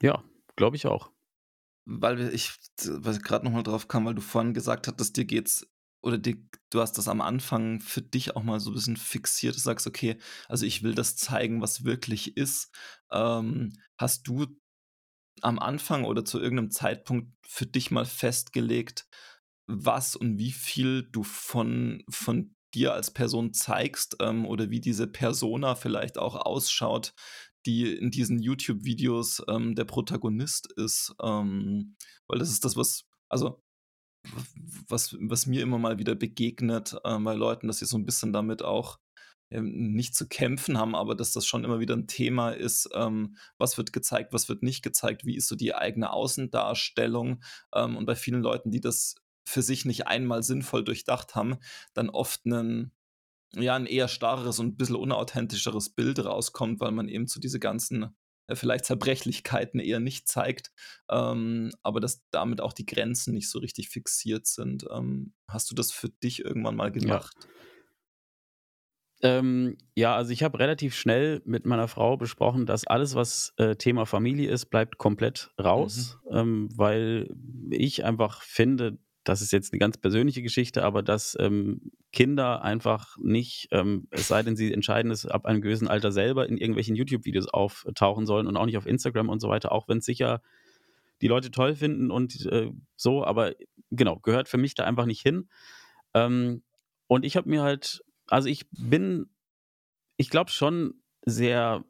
Ja, 0.02 0.24
glaube 0.56 0.76
ich 0.78 0.88
auch. 0.88 1.13
Weil 1.86 2.34
ich, 2.34 2.54
weil 2.86 3.18
gerade 3.20 3.46
nochmal 3.46 3.64
drauf 3.64 3.88
kam, 3.88 4.06
weil 4.06 4.16
du 4.16 4.22
vorhin 4.22 4.54
gesagt 4.54 4.88
hattest, 4.88 5.18
dir 5.18 5.26
geht's 5.26 5.68
oder 6.02 6.18
die, 6.18 6.48
du 6.70 6.82
hast 6.82 6.98
das 6.98 7.08
am 7.08 7.22
Anfang 7.22 7.80
für 7.80 8.02
dich 8.02 8.36
auch 8.36 8.44
mal 8.44 8.60
so 8.60 8.72
ein 8.72 8.74
bisschen 8.74 8.98
fixiert, 8.98 9.56
du 9.56 9.60
sagst, 9.60 9.88
okay, 9.88 10.18
also 10.50 10.66
ich 10.66 10.84
will 10.84 10.94
das 10.94 11.16
zeigen, 11.16 11.62
was 11.62 11.86
wirklich 11.86 12.36
ist. 12.36 12.72
Ähm, 13.10 13.72
hast 13.98 14.28
du 14.28 14.48
am 15.42 15.60
Anfang 15.60 16.04
oder 16.04 16.26
zu 16.26 16.40
irgendeinem 16.40 16.72
Zeitpunkt 16.72 17.32
für 17.48 17.66
dich 17.66 17.90
mal 17.90 18.06
festgelegt, 18.06 19.08
was 19.66 20.16
und 20.16 20.38
wie 20.38 20.52
viel 20.52 21.04
du 21.04 21.24
von, 21.24 22.04
von 22.10 22.54
dir 22.74 22.94
als 22.94 23.12
Person 23.12 23.54
zeigst 23.54 24.18
ähm, 24.20 24.46
oder 24.46 24.70
wie 24.70 24.82
diese 24.82 25.08
Persona 25.08 25.76
vielleicht 25.76 26.18
auch 26.18 26.36
ausschaut, 26.36 27.14
die 27.66 27.94
in 27.96 28.12
diesen 28.12 28.40
YouTube-Videos 28.40 29.44
ähm, 29.48 29.76
der 29.76 29.86
Protagonist 29.86 30.72
ist. 30.74 31.14
Ähm, 31.22 31.96
weil 32.28 32.40
das 32.40 32.50
ist 32.50 32.66
das, 32.66 32.76
was, 32.76 33.06
also 33.30 33.64
was, 34.88 35.16
was 35.20 35.48
mir 35.48 35.62
immer 35.62 35.78
mal 35.78 36.00
wieder 36.00 36.16
begegnet 36.16 36.96
äh, 37.04 37.20
bei 37.20 37.34
Leuten, 37.34 37.68
dass 37.68 37.80
sie 37.80 37.86
so 37.86 37.98
ein 37.98 38.06
bisschen 38.06 38.34
damit 38.34 38.62
auch 38.62 39.00
ähm, 39.52 39.94
nicht 39.94 40.16
zu 40.16 40.28
kämpfen 40.28 40.78
haben, 40.78 40.96
aber 40.96 41.16
dass 41.16 41.34
das 41.34 41.46
schon 41.46 41.64
immer 41.64 41.80
wieder 41.80 41.96
ein 41.96 42.08
Thema 42.08 42.52
ist, 42.52 42.90
ähm, 42.94 43.38
was 43.58 43.78
wird 43.78 43.94
gezeigt, 43.94 44.34
was 44.34 44.50
wird 44.50 44.64
nicht 44.64 44.84
gezeigt, 44.84 45.26
wie 45.26 45.36
ist 45.36 45.48
so 45.48 45.56
die 45.56 45.76
eigene 45.76 46.12
Außendarstellung 46.12 47.44
ähm, 47.74 47.98
und 47.98 48.06
bei 48.06 48.16
vielen 48.16 48.42
Leuten, 48.42 48.72
die 48.72 48.82
das 48.82 49.16
für 49.46 49.62
sich 49.62 49.86
nicht 49.86 50.08
einmal 50.08 50.42
sinnvoll 50.42 50.84
durchdacht 50.84 51.36
haben, 51.36 51.58
dann 51.94 52.10
oft 52.10 52.46
einen 52.46 52.94
ja, 53.56 53.76
ein 53.76 53.86
eher 53.86 54.08
starres 54.08 54.60
und 54.60 54.68
ein 54.68 54.78
bisschen 54.78 54.96
unauthentischeres 54.96 55.90
Bild 55.90 56.24
rauskommt, 56.24 56.80
weil 56.80 56.92
man 56.92 57.08
eben 57.08 57.28
zu 57.28 57.40
diese 57.40 57.60
ganzen 57.60 58.16
äh, 58.48 58.56
vielleicht 58.56 58.86
Zerbrechlichkeiten 58.86 59.80
eher 59.80 60.00
nicht 60.00 60.28
zeigt, 60.28 60.72
ähm, 61.10 61.72
aber 61.84 62.00
dass 62.00 62.24
damit 62.32 62.62
auch 62.62 62.74
die 62.74 62.86
Grenzen 62.86 63.34
nicht 63.34 63.50
so 63.50 63.60
richtig 63.60 63.90
fixiert 63.90 64.48
sind. 64.48 64.86
Ähm, 64.92 65.34
hast 65.48 65.70
du 65.72 65.76
das 65.76 65.92
für 65.92 66.10
dich 66.10 66.44
irgendwann 66.44 66.76
mal 66.76 66.92
gemacht? 66.92 67.36
Ja. 67.40 67.50
Ähm, 69.24 69.78
ja, 69.96 70.16
also 70.18 70.32
ich 70.32 70.44
habe 70.44 70.60
relativ 70.60 70.96
schnell 70.96 71.42
mit 71.46 71.66
meiner 71.66 71.88
Frau 71.88 72.18
besprochen, 72.18 72.66
dass 72.66 72.86
alles, 72.86 73.16
was 73.16 73.54
äh, 73.56 73.78
Thema 73.78 74.06
Familie 74.06 74.50
ist, 74.50 74.66
bleibt 74.66 74.98
komplett 74.98 75.52
raus, 75.58 76.18
mhm. 76.30 76.38
ähm, 76.38 76.70
weil 76.76 77.34
ich 77.70 78.04
einfach 78.04 78.42
finde, 78.42 78.98
das 79.24 79.42
ist 79.42 79.52
jetzt 79.52 79.72
eine 79.72 79.80
ganz 79.80 79.98
persönliche 79.98 80.42
Geschichte, 80.42 80.84
aber 80.84 81.02
dass 81.02 81.38
ähm, 81.40 81.92
Kinder 82.12 82.62
einfach 82.62 83.18
nicht, 83.22 83.70
ähm, 83.72 84.08
es 84.12 84.28
sei 84.28 84.44
denn, 84.44 84.56
sie 84.56 84.74
entscheiden 84.74 85.12
es 85.12 85.26
ab 85.26 85.46
einem 85.46 85.62
gewissen 85.62 85.88
Alter 85.88 86.12
selber, 86.12 86.48
in 86.48 86.58
irgendwelchen 86.58 86.96
YouTube-Videos 86.96 87.48
auftauchen 87.48 88.26
sollen 88.26 88.48
und 88.48 88.58
auch 88.58 88.66
nicht 88.66 88.78
auf 88.78 88.86
Instagram 88.86 89.30
und 89.30 89.40
so 89.40 89.50
weiter, 89.50 89.72
auch 89.72 89.88
wenn 89.88 90.00
es 90.00 90.06
sicher 90.06 90.42
die 91.22 91.28
Leute 91.28 91.52
toll 91.52 91.76
finden 91.76 92.12
und 92.12 92.46
äh, 92.48 92.72
so, 92.96 93.24
aber 93.24 93.54
genau, 93.92 94.20
gehört 94.20 94.50
für 94.50 94.58
mich 94.58 94.76
da 94.76 94.84
einfach 94.84 95.06
nicht 95.06 95.22
hin. 95.22 95.48
Ähm, 96.14 96.64
und 97.08 97.24
ich 97.24 97.38
habe 97.38 97.50
mir 97.50 97.64
halt, 97.64 98.04
also 98.28 98.50
ich 98.50 98.66
bin, 98.72 99.30
ich 100.18 100.30
glaube 100.30 100.52
schon 100.52 100.96
sehr 101.26 101.86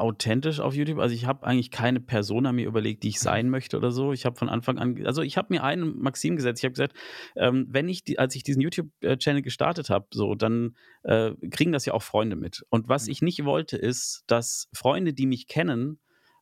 authentisch 0.00 0.60
auf 0.60 0.74
YouTube. 0.74 0.98
Also 0.98 1.14
ich 1.14 1.26
habe 1.26 1.46
eigentlich 1.46 1.70
keine 1.70 2.00
Persona 2.00 2.52
mir 2.52 2.66
überlegt, 2.66 3.02
die 3.02 3.08
ich 3.08 3.20
sein 3.20 3.50
möchte 3.50 3.76
oder 3.76 3.90
so. 3.90 4.12
Ich 4.12 4.24
habe 4.24 4.36
von 4.36 4.48
Anfang 4.48 4.78
an, 4.78 5.06
also 5.06 5.22
ich 5.22 5.36
habe 5.36 5.52
mir 5.52 5.62
einen 5.62 5.98
Maxim 6.00 6.36
gesetzt. 6.36 6.60
Ich 6.60 6.64
habe 6.64 6.72
gesagt, 6.72 6.94
ähm, 7.36 7.66
wenn 7.70 7.88
ich, 7.88 8.04
die, 8.04 8.18
als 8.18 8.34
ich 8.34 8.42
diesen 8.42 8.62
YouTube-Channel 8.62 9.42
gestartet 9.42 9.90
habe, 9.90 10.06
so, 10.12 10.34
dann 10.34 10.76
äh, 11.02 11.32
kriegen 11.50 11.72
das 11.72 11.86
ja 11.86 11.94
auch 11.94 12.02
Freunde 12.02 12.36
mit. 12.36 12.64
Und 12.70 12.88
was 12.88 13.06
mhm. 13.06 13.12
ich 13.12 13.22
nicht 13.22 13.44
wollte, 13.44 13.76
ist, 13.76 14.24
dass 14.26 14.68
Freunde, 14.72 15.12
die 15.12 15.26
mich 15.26 15.46
kennen, 15.46 15.98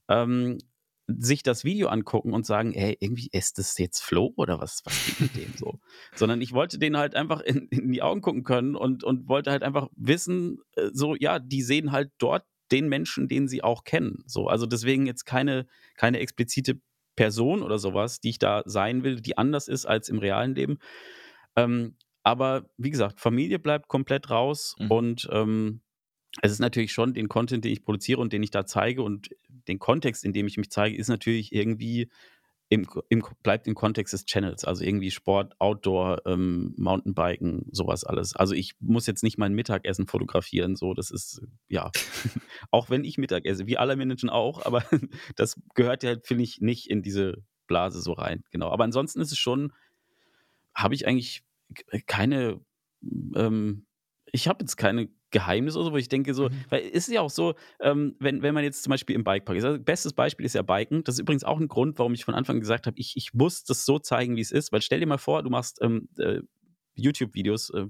ähm, 0.09 0.59
sich 1.09 1.43
das 1.43 1.65
Video 1.65 1.89
angucken 1.89 2.33
und 2.33 2.47
sagen, 2.47 2.75
ey, 2.75 2.97
irgendwie 3.01 3.29
ist 3.33 3.59
das 3.59 3.77
jetzt 3.79 4.01
Flo 4.01 4.33
oder 4.37 4.61
was, 4.61 4.83
was 4.85 5.07
geht 5.07 5.21
mit 5.21 5.37
dem 5.37 5.53
so? 5.57 5.81
Sondern 6.15 6.41
ich 6.41 6.53
wollte 6.53 6.79
denen 6.79 6.97
halt 6.97 7.15
einfach 7.15 7.41
in, 7.41 7.69
in, 7.69 7.93
die 7.93 8.03
Augen 8.03 8.21
gucken 8.21 8.45
können 8.45 8.77
und, 8.77 9.05
und 9.05 9.29
wollte 9.29 9.51
halt 9.51 9.63
einfach 9.63 9.89
wissen, 9.97 10.59
äh, 10.77 10.91
so, 10.93 11.15
ja, 11.17 11.39
die 11.39 11.63
sehen 11.63 11.93
halt 11.93 12.13
dort 12.19 12.45
den 12.73 12.89
Menschen, 12.89 13.29
den 13.29 13.47
sie 13.47 13.63
auch 13.63 13.85
kennen. 13.85 14.25
So, 14.27 14.49
also 14.49 14.67
deswegen 14.67 15.07
jetzt 15.07 15.25
keine, 15.25 15.67
keine 15.97 16.19
explizite 16.19 16.81
Person 17.15 17.63
oder 17.63 17.79
sowas, 17.79 18.21
die 18.21 18.31
ich 18.31 18.39
da 18.39 18.63
sein 18.65 19.05
will, 19.05 19.21
die 19.21 19.37
anders 19.37 19.69
ist 19.69 19.87
als 19.87 20.09
im 20.09 20.19
realen 20.19 20.55
Leben. 20.55 20.79
Ähm, 21.57 21.97
aber 22.23 22.71
wie 22.79 22.91
gesagt, 22.91 23.21
Familie 23.21 23.59
bleibt 23.59 23.89
komplett 23.89 24.31
raus 24.31 24.75
mhm. 24.79 24.91
und 24.91 25.29
ähm, 25.31 25.83
es 26.41 26.53
ist 26.53 26.61
natürlich 26.61 26.93
schon 26.93 27.13
den 27.13 27.29
Content, 27.29 27.65
den 27.65 27.73
ich 27.73 27.85
produziere 27.85 28.21
und 28.21 28.33
den 28.33 28.43
ich 28.43 28.51
da 28.51 28.65
zeige 28.65 29.03
und 29.03 29.29
den 29.69 29.79
Kontext, 29.79 30.25
in 30.25 30.33
dem 30.33 30.47
ich 30.47 30.57
mich 30.57 30.71
zeige, 30.71 30.97
ist 30.97 31.09
natürlich 31.09 31.53
irgendwie 31.53 32.11
im, 32.73 32.89
im, 33.11 33.23
bleibt 33.43 33.67
im 33.67 33.75
Kontext 33.75 34.15
des 34.15 34.25
Channels, 34.25 34.65
also 34.65 34.83
irgendwie 34.83 35.11
Sport, 35.11 35.55
Outdoor, 35.61 36.23
ähm, 36.25 36.73
Mountainbiken, 36.79 37.67
sowas 37.71 38.03
alles. 38.03 38.35
Also 38.35 38.55
ich 38.55 38.73
muss 38.81 39.07
jetzt 39.07 39.23
nicht 39.23 39.37
mein 39.37 39.53
Mittagessen 39.53 40.07
fotografieren, 40.07 40.75
so, 40.75 40.95
das 40.95 41.11
ist, 41.11 41.43
ja, 41.69 41.91
auch 42.71 42.89
wenn 42.89 43.05
ich 43.05 43.19
Mittag 43.19 43.45
esse, 43.45 43.67
wie 43.67 43.77
alle 43.77 43.95
Menschen 43.95 44.31
auch, 44.31 44.65
aber 44.65 44.83
das 45.37 45.61
gehört 45.75 46.03
ja, 46.03 46.17
finde 46.25 46.45
ich, 46.45 46.63
nicht 46.63 46.89
in 46.89 47.03
diese 47.03 47.45
Blase 47.67 48.01
so 48.01 48.15
rein, 48.15 48.43
genau. 48.51 48.71
Aber 48.71 48.85
ansonsten 48.85 49.21
ist 49.21 49.33
es 49.33 49.39
schon, 49.39 49.75
habe 50.75 50.95
ich 50.95 51.07
eigentlich 51.07 51.45
keine, 52.07 52.59
ähm, 53.37 53.85
ich 54.33 54.49
habe 54.49 54.63
jetzt 54.63 54.77
keine 54.77 55.11
Geheimnis 55.33 55.75
oder 55.77 55.87
so, 55.87 55.93
wo 55.93 55.97
ich 55.97 56.09
denke 56.09 56.35
so, 56.35 56.49
mhm. 56.49 56.65
weil 56.69 56.83
es 56.83 57.09
ist 57.09 57.13
ja 57.13 57.21
auch 57.21 57.31
so, 57.31 57.55
ähm, 57.81 58.15
wenn, 58.21 58.43
wenn 58.43 58.55
man 58.55 58.63
jetzt 58.65 58.85
zum 58.85 58.91
Beispiel 58.91 59.17
im 59.17 59.25
Bikepark 59.25 59.57
ist, 59.57 59.65
also 59.65 59.79
bestes 59.81 60.13
Beispiel 60.13 60.47
ist 60.47 60.55
ja 60.55 60.63
Biken, 60.63 61.03
das 61.05 61.17
ist 61.17 61.21
übrigens 61.21 61.45
auch 61.45 61.59
ein 61.59 61.69
Grund, 61.69 61.99
warum 61.99 62.15
ich 62.15 62.25
von 62.25 62.35
Anfang 62.35 62.61
gesagt 62.61 62.87
habe, 62.87 62.99
ich, 62.99 63.17
ich 63.17 63.35
muss 63.35 63.65
das 63.65 63.85
so 63.85 63.99
zeigen, 63.99 64.37
wie 64.37 64.41
es 64.41 64.53
ist, 64.53 64.73
weil 64.73 64.83
stell 64.83 65.01
dir 65.01 65.07
mal 65.07 65.19
vor, 65.19 65.43
du 65.43 65.51
machst 65.51 65.81
ähm, 65.83 66.09
äh, 66.19 66.41
YouTube-Videos 66.95 67.71
äh, 67.71 67.87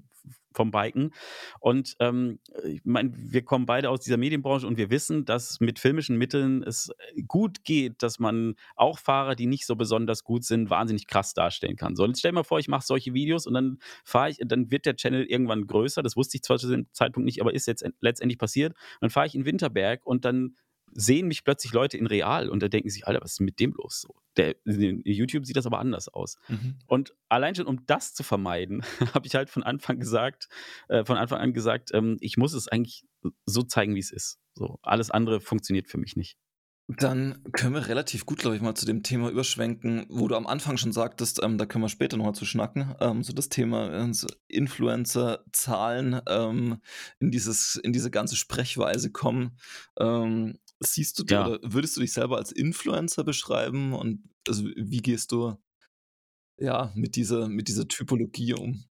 vom 0.55 0.71
Biken. 0.71 1.13
Und 1.61 1.97
ähm, 1.99 2.39
ich 2.65 2.83
meine, 2.85 3.11
wir 3.15 3.43
kommen 3.43 3.67
beide 3.67 3.91
aus 3.91 4.01
dieser 4.01 4.17
Medienbranche 4.17 4.67
und 4.67 4.77
wir 4.77 4.91
wissen, 4.91 5.25
dass 5.25 5.61
mit 5.61 5.79
filmischen 5.79 6.17
Mitteln 6.17 6.63
es 6.63 6.91
gut 7.27 7.65
geht, 7.65 8.03
dass 8.03 8.19
man 8.19 8.55
auch 8.77 8.99
Fahrer, 8.99 9.35
die 9.35 9.47
nicht 9.47 9.67
so 9.67 9.77
besonders 9.77 10.25
gut 10.25 10.45
sind, 10.45 10.71
wahnsinnig 10.71 11.07
krass 11.07 11.35
darstellen 11.35 11.77
kann. 11.77 11.97
So, 11.97 12.07
jetzt 12.07 12.21
stell 12.21 12.33
mal 12.33 12.45
vor, 12.45 12.59
ich 12.59 12.69
mache 12.69 12.87
solche 12.87 13.15
Videos 13.15 13.47
und 13.47 13.55
dann 13.55 13.79
fahre 14.05 14.31
ich, 14.31 14.39
dann 14.45 14.71
wird 14.71 14.87
der 14.87 14.97
Channel 14.97 15.25
irgendwann 15.25 15.67
größer. 15.67 16.03
Das 16.03 16.17
wusste 16.17 16.37
ich 16.37 16.43
zwar 16.43 16.59
zu 16.59 16.69
dem 16.69 16.87
Zeitpunkt 16.93 17.25
nicht, 17.25 17.41
aber 17.41 17.55
ist 17.55 17.67
jetzt 17.67 17.85
letztendlich 18.01 18.39
passiert. 18.39 18.75
Dann 19.01 19.11
fahre 19.11 19.27
ich 19.27 19.35
in 19.35 19.45
Winterberg 19.45 20.05
und 20.07 20.25
dann 20.25 20.57
sehen 20.95 21.29
mich 21.29 21.45
plötzlich 21.45 21.73
Leute 21.73 21.97
in 21.97 22.07
real 22.07 22.49
und 22.49 22.63
da 22.63 22.69
denken 22.69 22.91
sich, 22.91 23.07
Alter, 23.07 23.21
was 23.23 23.33
ist 23.33 23.41
mit 23.41 23.61
dem 23.61 23.73
los? 23.73 24.01
So, 24.01 24.15
der, 24.37 24.57
in 24.65 25.03
YouTube 25.05 25.47
sieht 25.47 25.57
das 25.57 25.67
aber 25.67 25.79
anders 25.79 26.09
aus. 26.09 26.37
Mhm. 26.49 26.79
Und 26.87 27.15
allein 27.29 27.55
schon, 27.55 27.67
um 27.67 27.85
das 27.87 28.15
zu 28.15 28.23
vermeiden, 28.23 28.83
habe 29.15 29.27
ich 29.27 29.35
halt 29.35 29.51
von 29.51 29.63
Anfang 29.63 29.99
gesagt, 29.99 30.49
äh, 30.89 31.05
von 31.05 31.17
Anfang 31.17 31.41
an 31.41 31.53
gesagt, 31.53 31.91
ähm, 31.93 32.17
ich 32.21 32.37
muss 32.37 32.55
es 32.55 32.69
eigentlich 32.69 33.05
so 33.47 33.63
zeigen, 33.63 33.95
wie 33.95 34.01
es 34.01 34.11
ist. 34.11 34.39
So, 34.55 34.79
alles 34.83 35.11
andere 35.11 35.41
funktioniert 35.41 35.89
für 35.89 35.99
mich 35.99 36.17
nicht. 36.17 36.37
Dann 36.89 37.43
können 37.53 37.75
wir 37.75 37.87
relativ 37.87 38.27
gut, 38.27 38.39
glaube 38.39 38.57
ich, 38.57 38.63
mal 38.63 38.75
zu 38.75 38.87
dem 38.87 39.03
Thema 39.03 39.31
überschwenken, 39.31 40.05
wo 40.09 40.27
du 40.27 40.35
am 40.35 40.49
Anfang 40.49 40.77
schon 40.77 40.93
sagtest, 40.93 41.41
ähm, 41.43 41.57
da 41.57 41.65
können 41.65 41.85
wir 41.85 41.89
später 41.89 42.17
nochmal 42.17 42.35
zu 42.35 42.45
schnacken, 42.45 42.95
ähm, 43.01 43.23
so 43.23 43.33
das 43.33 43.49
Thema 43.49 43.93
äh, 43.93 44.13
so 44.13 44.27
Influencer-Zahlen 44.49 46.21
ähm, 46.29 46.81
in, 47.21 47.31
in 47.31 47.93
diese 47.93 48.11
ganze 48.11 48.37
Sprechweise 48.37 49.11
kommen. 49.13 49.59
Siehst 50.85 51.19
du 51.19 51.25
ja. 51.29 51.47
oder 51.47 51.59
würdest 51.63 51.97
du 51.97 52.01
dich 52.01 52.13
selber 52.13 52.37
als 52.37 52.53
Influencer 52.53 53.25
beschreiben 53.25 53.93
und 53.93 54.23
also 54.49 54.65
wie 54.77 55.01
gehst 55.01 55.33
du 55.33 55.57
ja 56.59 56.93
mit 56.95 57.17
dieser, 57.17 57.49
mit 57.49 57.69
dieser 57.69 57.89
Typologie 57.89 58.55
um? 58.55 58.85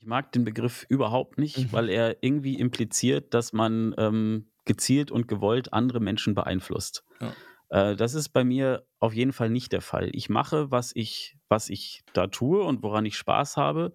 Ich 0.00 0.06
mag 0.06 0.32
den 0.32 0.44
Begriff 0.44 0.84
überhaupt 0.88 1.38
nicht, 1.38 1.58
mhm. 1.58 1.72
weil 1.72 1.88
er 1.88 2.22
irgendwie 2.22 2.58
impliziert, 2.58 3.34
dass 3.34 3.52
man 3.52 3.94
ähm, 3.98 4.50
gezielt 4.64 5.10
und 5.10 5.28
gewollt 5.28 5.72
andere 5.72 6.00
Menschen 6.00 6.34
beeinflusst. 6.34 7.04
Ja. 7.20 7.34
Äh, 7.68 7.96
das 7.96 8.14
ist 8.14 8.30
bei 8.30 8.44
mir 8.44 8.86
auf 8.98 9.14
jeden 9.14 9.32
Fall 9.32 9.50
nicht 9.50 9.72
der 9.72 9.80
Fall. 9.80 10.10
Ich 10.12 10.28
mache, 10.28 10.70
was 10.70 10.92
ich, 10.94 11.38
was 11.48 11.70
ich 11.70 12.02
da 12.12 12.26
tue 12.26 12.62
und 12.62 12.82
woran 12.82 13.06
ich 13.06 13.16
Spaß 13.16 13.56
habe. 13.56 13.94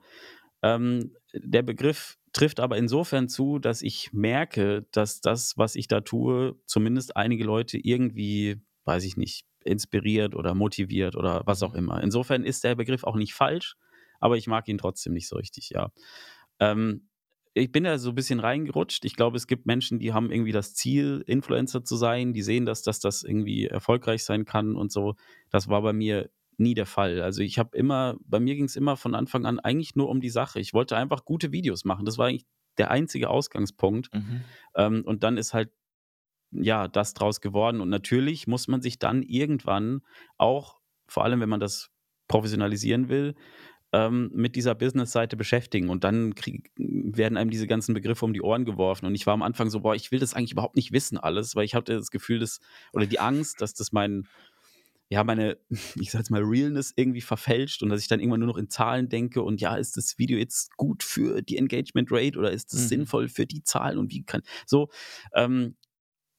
Ähm, 0.63 1.13
der 1.33 1.61
Begriff 1.61 2.17
trifft 2.37 2.59
aber 2.59 2.77
insofern 2.77 3.29
zu, 3.29 3.57
dass 3.57 3.81
ich 3.81 4.13
merke, 4.13 4.85
dass 4.91 5.21
das, 5.21 5.57
was 5.57 5.75
ich 5.75 5.87
da 5.87 6.01
tue, 6.01 6.55
zumindest 6.67 7.17
einige 7.17 7.43
Leute 7.43 7.79
irgendwie, 7.79 8.61
weiß 8.85 9.05
ich 9.05 9.17
nicht, 9.17 9.47
inspiriert 9.63 10.35
oder 10.35 10.53
motiviert 10.53 11.15
oder 11.15 11.41
was 11.47 11.63
auch 11.63 11.73
immer. 11.73 12.01
Insofern 12.03 12.43
ist 12.43 12.63
der 12.63 12.75
Begriff 12.75 13.03
auch 13.03 13.15
nicht 13.15 13.33
falsch, 13.33 13.75
aber 14.19 14.37
ich 14.37 14.45
mag 14.45 14.67
ihn 14.67 14.77
trotzdem 14.77 15.13
nicht 15.13 15.27
so 15.27 15.35
richtig, 15.35 15.71
ja. 15.71 15.91
Ähm, 16.59 17.07
ich 17.55 17.71
bin 17.71 17.85
da 17.85 17.97
so 17.97 18.09
ein 18.09 18.15
bisschen 18.15 18.39
reingerutscht. 18.39 19.03
Ich 19.03 19.15
glaube, 19.15 19.37
es 19.37 19.47
gibt 19.47 19.65
Menschen, 19.65 19.97
die 19.97 20.13
haben 20.13 20.31
irgendwie 20.31 20.51
das 20.51 20.75
Ziel, 20.75 21.23
Influencer 21.25 21.83
zu 21.83 21.95
sein. 21.95 22.33
Die 22.33 22.43
sehen, 22.43 22.67
dass, 22.67 22.83
dass 22.83 22.99
das 22.99 23.23
irgendwie 23.23 23.65
erfolgreich 23.65 24.23
sein 24.23 24.45
kann 24.45 24.75
und 24.75 24.91
so. 24.91 25.15
Das 25.49 25.67
war 25.67 25.81
bei 25.81 25.91
mir 25.91 26.29
nie 26.57 26.73
der 26.73 26.85
Fall. 26.85 27.21
Also 27.21 27.41
ich 27.41 27.59
habe 27.59 27.77
immer, 27.77 28.15
bei 28.25 28.39
mir 28.39 28.55
ging 28.55 28.65
es 28.65 28.75
immer 28.75 28.97
von 28.97 29.15
Anfang 29.15 29.45
an 29.45 29.59
eigentlich 29.59 29.95
nur 29.95 30.09
um 30.09 30.21
die 30.21 30.29
Sache. 30.29 30.59
Ich 30.59 30.73
wollte 30.73 30.97
einfach 30.97 31.25
gute 31.25 31.51
Videos 31.51 31.85
machen. 31.85 32.05
Das 32.05 32.17
war 32.17 32.27
eigentlich 32.27 32.45
der 32.77 32.91
einzige 32.91 33.29
Ausgangspunkt. 33.29 34.13
Mhm. 34.13 34.41
Ähm, 34.75 35.03
und 35.05 35.23
dann 35.23 35.37
ist 35.37 35.53
halt 35.53 35.71
ja 36.51 36.87
das 36.87 37.13
draus 37.13 37.41
geworden. 37.41 37.81
Und 37.81 37.89
natürlich 37.89 38.47
muss 38.47 38.67
man 38.67 38.81
sich 38.81 38.99
dann 38.99 39.23
irgendwann 39.23 40.01
auch, 40.37 40.79
vor 41.07 41.23
allem 41.23 41.41
wenn 41.41 41.49
man 41.49 41.59
das 41.59 41.89
professionalisieren 42.27 43.09
will, 43.09 43.35
ähm, 43.93 44.29
mit 44.33 44.55
dieser 44.55 44.75
Business-Seite 44.75 45.37
beschäftigen. 45.37 45.89
Und 45.89 46.03
dann 46.03 46.35
krieg, 46.35 46.71
werden 46.75 47.37
einem 47.37 47.49
diese 47.49 47.67
ganzen 47.67 47.93
Begriffe 47.93 48.25
um 48.25 48.33
die 48.33 48.41
Ohren 48.41 48.65
geworfen. 48.65 49.05
Und 49.05 49.15
ich 49.15 49.25
war 49.25 49.33
am 49.33 49.43
Anfang 49.43 49.69
so, 49.69 49.81
boah, 49.81 49.95
ich 49.95 50.11
will 50.11 50.19
das 50.19 50.33
eigentlich 50.33 50.51
überhaupt 50.51 50.75
nicht 50.75 50.91
wissen 50.91 51.17
alles, 51.17 51.55
weil 51.55 51.65
ich 51.65 51.75
hatte 51.75 51.93
das 51.93 52.11
Gefühl, 52.11 52.39
dass, 52.39 52.59
oder 52.93 53.05
die 53.05 53.19
Angst, 53.19 53.61
dass 53.61 53.73
das 53.73 53.91
mein, 53.91 54.27
ja, 55.09 55.23
meine, 55.23 55.57
ich 55.95 56.11
sag 56.11 56.19
jetzt 56.19 56.29
mal, 56.31 56.41
Realness 56.43 56.93
irgendwie 56.95 57.21
verfälscht 57.21 57.81
und 57.83 57.89
dass 57.89 58.01
ich 58.01 58.07
dann 58.07 58.19
irgendwann 58.19 58.41
nur 58.41 58.49
noch 58.49 58.57
in 58.57 58.69
Zahlen 58.69 59.09
denke 59.09 59.41
und 59.41 59.61
ja, 59.61 59.75
ist 59.75 59.97
das 59.97 60.17
Video 60.17 60.37
jetzt 60.37 60.75
gut 60.77 61.03
für 61.03 61.41
die 61.41 61.57
Engagement 61.57 62.09
Rate 62.11 62.37
oder 62.37 62.51
ist 62.51 62.73
es 62.73 62.83
Mhm. 62.83 62.87
sinnvoll 62.87 63.27
für 63.29 63.45
die 63.45 63.63
Zahlen 63.63 63.97
und 63.97 64.11
wie 64.11 64.23
kann, 64.23 64.41
so, 64.65 64.89
ähm, 65.33 65.77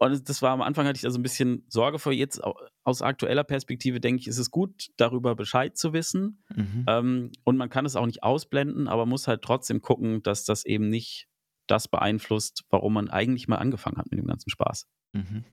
und 0.00 0.28
das 0.28 0.42
war 0.42 0.52
am 0.52 0.62
Anfang 0.62 0.86
hatte 0.86 0.96
ich 0.96 1.02
da 1.02 1.10
so 1.10 1.18
ein 1.18 1.24
bisschen 1.24 1.64
Sorge 1.68 1.98
vor. 1.98 2.12
Jetzt 2.12 2.44
au- 2.44 2.54
aus 2.84 3.02
aktueller 3.02 3.42
Perspektive 3.42 3.98
denke 3.98 4.20
ich, 4.20 4.28
ist 4.28 4.38
es 4.38 4.52
gut, 4.52 4.90
darüber 4.96 5.34
Bescheid 5.34 5.76
zu 5.76 5.92
wissen. 5.92 6.44
Mhm. 6.54 6.84
Ähm, 6.86 7.32
und 7.42 7.56
man 7.56 7.68
kann 7.68 7.84
es 7.84 7.96
auch 7.96 8.06
nicht 8.06 8.22
ausblenden, 8.22 8.86
aber 8.86 9.06
muss 9.06 9.26
halt 9.26 9.42
trotzdem 9.42 9.82
gucken, 9.82 10.22
dass 10.22 10.44
das 10.44 10.64
eben 10.64 10.88
nicht 10.88 11.26
das 11.66 11.88
beeinflusst, 11.88 12.62
warum 12.70 12.92
man 12.94 13.10
eigentlich 13.10 13.48
mal 13.48 13.56
angefangen 13.56 13.98
hat 13.98 14.08
mit 14.12 14.20
dem 14.20 14.28
ganzen 14.28 14.50
Spaß. 14.50 14.86
Mhm. 15.14 15.44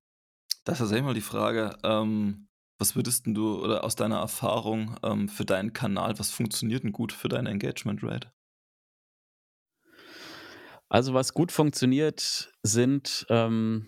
Da 0.64 0.74
ist 0.74 0.78
tatsächlich 0.78 1.06
mal 1.06 1.16
die 1.16 1.22
Frage, 1.22 1.76
ähm, 1.84 2.48
was 2.78 2.96
würdest 2.96 3.26
denn 3.26 3.34
du 3.34 3.64
oder 3.64 3.84
aus 3.84 3.96
deiner 3.96 4.20
Erfahrung 4.20 4.98
ähm, 5.04 5.30
für 5.30 5.46
deinen 5.46 5.74
Kanal, 5.74 6.20
was 6.20 6.32
funktioniert 6.32 6.84
denn 6.84 6.92
gut 6.92 7.14
für 7.14 7.30
deine 7.30 7.50
Engagement 7.50 8.04
Rate? 8.04 8.32
Also 10.90 11.14
was 11.14 11.34
gut 11.34 11.52
funktioniert, 11.52 12.54
sind 12.64 13.26
ähm, 13.30 13.88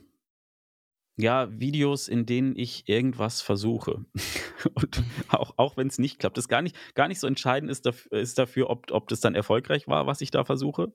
ja 1.15 1.47
Videos, 1.51 2.07
in 2.07 2.25
denen 2.25 2.55
ich 2.55 2.87
irgendwas 2.87 3.41
versuche. 3.41 4.05
Und 4.73 5.03
auch, 5.29 5.53
auch 5.57 5.77
wenn 5.77 5.87
es 5.87 5.99
nicht 5.99 6.19
klappt. 6.19 6.37
Das 6.37 6.47
gar 6.47 6.61
nicht, 6.61 6.75
gar 6.95 7.07
nicht 7.07 7.19
so 7.19 7.27
entscheidend 7.27 7.69
ist, 7.71 7.85
dafür, 7.85 8.19
ist 8.19 8.37
dafür, 8.37 8.69
ob, 8.69 8.91
ob 8.91 9.07
das 9.09 9.19
dann 9.19 9.35
erfolgreich 9.35 9.87
war, 9.87 10.07
was 10.07 10.21
ich 10.21 10.31
da 10.31 10.45
versuche. 10.45 10.93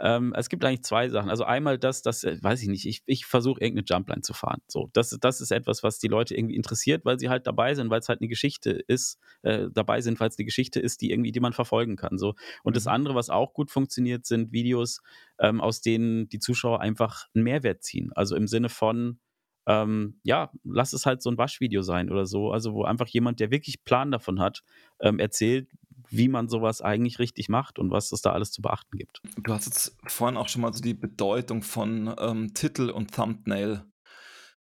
Ähm, 0.00 0.32
es 0.36 0.48
gibt 0.48 0.64
eigentlich 0.64 0.82
zwei 0.84 1.08
Sachen. 1.08 1.30
Also 1.30 1.44
einmal 1.44 1.78
das, 1.78 2.02
das 2.02 2.24
äh, 2.24 2.38
weiß 2.42 2.62
ich 2.62 2.68
nicht, 2.68 2.86
ich, 2.86 3.02
ich 3.06 3.26
versuche 3.26 3.60
irgendeine 3.60 3.84
Jumpline 3.86 4.22
zu 4.22 4.32
fahren. 4.32 4.60
So, 4.66 4.88
das, 4.92 5.10
das 5.20 5.40
ist 5.40 5.50
etwas, 5.52 5.82
was 5.82 5.98
die 5.98 6.08
Leute 6.08 6.34
irgendwie 6.36 6.56
interessiert, 6.56 7.04
weil 7.04 7.18
sie 7.18 7.28
halt 7.28 7.46
dabei 7.46 7.74
sind, 7.74 7.90
weil 7.90 8.00
es 8.00 8.08
halt 8.08 8.20
eine 8.20 8.28
Geschichte 8.28 8.70
ist, 8.70 9.18
äh, 9.42 9.68
dabei 9.72 10.00
sind, 10.00 10.18
weil 10.20 10.28
es 10.28 10.38
eine 10.38 10.46
Geschichte 10.46 10.80
ist, 10.80 11.00
die 11.02 11.10
irgendwie, 11.10 11.32
die 11.32 11.40
man 11.40 11.52
verfolgen 11.52 11.96
kann. 11.96 12.18
So. 12.18 12.34
Und 12.62 12.76
das 12.76 12.86
Mhm. 12.86 12.92
andere, 12.92 13.14
was 13.14 13.30
auch 13.30 13.52
gut 13.54 13.70
funktioniert, 13.70 14.26
sind 14.26 14.52
Videos, 14.52 15.02
ähm, 15.38 15.60
aus 15.60 15.80
denen 15.80 16.28
die 16.28 16.38
Zuschauer 16.40 16.80
einfach 16.80 17.26
einen 17.34 17.44
Mehrwert 17.44 17.82
ziehen. 17.82 18.12
Also 18.14 18.34
im 18.36 18.46
Sinne 18.48 18.68
von, 18.68 19.20
ähm, 19.66 20.18
ja, 20.24 20.50
lass 20.64 20.92
es 20.92 21.06
halt 21.06 21.22
so 21.22 21.30
ein 21.30 21.38
Waschvideo 21.38 21.82
sein 21.82 22.10
oder 22.10 22.26
so. 22.26 22.50
Also 22.50 22.74
wo 22.74 22.84
einfach 22.84 23.06
jemand, 23.08 23.40
der 23.40 23.50
wirklich 23.50 23.84
Plan 23.84 24.10
davon 24.10 24.40
hat, 24.40 24.62
ähm, 25.00 25.18
erzählt, 25.18 25.68
wie 26.12 26.28
man 26.28 26.48
sowas 26.48 26.82
eigentlich 26.82 27.18
richtig 27.18 27.48
macht 27.48 27.78
und 27.78 27.90
was 27.90 28.12
es 28.12 28.20
da 28.20 28.32
alles 28.32 28.52
zu 28.52 28.62
beachten 28.62 28.96
gibt. 28.98 29.20
Du 29.36 29.52
hast 29.52 29.66
jetzt 29.66 29.96
vorhin 30.06 30.36
auch 30.36 30.48
schon 30.48 30.62
mal 30.62 30.72
so 30.72 30.82
die 30.82 30.94
Bedeutung 30.94 31.62
von 31.62 32.14
ähm, 32.18 32.54
Titel 32.54 32.90
und 32.90 33.14
Thumbnail 33.14 33.84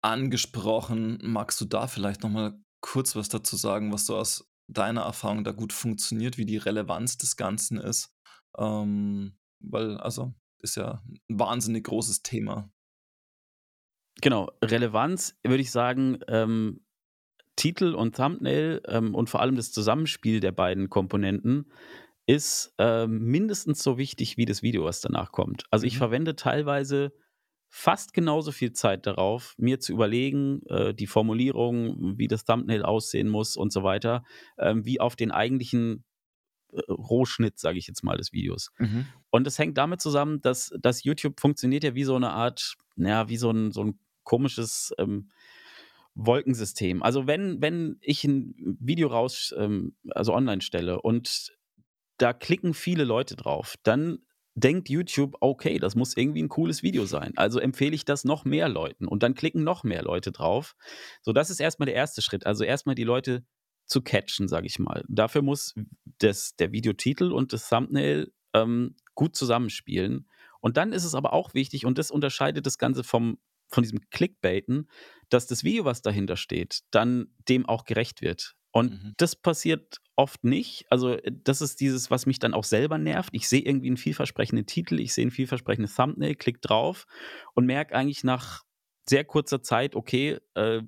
angesprochen. 0.02 1.20
Magst 1.24 1.60
du 1.60 1.66
da 1.66 1.88
vielleicht 1.88 2.24
noch 2.24 2.30
mal 2.30 2.60
kurz 2.82 3.16
was 3.16 3.30
dazu 3.30 3.56
sagen, 3.56 3.92
was 3.92 4.06
so 4.06 4.16
aus 4.16 4.50
deiner 4.68 5.02
Erfahrung 5.02 5.44
da 5.44 5.52
gut 5.52 5.74
funktioniert, 5.74 6.38
wie 6.38 6.46
die 6.46 6.58
Relevanz 6.58 7.18
des 7.18 7.36
Ganzen 7.36 7.78
ist? 7.78 8.14
Ähm, 8.58 9.38
weil, 9.60 9.98
also, 9.98 10.34
ist 10.60 10.76
ja 10.76 11.04
ein 11.08 11.40
wahnsinnig 11.40 11.86
großes 11.86 12.22
Thema. 12.22 12.72
Genau, 14.22 14.52
Relevanz 14.64 15.38
würde 15.44 15.62
ich 15.62 15.72
sagen, 15.72 16.20
ähm, 16.28 16.86
Titel 17.56 17.94
und 17.96 18.16
Thumbnail 18.16 18.82
ähm, 18.88 19.16
und 19.16 19.30
vor 19.30 19.42
allem 19.42 19.56
das 19.56 19.72
Zusammenspiel 19.72 20.40
der 20.40 20.52
beiden 20.52 20.90
Komponenten 20.90 21.72
ist 22.26 22.74
ähm, 22.78 23.20
mindestens 23.26 23.84
so 23.84 23.98
wichtig 23.98 24.38
wie 24.38 24.46
das 24.46 24.64
Video, 24.64 24.86
was 24.86 25.02
danach 25.02 25.32
kommt. 25.32 25.66
Also 25.72 25.86
ich 25.86 25.96
Mhm. 25.96 25.98
verwende 26.00 26.36
teilweise 26.36 27.14
fast 27.70 28.14
genauso 28.14 28.52
viel 28.52 28.72
Zeit 28.74 29.06
darauf, 29.08 29.56
mir 29.58 29.80
zu 29.80 29.94
überlegen, 29.94 30.62
äh, 30.68 30.94
die 30.94 31.08
Formulierung, 31.08 32.18
wie 32.18 32.28
das 32.28 32.46
Thumbnail 32.46 32.84
aussehen 32.84 33.28
muss 33.30 33.58
und 33.58 33.74
so 33.74 33.84
weiter, 33.84 34.24
ähm, 34.60 34.86
wie 34.86 35.00
auf 35.00 35.16
den 35.16 35.32
eigentlichen 35.32 36.04
äh, 36.74 36.80
Rohschnitt, 36.92 37.60
sage 37.60 37.78
ich 37.80 37.88
jetzt 37.88 38.04
mal, 38.04 38.18
des 38.18 38.34
Videos. 38.34 38.72
Mhm. 38.78 39.08
Und 39.32 39.46
das 39.48 39.60
hängt 39.60 39.78
damit 39.78 40.02
zusammen, 40.02 40.42
dass, 40.42 40.72
dass 40.80 41.04
YouTube 41.04 41.40
funktioniert 41.40 41.84
ja 41.84 41.96
wie 41.96 42.04
so 42.04 42.16
eine 42.16 42.32
Art, 42.32 42.76
naja, 42.96 43.30
wie 43.30 43.38
so 43.38 43.52
ein, 43.52 43.72
so 43.72 43.84
ein 43.84 44.00
komisches 44.24 44.94
ähm, 45.00 45.30
Wolkensystem. 46.16 47.02
Also 47.02 47.28
wenn, 47.28 47.62
wenn 47.62 47.98
ich 48.02 48.24
ein 48.24 48.78
Video 48.80 49.08
raus, 49.08 49.54
ähm, 49.58 49.96
also 50.12 50.34
online 50.34 50.62
stelle 50.62 51.02
und 51.02 51.52
da 52.18 52.34
klicken 52.34 52.74
viele 52.74 53.04
Leute 53.04 53.36
drauf, 53.36 53.76
dann 53.84 54.20
denkt 54.56 54.90
YouTube, 54.90 55.36
okay, 55.40 55.80
das 55.80 55.96
muss 55.96 56.16
irgendwie 56.16 56.44
ein 56.44 56.50
cooles 56.50 56.84
Video 56.84 57.06
sein. 57.06 57.34
Also 57.38 57.60
empfehle 57.60 57.96
ich 57.96 58.06
das 58.06 58.24
noch 58.24 58.46
mehr 58.46 58.70
Leuten 58.70 59.08
und 59.08 59.24
dann 59.24 59.34
klicken 59.34 59.64
noch 59.64 59.84
mehr 59.84 60.04
Leute 60.04 60.32
drauf. 60.32 60.76
So, 61.22 61.34
das 61.34 61.50
ist 61.50 61.60
erstmal 61.60 61.88
der 61.88 61.96
erste 61.96 62.22
Schritt. 62.22 62.46
Also 62.46 62.64
erstmal 62.64 62.96
die 62.96 63.04
Leute 63.04 63.44
zu 63.86 64.02
catchen, 64.02 64.48
sage 64.48 64.68
ich 64.68 64.80
mal. 64.80 65.04
Dafür 65.10 65.42
muss 65.42 65.74
das, 66.20 66.56
der 66.56 66.72
Videotitel 66.72 67.32
und 67.32 67.52
das 67.52 67.68
Thumbnail 67.68 68.32
ähm, 68.54 68.96
gut 69.16 69.36
zusammenspielen. 69.36 70.30
Und 70.62 70.78
dann 70.78 70.94
ist 70.94 71.04
es 71.04 71.16
aber 71.16 71.34
auch 71.34 71.54
wichtig, 71.54 71.86
und 71.86 71.98
das 71.98 72.12
unterscheidet 72.12 72.66
das 72.66 72.78
Ganze 72.78 73.04
vom, 73.04 73.40
von 73.68 73.84
diesem 73.84 74.00
Clickbaiten, 74.12 74.88
dass 75.34 75.48
das 75.48 75.64
Video, 75.64 75.86
was 75.86 76.02
dahinter 76.02 76.38
steht, 76.38 76.82
dann 76.92 77.28
dem 77.50 77.66
auch 77.68 77.86
gerecht 77.86 78.22
wird. 78.22 78.56
Und 78.72 78.92
Mhm. 78.92 79.14
das 79.18 79.36
passiert 79.36 79.98
oft 80.16 80.44
nicht. 80.44 80.86
Also, 80.90 81.12
äh, 81.12 81.32
das 81.44 81.62
ist 81.62 81.80
dieses, 81.80 82.10
was 82.12 82.26
mich 82.26 82.40
dann 82.40 82.54
auch 82.54 82.64
selber 82.64 82.98
nervt. 82.98 83.30
Ich 83.34 83.48
sehe 83.50 83.62
irgendwie 83.62 83.88
einen 83.88 83.98
vielversprechenden 83.98 84.66
Titel, 84.66 85.00
ich 85.00 85.14
sehe 85.14 85.26
ein 85.28 85.32
vielversprechendes 85.32 85.96
Thumbnail, 85.96 86.36
klick 86.36 86.62
drauf 86.62 87.06
und 87.54 87.66
merke 87.66 87.96
eigentlich 87.96 88.24
nach 88.24 88.64
sehr 89.10 89.24
kurzer 89.26 89.62
Zeit, 89.62 89.96
okay, 89.96 90.40
äh, 90.56 90.82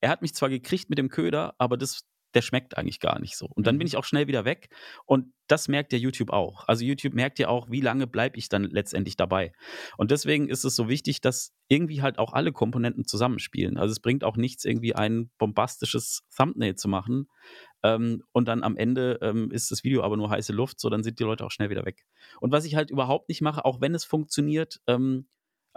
er 0.00 0.10
hat 0.10 0.22
mich 0.22 0.34
zwar 0.34 0.48
gekriegt 0.48 0.88
mit 0.90 0.98
dem 0.98 1.08
Köder, 1.10 1.54
aber 1.58 1.76
das, 1.76 2.02
der 2.34 2.42
schmeckt 2.42 2.76
eigentlich 2.76 3.00
gar 3.00 3.18
nicht 3.18 3.36
so. 3.36 3.46
Und 3.46 3.66
dann 3.66 3.78
bin 3.78 3.86
Mhm. 3.86 3.88
ich 3.88 3.96
auch 3.96 4.04
schnell 4.04 4.26
wieder 4.26 4.44
weg. 4.44 4.68
Und 5.06 5.32
das 5.46 5.68
merkt 5.68 5.92
ja 5.92 5.98
YouTube 5.98 6.30
auch. 6.30 6.68
Also 6.68 6.84
YouTube 6.84 7.14
merkt 7.14 7.38
ja 7.38 7.48
auch, 7.48 7.70
wie 7.70 7.80
lange 7.80 8.06
bleibe 8.06 8.36
ich 8.36 8.48
dann 8.48 8.64
letztendlich 8.64 9.16
dabei. 9.16 9.52
Und 9.96 10.10
deswegen 10.10 10.48
ist 10.48 10.64
es 10.64 10.76
so 10.76 10.88
wichtig, 10.88 11.20
dass 11.20 11.54
irgendwie 11.68 12.02
halt 12.02 12.18
auch 12.18 12.32
alle 12.34 12.52
Komponenten 12.52 13.06
zusammenspielen. 13.06 13.78
Also 13.78 13.92
es 13.92 14.00
bringt 14.00 14.24
auch 14.24 14.36
nichts, 14.36 14.64
irgendwie 14.64 14.94
ein 14.94 15.30
bombastisches 15.38 16.22
Thumbnail 16.36 16.74
zu 16.76 16.88
machen. 16.88 17.28
Ähm, 17.82 18.22
und 18.32 18.48
dann 18.48 18.62
am 18.62 18.76
Ende 18.76 19.18
ähm, 19.22 19.50
ist 19.50 19.70
das 19.70 19.84
Video 19.84 20.02
aber 20.02 20.16
nur 20.16 20.30
heiße 20.30 20.52
Luft, 20.52 20.80
so 20.80 20.90
dann 20.90 21.02
sind 21.02 21.18
die 21.20 21.24
Leute 21.24 21.46
auch 21.46 21.50
schnell 21.50 21.70
wieder 21.70 21.86
weg. 21.86 22.04
Und 22.40 22.52
was 22.52 22.64
ich 22.64 22.74
halt 22.74 22.90
überhaupt 22.90 23.28
nicht 23.28 23.40
mache, 23.40 23.64
auch 23.64 23.80
wenn 23.80 23.94
es 23.94 24.04
funktioniert, 24.04 24.80
ähm, 24.86 25.28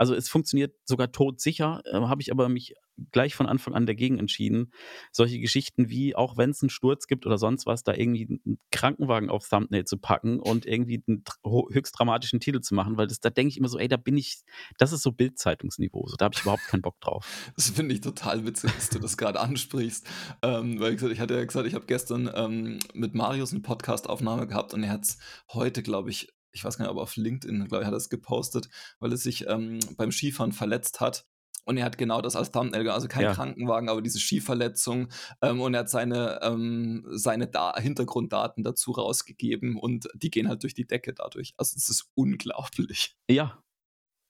also 0.02 0.16
es 0.16 0.30
funktioniert 0.30 0.74
sogar 0.84 1.12
todsicher, 1.12 1.84
äh, 1.86 1.94
habe 1.94 2.24
ich 2.24 2.32
aber 2.32 2.50
mich 2.50 2.74
gleich 3.12 3.36
von 3.36 3.46
Anfang 3.46 3.76
an 3.76 3.86
dagegen 3.86 4.18
entschieden, 4.18 4.72
solche 5.12 5.40
Geschichten 5.40 5.92
wie, 5.92 6.16
auch 6.16 6.38
wenn 6.38 6.50
es 6.50 6.64
einen 6.64 6.72
Sturz 6.72 7.06
gibt 7.06 7.28
oder 7.28 7.38
sonst 7.38 7.68
was, 7.68 7.84
da 7.84 7.94
irgendwie 7.94 8.40
einen 8.44 8.58
Krankenwagen 8.72 9.30
auf 9.30 9.48
Thumbnail 9.48 9.86
zu 9.86 10.00
packen 10.00 10.40
und 10.40 10.66
irgendwie 10.66 11.04
einen 11.08 11.24
höchst 11.46 12.00
dramatischen 12.00 12.40
Titel 12.40 12.62
zu 12.62 12.74
machen, 12.74 12.98
weil 12.98 13.06
das, 13.06 13.20
da 13.20 13.30
denke 13.30 13.50
ich 13.50 13.60
immer 13.60 13.68
so, 13.68 13.78
ey, 13.78 13.88
da 13.88 13.98
bin 13.98 14.18
ich, 14.18 14.42
das 14.80 14.92
ist 14.92 15.04
so 15.04 15.12
Bildzeitungsniveau, 15.12 16.08
so, 16.08 16.16
da 16.16 16.26
habe 16.26 16.34
ich 16.36 16.42
überhaupt 16.42 16.66
keinen 16.66 16.82
Bock 16.82 17.00
drauf. 17.00 17.52
Das 17.56 17.70
finde 17.70 17.94
ich 17.94 18.02
total 18.02 18.44
witzig, 18.44 18.72
dass 18.74 18.90
du 18.90 18.98
das 18.98 19.18
gerade 19.18 19.40
ansprichst. 19.40 20.08
Ähm, 20.42 20.80
weil 20.80 20.96
ich, 20.96 21.04
ich 21.04 21.20
hatte 21.20 21.36
ja 21.36 21.46
gesagt, 21.46 21.68
ich 21.68 21.76
habe 21.76 21.86
gestern 21.86 22.28
ähm, 22.34 22.80
mit 22.96 23.14
Marius 23.14 23.52
eine 23.52 23.62
Podcast-Aufnahme 23.62 24.48
gehabt 24.48 24.74
und 24.74 24.82
er 24.82 24.90
hat 24.90 25.04
es 25.04 25.20
heute, 25.54 25.84
glaube 25.84 26.10
ich, 26.10 26.34
ich 26.52 26.64
weiß 26.64 26.78
gar 26.78 26.86
nicht, 26.86 26.92
ob 26.92 27.00
auf 27.00 27.16
LinkedIn, 27.16 27.68
glaube 27.68 27.84
ich, 27.84 27.88
hat 27.88 27.94
er 27.94 27.98
es 27.98 28.10
gepostet, 28.10 28.70
weil 29.00 29.12
er 29.12 29.18
sich 29.18 29.48
ähm, 29.48 29.80
beim 29.98 30.12
Skifahren 30.12 30.52
verletzt 30.52 31.00
hat. 31.00 31.26
Und 31.64 31.78
er 31.78 31.86
hat 31.86 32.00
genau 32.00 32.22
das 32.22 32.36
als 32.36 32.52
Thumbnail, 32.52 32.90
also 32.90 33.08
kein 33.08 33.24
Ja. 33.24 33.34
Krankenwagen, 33.34 33.88
aber 33.88 34.02
diese 34.02 34.20
Skiverletzung. 34.20 35.10
Ähm, 35.44 35.62
und 35.62 35.76
er 35.76 35.82
hat 35.82 35.90
seine, 35.90 36.40
ähm, 36.42 37.06
seine 37.12 37.48
da 37.48 37.78
Hintergrunddaten 37.78 38.64
dazu 38.64 38.92
rausgegeben 38.92 39.78
und 39.78 40.08
die 40.16 40.32
gehen 40.32 40.48
halt 40.48 40.64
durch 40.64 40.74
die 40.74 40.88
Decke 40.88 41.14
dadurch. 41.14 41.54
Also 41.58 41.76
es 41.78 41.88
ist 41.88 42.10
unglaublich. 42.16 43.16
Ja, 43.30 43.64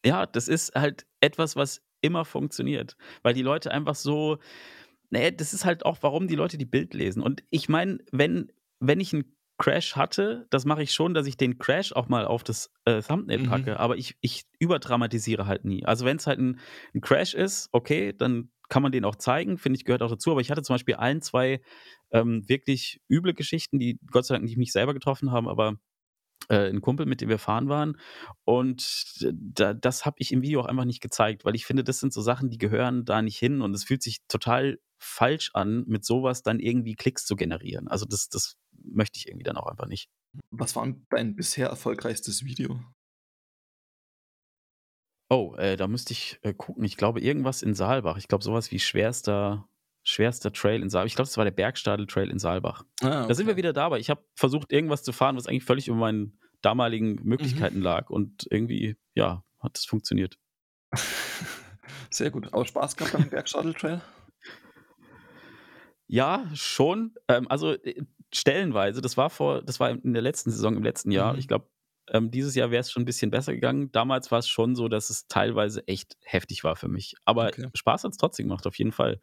ja, 0.05 0.25
das 0.25 0.47
ist 0.47 0.73
halt 0.75 1.05
etwas, 1.19 1.55
was 1.55 1.81
immer 2.01 2.25
funktioniert, 2.25 2.97
weil 3.21 3.33
die 3.33 3.43
Leute 3.43 3.71
einfach 3.71 3.95
so, 3.95 4.39
naja, 5.09 5.31
das 5.31 5.53
ist 5.53 5.65
halt 5.65 5.85
auch, 5.85 5.99
warum 6.01 6.27
die 6.27 6.35
Leute 6.35 6.57
die 6.57 6.65
Bild 6.65 6.93
lesen. 6.93 7.21
Und 7.21 7.43
ich 7.49 7.69
meine, 7.69 7.99
wenn, 8.11 8.51
wenn 8.79 8.99
ich 8.99 9.13
einen 9.13 9.35
Crash 9.61 9.95
hatte, 9.95 10.47
das 10.49 10.65
mache 10.65 10.81
ich 10.81 10.91
schon, 10.91 11.13
dass 11.13 11.27
ich 11.27 11.37
den 11.37 11.59
Crash 11.59 11.93
auch 11.93 12.09
mal 12.09 12.25
auf 12.25 12.43
das 12.43 12.71
äh, 12.85 12.99
Thumbnail 13.03 13.37
Mhm. 13.37 13.45
packe, 13.45 13.79
aber 13.79 13.95
ich, 13.95 14.17
ich 14.19 14.45
überdramatisiere 14.57 15.45
halt 15.45 15.65
nie. 15.65 15.85
Also 15.85 16.03
wenn 16.03 16.17
es 16.17 16.25
halt 16.25 16.39
ein, 16.39 16.59
ein 16.95 17.01
Crash 17.01 17.35
ist, 17.35 17.69
okay, 17.71 18.11
dann 18.11 18.49
kann 18.69 18.81
man 18.81 18.91
den 18.91 19.05
auch 19.05 19.15
zeigen, 19.15 19.59
finde 19.59 19.77
ich, 19.77 19.85
gehört 19.85 20.01
auch 20.01 20.09
dazu. 20.09 20.31
Aber 20.31 20.41
ich 20.41 20.49
hatte 20.49 20.63
zum 20.63 20.73
Beispiel 20.73 20.95
ein, 20.95 21.21
zwei 21.21 21.61
ähm, 22.09 22.47
wirklich 22.49 23.01
üble 23.07 23.35
Geschichten, 23.35 23.77
die 23.77 23.99
Gott 24.09 24.25
sei 24.25 24.33
Dank 24.33 24.45
nicht 24.45 24.57
mich 24.57 24.71
selber 24.71 24.95
getroffen 24.95 25.31
haben, 25.31 25.47
aber 25.47 25.75
äh, 26.49 26.67
ein 26.67 26.81
Kumpel, 26.81 27.05
mit 27.05 27.21
dem 27.21 27.29
wir 27.29 27.37
fahren 27.37 27.69
waren. 27.69 27.97
Und 28.45 29.15
da, 29.31 29.75
das 29.75 30.07
habe 30.07 30.15
ich 30.17 30.31
im 30.31 30.41
Video 30.41 30.61
auch 30.61 30.65
einfach 30.65 30.85
nicht 30.85 31.01
gezeigt, 31.01 31.45
weil 31.45 31.53
ich 31.53 31.67
finde, 31.67 31.83
das 31.83 31.99
sind 31.99 32.13
so 32.13 32.21
Sachen, 32.21 32.49
die 32.49 32.57
gehören 32.57 33.05
da 33.05 33.21
nicht 33.21 33.37
hin 33.37 33.61
und 33.61 33.75
es 33.75 33.83
fühlt 33.83 34.01
sich 34.01 34.25
total 34.27 34.79
falsch 34.97 35.51
an, 35.53 35.83
mit 35.85 36.03
sowas 36.03 36.41
dann 36.41 36.59
irgendwie 36.59 36.95
Klicks 36.95 37.25
zu 37.25 37.35
generieren. 37.35 37.87
Also 37.87 38.05
das, 38.05 38.27
das 38.29 38.57
möchte 38.83 39.17
ich 39.17 39.27
irgendwie 39.27 39.43
dann 39.43 39.57
auch 39.57 39.67
einfach 39.67 39.87
nicht. 39.87 40.09
Was 40.51 40.75
war 40.75 40.87
dein 41.09 41.35
bisher 41.35 41.67
erfolgreichstes 41.67 42.45
Video? 42.45 42.79
Oh, 45.29 45.55
äh, 45.55 45.77
da 45.77 45.87
müsste 45.87 46.11
ich 46.13 46.39
äh, 46.41 46.53
gucken. 46.53 46.83
Ich 46.83 46.97
glaube, 46.97 47.21
irgendwas 47.21 47.63
in 47.63 47.73
Saalbach. 47.73 48.17
Ich 48.17 48.27
glaube, 48.27 48.43
sowas 48.43 48.69
wie 48.71 48.79
schwerster, 48.79 49.67
schwerster 50.03 50.51
Trail 50.51 50.81
in 50.81 50.89
Saalbach. 50.89 51.07
Ich 51.07 51.15
glaube, 51.15 51.27
das 51.27 51.37
war 51.37 51.45
der 51.45 51.51
Bergstadel 51.51 52.05
Trail 52.05 52.29
in 52.29 52.37
Saalbach. 52.39 52.83
Ah, 53.01 53.27
Da 53.27 53.33
sind 53.33 53.47
wir 53.47 53.55
wieder 53.55 53.71
dabei. 53.71 53.99
Ich 53.99 54.09
habe 54.09 54.23
versucht, 54.35 54.73
irgendwas 54.73 55.03
zu 55.03 55.13
fahren, 55.13 55.37
was 55.37 55.47
eigentlich 55.47 55.63
völlig 55.63 55.87
über 55.87 55.97
meinen 55.97 56.37
damaligen 56.61 57.15
Möglichkeiten 57.23 57.79
lag. 57.81 58.09
Und 58.09 58.45
irgendwie, 58.51 58.97
ja, 59.15 59.43
hat 59.59 59.77
es 59.77 59.85
funktioniert. 59.85 60.37
Sehr 62.09 62.29
gut. 62.29 62.53
Aber 62.53 62.65
Spaß 62.65 62.97
gehabt 62.97 63.13
beim 63.13 63.29
Bergstadel 63.29 63.73
Trail? 63.73 64.01
Ja, 66.07 66.45
schon. 66.53 67.15
Ähm, 67.29 67.47
also 67.49 67.71
äh, 67.71 68.03
stellenweise, 68.33 69.01
das 69.01 69.17
war 69.17 69.29
vor, 69.29 69.61
das 69.61 69.79
war 69.79 69.89
in 69.89 70.13
der 70.13 70.21
letzten 70.21 70.51
Saison, 70.51 70.75
im 70.75 70.83
letzten 70.83 71.11
Jahr. 71.11 71.33
Mhm. 71.33 71.39
Ich 71.39 71.47
glaube, 71.47 71.69
ähm, 72.09 72.31
dieses 72.31 72.55
Jahr 72.55 72.71
wäre 72.71 72.81
es 72.81 72.91
schon 72.91 73.03
ein 73.03 73.05
bisschen 73.05 73.31
besser 73.31 73.53
gegangen. 73.53 73.91
Damals 73.91 74.31
war 74.31 74.39
es 74.39 74.47
schon 74.49 74.75
so, 74.75 74.87
dass 74.87 75.09
es 75.09 75.27
teilweise 75.27 75.87
echt 75.87 76.17
heftig 76.23 76.63
war 76.63 76.75
für 76.75 76.87
mich. 76.87 77.15
Aber 77.25 77.47
Okay. 77.47 77.69
Spaß 77.73 78.03
hat 78.03 78.11
es 78.11 78.17
trotzdem 78.17 78.47
gemacht, 78.47 78.67
auf 78.67 78.77
jeden 78.77 78.91
Fall. 78.91 79.19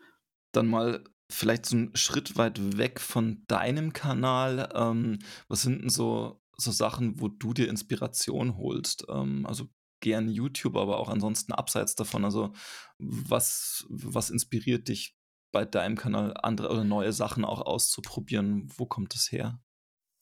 Dann 0.53 0.67
mal 0.69 1.05
vielleicht 1.31 1.67
so 1.67 1.77
einen 1.77 1.97
Schritt 1.97 2.37
weit 2.39 2.79
weg 2.79 3.01
von 3.01 3.45
deinem 3.49 3.93
Kanal. 3.93 4.71
Ähm, 4.75 5.19
was 5.49 5.63
sind 5.63 5.83
denn 5.83 5.91
so, 5.91 6.41
so 6.57 6.71
Sachen, 6.71 7.21
wo 7.21 7.29
du 7.29 7.53
dir 7.53 7.69
Inspiration 7.69 8.57
holst? 8.57 9.05
Ähm, 9.11 9.45
also 9.45 9.67
gern 10.01 10.29
YouTube, 10.31 10.77
aber 10.77 10.99
auch 10.99 11.09
ansonsten 11.09 11.53
abseits 11.53 11.97
davon. 11.97 12.25
Also 12.25 12.53
was, 12.99 13.85
was 13.91 14.31
inspiriert 14.31 14.89
dich 14.89 15.18
bei 15.53 15.65
deinem 15.65 15.97
Kanal, 15.97 16.35
andere 16.43 16.71
oder 16.71 16.85
neue 16.85 17.13
Sachen 17.13 17.45
auch 17.45 17.61
auszuprobieren? 17.63 18.69
Wo 18.77 18.87
kommt 18.87 19.15
das 19.15 19.33
her? 19.33 19.61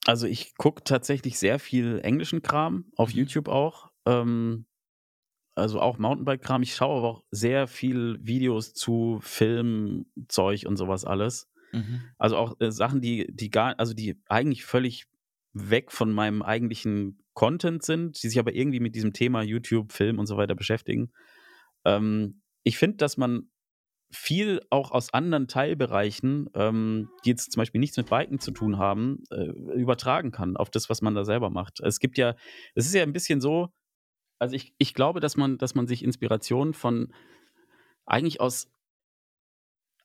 Also 0.06 0.26
ich 0.26 0.54
gucke 0.56 0.84
tatsächlich 0.84 1.38
sehr 1.38 1.58
viel 1.58 2.00
englischen 2.02 2.42
Kram, 2.42 2.92
auf 2.96 3.12
Mhm. 3.12 3.18
YouTube 3.20 3.48
auch. 3.48 3.90
Ähm, 4.06 4.66
also 5.56 5.80
auch 5.80 5.98
Mountainbike-Kram. 5.98 6.62
Ich 6.62 6.74
schaue 6.74 6.98
aber 6.98 7.08
auch 7.08 7.24
sehr 7.30 7.66
viel 7.66 8.18
Videos 8.20 8.74
zu 8.74 9.18
Filmzeug 9.22 10.64
und 10.66 10.76
sowas 10.76 11.04
alles. 11.04 11.50
Mhm. 11.72 12.02
Also 12.18 12.36
auch 12.36 12.60
äh, 12.60 12.70
Sachen, 12.70 13.00
die, 13.00 13.26
die 13.34 13.50
gar, 13.50 13.78
also 13.78 13.94
die 13.94 14.20
eigentlich 14.28 14.64
völlig 14.64 15.06
weg 15.52 15.90
von 15.90 16.12
meinem 16.12 16.42
eigentlichen 16.42 17.24
Content 17.32 17.82
sind, 17.82 18.22
die 18.22 18.28
sich 18.28 18.38
aber 18.38 18.54
irgendwie 18.54 18.80
mit 18.80 18.94
diesem 18.94 19.12
Thema 19.12 19.42
YouTube, 19.42 19.92
Film 19.92 20.18
und 20.18 20.26
so 20.26 20.36
weiter 20.36 20.54
beschäftigen. 20.54 21.10
Ähm, 21.84 22.42
ich 22.62 22.78
finde, 22.78 22.98
dass 22.98 23.16
man 23.16 23.48
viel 24.16 24.60
auch 24.70 24.90
aus 24.90 25.12
anderen 25.12 25.46
Teilbereichen, 25.46 26.50
ähm, 26.54 27.10
die 27.24 27.30
jetzt 27.30 27.52
zum 27.52 27.60
Beispiel 27.60 27.80
nichts 27.80 27.96
mit 27.96 28.08
Biken 28.08 28.40
zu 28.40 28.50
tun 28.50 28.78
haben, 28.78 29.22
äh, 29.30 29.46
übertragen 29.74 30.32
kann 30.32 30.56
auf 30.56 30.70
das, 30.70 30.88
was 30.90 31.02
man 31.02 31.14
da 31.14 31.24
selber 31.24 31.50
macht. 31.50 31.80
Es 31.80 32.00
gibt 32.00 32.18
ja, 32.18 32.34
es 32.74 32.86
ist 32.86 32.94
ja 32.94 33.02
ein 33.02 33.12
bisschen 33.12 33.40
so, 33.40 33.68
also 34.38 34.54
ich, 34.54 34.74
ich 34.78 34.94
glaube, 34.94 35.20
dass 35.20 35.36
man, 35.36 35.58
dass 35.58 35.74
man 35.74 35.86
sich 35.86 36.02
Inspiration 36.02 36.74
von 36.74 37.12
eigentlich 38.04 38.40
aus, 38.40 38.70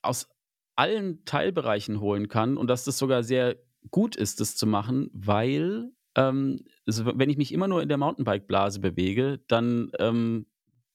aus 0.02 0.28
allen 0.76 1.24
Teilbereichen 1.24 2.00
holen 2.00 2.28
kann 2.28 2.56
und 2.56 2.68
dass 2.68 2.84
das 2.84 2.98
sogar 2.98 3.22
sehr 3.22 3.56
gut 3.90 4.14
ist, 4.16 4.40
das 4.40 4.56
zu 4.56 4.66
machen, 4.66 5.10
weil 5.12 5.90
ähm, 6.14 6.64
also 6.86 7.06
wenn 7.18 7.30
ich 7.30 7.36
mich 7.36 7.52
immer 7.52 7.68
nur 7.68 7.82
in 7.82 7.88
der 7.88 7.98
Mountainbike-Blase 7.98 8.80
bewege, 8.80 9.40
dann 9.48 9.90
ähm, 9.98 10.46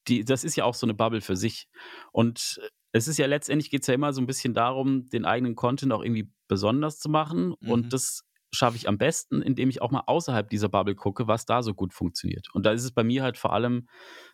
die, 0.08 0.24
das 0.24 0.44
ist 0.44 0.56
ja 0.56 0.64
auch 0.64 0.74
so 0.74 0.86
eine 0.86 0.94
Bubble 0.94 1.22
für 1.22 1.36
sich. 1.36 1.68
Und 2.12 2.60
es 2.92 3.08
ist 3.08 3.18
ja 3.18 3.26
letztendlich 3.28 3.70
geht 3.70 3.82
es 3.82 3.88
ja 3.88 3.94
immer 3.94 4.14
so 4.14 4.22
ein 4.22 4.28
bisschen 4.28 4.54
darum, 4.54 5.08
den 5.10 5.26
eigenen 5.26 5.56
Content 5.56 5.92
auch 5.92 6.04
irgendwie 6.04 6.32
besonders 6.48 7.00
zu 7.00 7.10
machen. 7.10 7.56
Mhm. 7.60 7.70
Und 7.70 7.94
das 7.94 8.24
schaffe 8.54 8.78
ich 8.78 8.88
am 8.88 8.98
besten, 8.98 9.42
indem 9.42 9.70
ich 9.70 9.82
auch 9.82 9.92
mal 9.92 10.04
außerhalb 10.08 10.50
dieser 10.50 10.70
Bubble 10.70 10.96
gucke, 10.96 11.28
was 11.28 11.46
da 11.46 11.62
so 11.62 11.74
gut 11.74 11.94
funktioniert. 11.94 12.48
Und 12.54 12.66
da 12.66 12.72
ist 12.72 12.84
es 12.86 12.92
bei 12.94 13.04
mir 13.04 13.22
halt 13.24 13.38
vor 13.38 13.52
allem, 13.54 13.88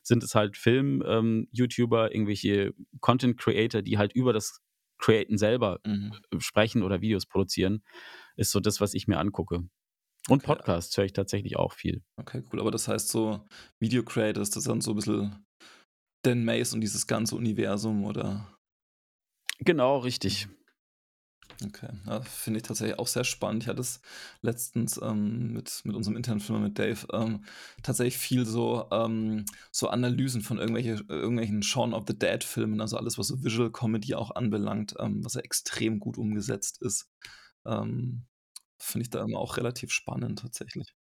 sind 0.03 0.23
es 0.23 0.35
halt 0.35 0.55
Film-YouTuber, 0.55 2.13
irgendwelche 2.13 2.73
Content-Creator, 3.01 3.81
die 3.81 3.97
halt 3.97 4.13
über 4.13 4.33
das 4.33 4.61
Createn 4.99 5.37
selber 5.37 5.79
Mhm. 5.85 6.13
sprechen 6.37 6.83
oder 6.83 7.01
Videos 7.01 7.25
produzieren, 7.25 7.83
ist 8.35 8.51
so 8.51 8.59
das, 8.59 8.79
was 8.79 8.93
ich 8.93 9.07
mir 9.07 9.17
angucke. 9.19 9.55
Und 10.29 10.43
Okay. 10.43 10.45
Podcasts 10.45 10.95
höre 10.95 11.05
ich 11.05 11.13
tatsächlich 11.13 11.57
auch 11.57 11.73
viel. 11.73 12.03
Okay, 12.17 12.43
cool. 12.53 12.61
Aber 12.61 12.71
das 12.71 12.87
heißt 12.87 13.09
so, 13.09 13.45
Video 13.79 14.03
Creators, 14.03 14.51
das 14.51 14.59
ist 14.63 14.69
dann 14.69 14.79
so 14.79 14.91
ein 14.91 14.95
bisschen 14.95 15.45
Dan 16.23 16.43
Mace 16.43 16.73
und 16.73 16.81
dieses 16.81 17.07
ganze 17.07 17.35
Universum 17.35 18.03
oder? 18.05 18.57
Genau, 19.59 19.99
richtig. 19.99 20.47
Okay, 21.63 21.89
ja, 22.07 22.21
finde 22.21 22.57
ich 22.57 22.63
tatsächlich 22.63 22.97
auch 22.99 23.07
sehr 23.07 23.23
spannend. 23.23 23.63
Ich 23.63 23.69
hatte 23.69 23.81
es 23.81 24.01
letztens 24.41 24.99
ähm, 25.01 25.53
mit, 25.53 25.81
mit 25.83 25.95
unserem 25.95 26.17
internen 26.17 26.39
Filmer, 26.39 26.61
mit 26.61 26.79
Dave, 26.79 27.05
ähm, 27.13 27.45
tatsächlich 27.83 28.17
viel 28.17 28.45
so, 28.45 28.87
ähm, 28.91 29.45
so 29.71 29.89
Analysen 29.89 30.41
von 30.41 30.57
irgendwelche, 30.57 31.03
irgendwelchen 31.07 31.61
Shaun 31.61 31.93
of 31.93 32.05
the 32.07 32.17
Dead 32.17 32.43
Filmen, 32.43 32.81
also 32.81 32.97
alles, 32.97 33.17
was 33.17 33.27
so 33.27 33.43
Visual 33.43 33.71
Comedy 33.71 34.15
auch 34.15 34.31
anbelangt, 34.31 34.95
ähm, 34.99 35.23
was 35.23 35.35
ja 35.35 35.41
extrem 35.41 35.99
gut 35.99 36.17
umgesetzt 36.17 36.81
ist. 36.81 37.09
Ähm, 37.65 38.25
finde 38.79 39.03
ich 39.03 39.09
da 39.09 39.23
immer 39.23 39.39
auch 39.39 39.57
relativ 39.57 39.91
spannend 39.91 40.39
tatsächlich. 40.39 40.93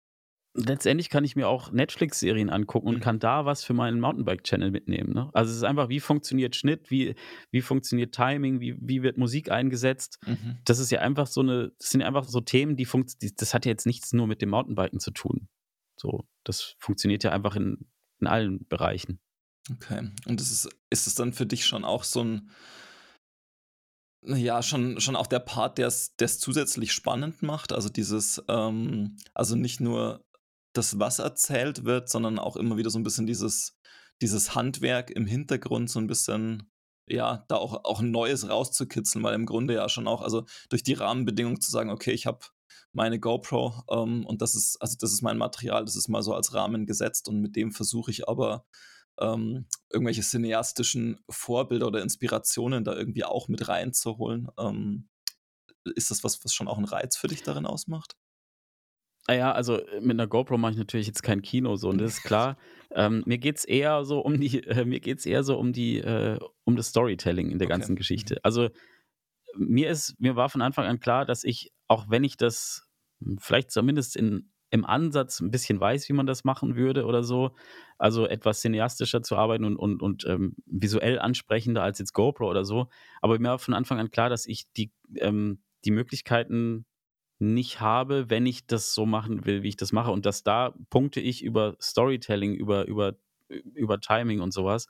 Letztendlich 0.53 1.11
kann 1.11 1.23
ich 1.23 1.37
mir 1.37 1.47
auch 1.47 1.71
Netflix-Serien 1.71 2.51
angucken 2.51 2.89
und 2.89 2.97
Mhm. 2.97 3.01
kann 3.01 3.19
da 3.21 3.45
was 3.45 3.63
für 3.63 3.73
meinen 3.73 4.01
Mountainbike-Channel 4.01 4.73
mitnehmen. 4.73 5.13
Ne? 5.15 5.31
Also 5.33 5.53
es 5.53 5.59
ist 5.59 5.63
einfach, 5.63 5.89
wie 5.89 6.01
funktioniert 6.01 6.57
Schnitt, 6.57 6.91
wie, 6.91 7.15
wie 7.53 7.61
funktioniert 7.61 8.13
Timing, 8.15 8.61
wie, 8.61 8.77
wie 8.81 9.03
wird 9.03 9.17
Musik 9.17 9.53
eingesetzt. 9.53 10.19
Mhm. 10.27 10.59
Das 10.65 10.81
ist 10.81 10.91
ja 10.91 11.01
einfach 11.01 11.29
so 11.29 11.41
eine, 11.41 11.73
das 11.79 11.91
sind 11.91 12.01
ja 12.01 12.09
einfach 12.09 12.25
so 12.25 12.41
Themen, 12.41 12.77
die 12.77 12.85
funktionieren, 12.85 13.37
das 13.39 13.55
hat 13.55 13.65
ja 13.65 13.71
jetzt 13.71 13.87
nichts 13.87 14.13
nur 14.13 14.27
mit 14.27 14.43
dem 14.43 14.51
Mountainbiken 14.51 14.99
zu 14.99 15.13
tun. 15.13 15.49
So, 15.97 16.27
das 16.43 16.75
funktioniert 16.79 17.23
ja 17.23 17.31
einfach 17.31 17.55
in, 17.55 17.87
in 18.21 18.27
allen 18.27 18.67
Bereichen. 18.67 19.21
Okay. 19.73 20.11
Und 20.27 20.41
ist 20.41 20.51
es, 20.51 20.69
ist 20.91 21.07
es 21.07 21.15
dann 21.15 21.33
für 21.33 21.47
dich 21.47 21.65
schon 21.65 21.85
auch 21.85 22.03
so 22.03 22.25
ein, 22.25 22.51
ja, 24.23 24.63
schon, 24.63 25.01
schon 25.01 25.15
auch 25.15 25.27
der 25.29 25.39
Part, 25.39 25.79
der 25.79 25.87
es 25.87 26.39
zusätzlich 26.41 26.93
spannend 26.93 27.43
macht? 27.43 27.73
Also 27.73 27.89
dieses, 27.89 28.43
ähm, 28.49 29.17
also 29.33 29.55
nicht 29.55 29.81
nur 29.81 30.25
das, 30.73 30.99
was 30.99 31.19
erzählt 31.19 31.85
wird, 31.85 32.09
sondern 32.09 32.39
auch 32.39 32.57
immer 32.57 32.77
wieder 32.77 32.91
so 32.91 32.99
ein 32.99 33.03
bisschen 33.03 33.27
dieses, 33.27 33.79
dieses 34.23 34.55
Handwerk 34.55 35.11
im 35.11 35.27
Hintergrund, 35.27 35.91
so 35.91 35.99
ein 35.99 36.07
bisschen, 36.07 36.71
ja, 37.09 37.45
da 37.49 37.57
auch, 37.57 37.85
auch 37.85 38.03
Neues 38.03 38.49
rauszukitzeln, 38.49 39.25
weil 39.25 39.35
im 39.35 39.47
Grunde 39.47 39.75
ja 39.75 39.89
schon 39.89 40.07
auch, 40.07 40.23
also 40.23 40.45
durch 40.69 40.83
die 40.83 40.95
Rahmenbedingungen 40.95 41.61
zu 41.61 41.71
sagen, 41.71 41.91
okay, 41.91 42.13
ich 42.13 42.27
habe 42.27 42.41
meine 42.93 43.21
GoPro 43.21 43.85
ähm, 43.91 44.27
und 44.27 44.43
das 44.43 44.55
ist, 44.55 44.77
also 44.81 44.97
das 44.99 45.13
ist 45.13 45.23
mein 45.23 45.39
Material, 45.39 45.85
das 45.85 45.97
ist 45.97 46.09
mal 46.09 46.23
so 46.23 46.35
als 46.35 46.55
Rahmen 46.55 46.87
gesetzt 46.87 47.29
und 47.29 47.41
mit 47.41 47.57
dem 47.57 47.73
versuche 47.73 48.11
ich 48.11 48.29
aber 48.29 48.65
ähm, 49.21 49.67
irgendwelche 49.91 50.23
cineastischen 50.23 51.21
Vorbilder 51.29 51.87
oder 51.87 52.03
Inspirationen 52.03 52.85
da 52.85 52.95
irgendwie 52.95 53.25
auch 53.25 53.49
mit 53.49 53.69
reinzuholen. 53.69 54.49
Ähm, 54.59 55.09
ist 55.85 56.11
das 56.11 56.25
was, 56.25 56.45
was 56.45 56.53
schon 56.55 56.69
auch 56.69 56.77
einen 56.77 56.87
Reiz 56.87 57.17
für 57.17 57.29
dich 57.29 57.43
darin 57.43 57.67
ausmacht? 57.67 58.17
Naja, 59.31 59.53
also 59.53 59.77
äh, 59.77 60.01
mit 60.01 60.11
einer 60.11 60.27
GoPro 60.27 60.59
mache 60.59 60.73
ich 60.73 60.79
natürlich 60.79 61.07
jetzt 61.07 61.23
kein 61.23 61.41
Kino 61.41 61.77
so 61.77 61.89
und 61.89 62.01
das 62.01 62.15
ist 62.15 62.25
klar. 62.25 62.57
ähm, 62.91 63.23
mir 63.27 63.39
geht 63.39 63.59
es 63.59 63.65
eher 63.65 64.05
so 64.05 64.19
um 64.19 64.41
die, 64.41 64.65
äh, 64.67 64.85
mir 64.85 64.99
geht's 64.99 65.25
eher 65.25 65.45
so 65.45 65.57
um 65.57 65.73
die, 65.73 65.99
äh, 65.99 66.37
um 66.65 66.75
das 66.75 66.89
Storytelling 66.89 67.49
in 67.53 67.61
der 67.61 67.67
Okay. 67.67 67.75
ganzen 67.79 67.95
Geschichte. 67.95 68.41
Also 68.43 68.71
mir 69.57 69.89
ist, 69.89 70.21
mir 70.21 70.35
war 70.35 70.49
von 70.49 70.63
Anfang 70.63 70.87
an 70.87 70.99
klar, 70.99 71.27
dass 71.27 71.45
ich, 71.45 71.73
auch 71.87 72.07
wenn 72.11 72.25
ich 72.25 72.39
das 72.39 72.89
vielleicht 73.39 73.71
zumindest 73.71 74.17
in, 74.17 74.51
im 74.71 74.85
Ansatz 74.85 75.39
ein 75.39 75.53
bisschen 75.53 75.79
weiß, 75.79 76.09
wie 76.09 76.13
man 76.13 76.27
das 76.27 76.43
machen 76.43 76.75
würde 76.75 77.05
oder 77.05 77.23
so, 77.23 77.55
also 77.99 78.27
etwas 78.27 78.61
cineastischer 78.63 79.23
zu 79.23 79.37
arbeiten 79.37 79.65
und, 79.65 79.77
und, 79.77 80.03
und 80.03 80.27
ähm, 80.27 80.57
visuell 80.67 81.21
ansprechender 81.21 81.85
als 81.85 82.01
jetzt 82.01 82.15
GoPro 82.15 82.51
oder 82.51 82.65
so. 82.65 82.89
Aber 83.21 83.39
mir 83.39 83.51
war 83.51 83.59
von 83.61 83.75
Anfang 83.75 84.01
an 84.01 84.11
klar, 84.11 84.29
dass 84.29 84.47
ich 84.47 84.73
die, 84.73 84.93
ähm, 85.19 85.63
die 85.85 85.93
Möglichkeiten 85.93 86.85
nicht 87.41 87.81
habe, 87.81 88.29
wenn 88.29 88.47
ich 88.47 88.67
das 88.67 88.95
so 88.95 89.07
machen 89.07 89.47
will, 89.47 89.63
wie 89.63 89.69
ich 89.69 89.77
das 89.77 89.93
mache. 89.93 90.11
Und 90.11 90.27
dass 90.27 90.43
da 90.43 90.75
punkte 90.91 91.21
ich 91.21 91.43
über 91.43 91.77
Storytelling, 91.81 92.55
über, 92.55 92.87
über, 92.87 93.17
über 93.49 94.01
Timing 94.01 94.41
und 94.41 94.53
sowas 94.53 94.87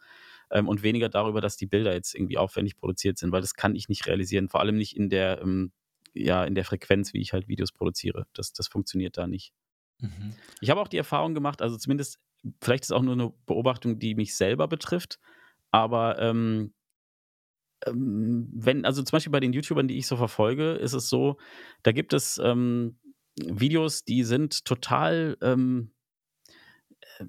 ähm, 0.51 0.69
und 0.69 0.83
weniger 0.83 1.09
darüber, 1.09 1.41
dass 1.41 1.57
die 1.57 1.67
Bilder 1.67 1.95
jetzt 1.95 2.15
irgendwie 2.15 2.39
aufwendig 2.39 2.77
produziert 2.77 3.19
sind, 3.19 3.33
weil 3.33 3.41
das 3.41 3.55
kann 3.55 3.75
ich 3.75 3.89
nicht 3.89 4.07
realisieren, 4.07 4.49
vor 4.49 4.61
allem 4.61 4.77
nicht 4.77 4.97
in 4.97 5.09
der, 5.09 5.41
ähm, 5.41 5.73
ja, 6.13 6.45
in 6.45 6.55
der 6.55 6.65
Frequenz, 6.65 7.15
wie 7.15 7.21
ich 7.21 7.33
halt 7.33 7.49
Videos 7.49 7.73
produziere. 7.73 8.27
Das, 8.35 8.53
das 8.53 8.67
funktioniert 8.67 9.17
da 9.17 9.27
nicht. 9.27 9.53
Mhm. 10.01 10.35
Ich 10.61 10.71
habe 10.71 10.81
auch 10.81 10.89
die 10.89 10.99
Erfahrung 10.99 11.35
gemacht, 11.35 11.63
also 11.63 11.77
zumindest, 11.77 12.19
vielleicht 12.61 12.85
ist 12.85 12.93
auch 12.93 13.03
nur 13.03 13.15
eine 13.15 13.33
Beobachtung, 13.47 13.99
die 13.99 14.15
mich 14.15 14.35
selber 14.35 14.67
betrifft, 14.67 15.21
aber 15.71 16.19
ähm, 16.19 16.73
ähm, 17.87 18.49
wenn, 18.53 18.85
also 18.85 19.03
zum 19.03 19.17
Beispiel 19.17 19.33
bei 19.33 19.41
den 19.41 19.53
YouTubern, 19.53 19.89
die 19.89 19.99
ich 19.99 20.07
so 20.07 20.17
verfolge, 20.17 20.73
ist 20.73 20.93
es 20.93 21.09
so, 21.09 21.37
da 21.83 21.93
gibt 21.93 22.13
es 22.13 22.41
ähm, 22.43 22.99
Videos, 23.37 24.05
die 24.05 24.25
sind 24.25 24.65
total 24.65 25.37
ähm, 25.41 25.93
äh, 27.19 27.25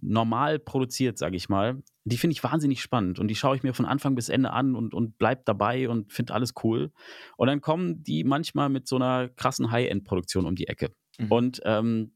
normal 0.00 0.58
produziert, 0.58 1.18
sage 1.18 1.36
ich 1.36 1.48
mal. 1.48 1.82
Die 2.04 2.18
finde 2.18 2.32
ich 2.32 2.44
wahnsinnig 2.44 2.80
spannend 2.80 3.18
und 3.18 3.28
die 3.28 3.34
schaue 3.34 3.56
ich 3.56 3.62
mir 3.62 3.74
von 3.74 3.86
Anfang 3.86 4.14
bis 4.14 4.28
Ende 4.28 4.52
an 4.52 4.74
und, 4.74 4.94
und 4.94 5.18
bleib 5.18 5.44
dabei 5.44 5.88
und 5.88 6.12
finde 6.12 6.34
alles 6.34 6.54
cool. 6.62 6.92
Und 7.36 7.48
dann 7.48 7.60
kommen 7.60 8.02
die 8.02 8.24
manchmal 8.24 8.68
mit 8.68 8.86
so 8.86 8.96
einer 8.96 9.28
krassen 9.28 9.70
High-End-Produktion 9.70 10.46
um 10.46 10.54
die 10.54 10.68
Ecke. 10.68 10.94
Mhm. 11.18 11.32
Und 11.32 11.60
ähm, 11.64 12.12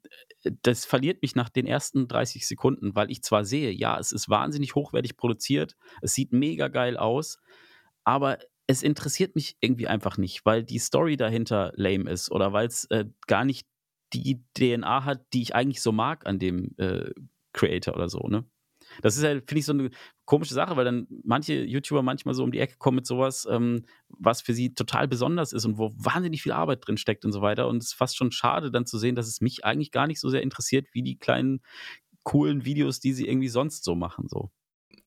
das 0.62 0.84
verliert 0.84 1.22
mich 1.22 1.34
nach 1.34 1.48
den 1.48 1.66
ersten 1.66 2.08
30 2.08 2.46
Sekunden, 2.46 2.94
weil 2.94 3.10
ich 3.10 3.22
zwar 3.22 3.44
sehe, 3.44 3.70
ja, 3.70 3.98
es 3.98 4.12
ist 4.12 4.28
wahnsinnig 4.28 4.74
hochwertig 4.74 5.16
produziert, 5.16 5.76
es 6.00 6.14
sieht 6.14 6.32
mega 6.32 6.68
geil 6.68 6.96
aus, 6.96 7.38
aber 8.04 8.38
es 8.66 8.82
interessiert 8.82 9.34
mich 9.34 9.56
irgendwie 9.60 9.88
einfach 9.88 10.16
nicht, 10.18 10.44
weil 10.46 10.64
die 10.64 10.78
Story 10.78 11.16
dahinter 11.16 11.72
lame 11.76 12.10
ist 12.10 12.30
oder 12.30 12.52
weil 12.52 12.66
es 12.66 12.84
äh, 12.86 13.06
gar 13.26 13.44
nicht 13.44 13.66
die 14.12 14.44
DNA 14.54 15.04
hat, 15.04 15.24
die 15.32 15.42
ich 15.42 15.54
eigentlich 15.54 15.82
so 15.82 15.92
mag 15.92 16.26
an 16.26 16.38
dem 16.38 16.74
äh, 16.78 17.10
Creator 17.52 17.94
oder 17.94 18.08
so, 18.08 18.28
ne? 18.28 18.44
Das 19.00 19.16
ist 19.16 19.24
halt, 19.24 19.48
finde 19.48 19.60
ich, 19.60 19.64
so 19.64 19.72
eine 19.72 19.90
komische 20.24 20.54
Sache, 20.54 20.76
weil 20.76 20.84
dann 20.84 21.06
manche 21.24 21.62
YouTuber 21.64 22.02
manchmal 22.02 22.34
so 22.34 22.44
um 22.44 22.52
die 22.52 22.58
Ecke 22.58 22.76
kommen 22.78 22.96
mit 22.96 23.06
sowas, 23.06 23.46
ähm, 23.50 23.84
was 24.08 24.42
für 24.42 24.54
sie 24.54 24.74
total 24.74 25.08
besonders 25.08 25.52
ist 25.52 25.64
und 25.64 25.78
wo 25.78 25.92
wahnsinnig 25.96 26.42
viel 26.42 26.52
Arbeit 26.52 26.86
drin 26.86 26.96
steckt 26.96 27.24
und 27.24 27.32
so 27.32 27.42
weiter. 27.42 27.68
Und 27.68 27.78
es 27.78 27.90
ist 27.90 27.94
fast 27.94 28.16
schon 28.16 28.32
schade, 28.32 28.70
dann 28.70 28.84
zu 28.84 28.98
sehen, 28.98 29.14
dass 29.14 29.28
es 29.28 29.40
mich 29.40 29.64
eigentlich 29.64 29.92
gar 29.92 30.06
nicht 30.06 30.20
so 30.20 30.28
sehr 30.28 30.42
interessiert, 30.42 30.88
wie 30.92 31.02
die 31.02 31.16
kleinen 31.16 31.62
coolen 32.24 32.64
Videos, 32.64 33.00
die 33.00 33.12
sie 33.12 33.26
irgendwie 33.26 33.48
sonst 33.48 33.84
so 33.84 33.94
machen. 33.94 34.28
So. 34.28 34.50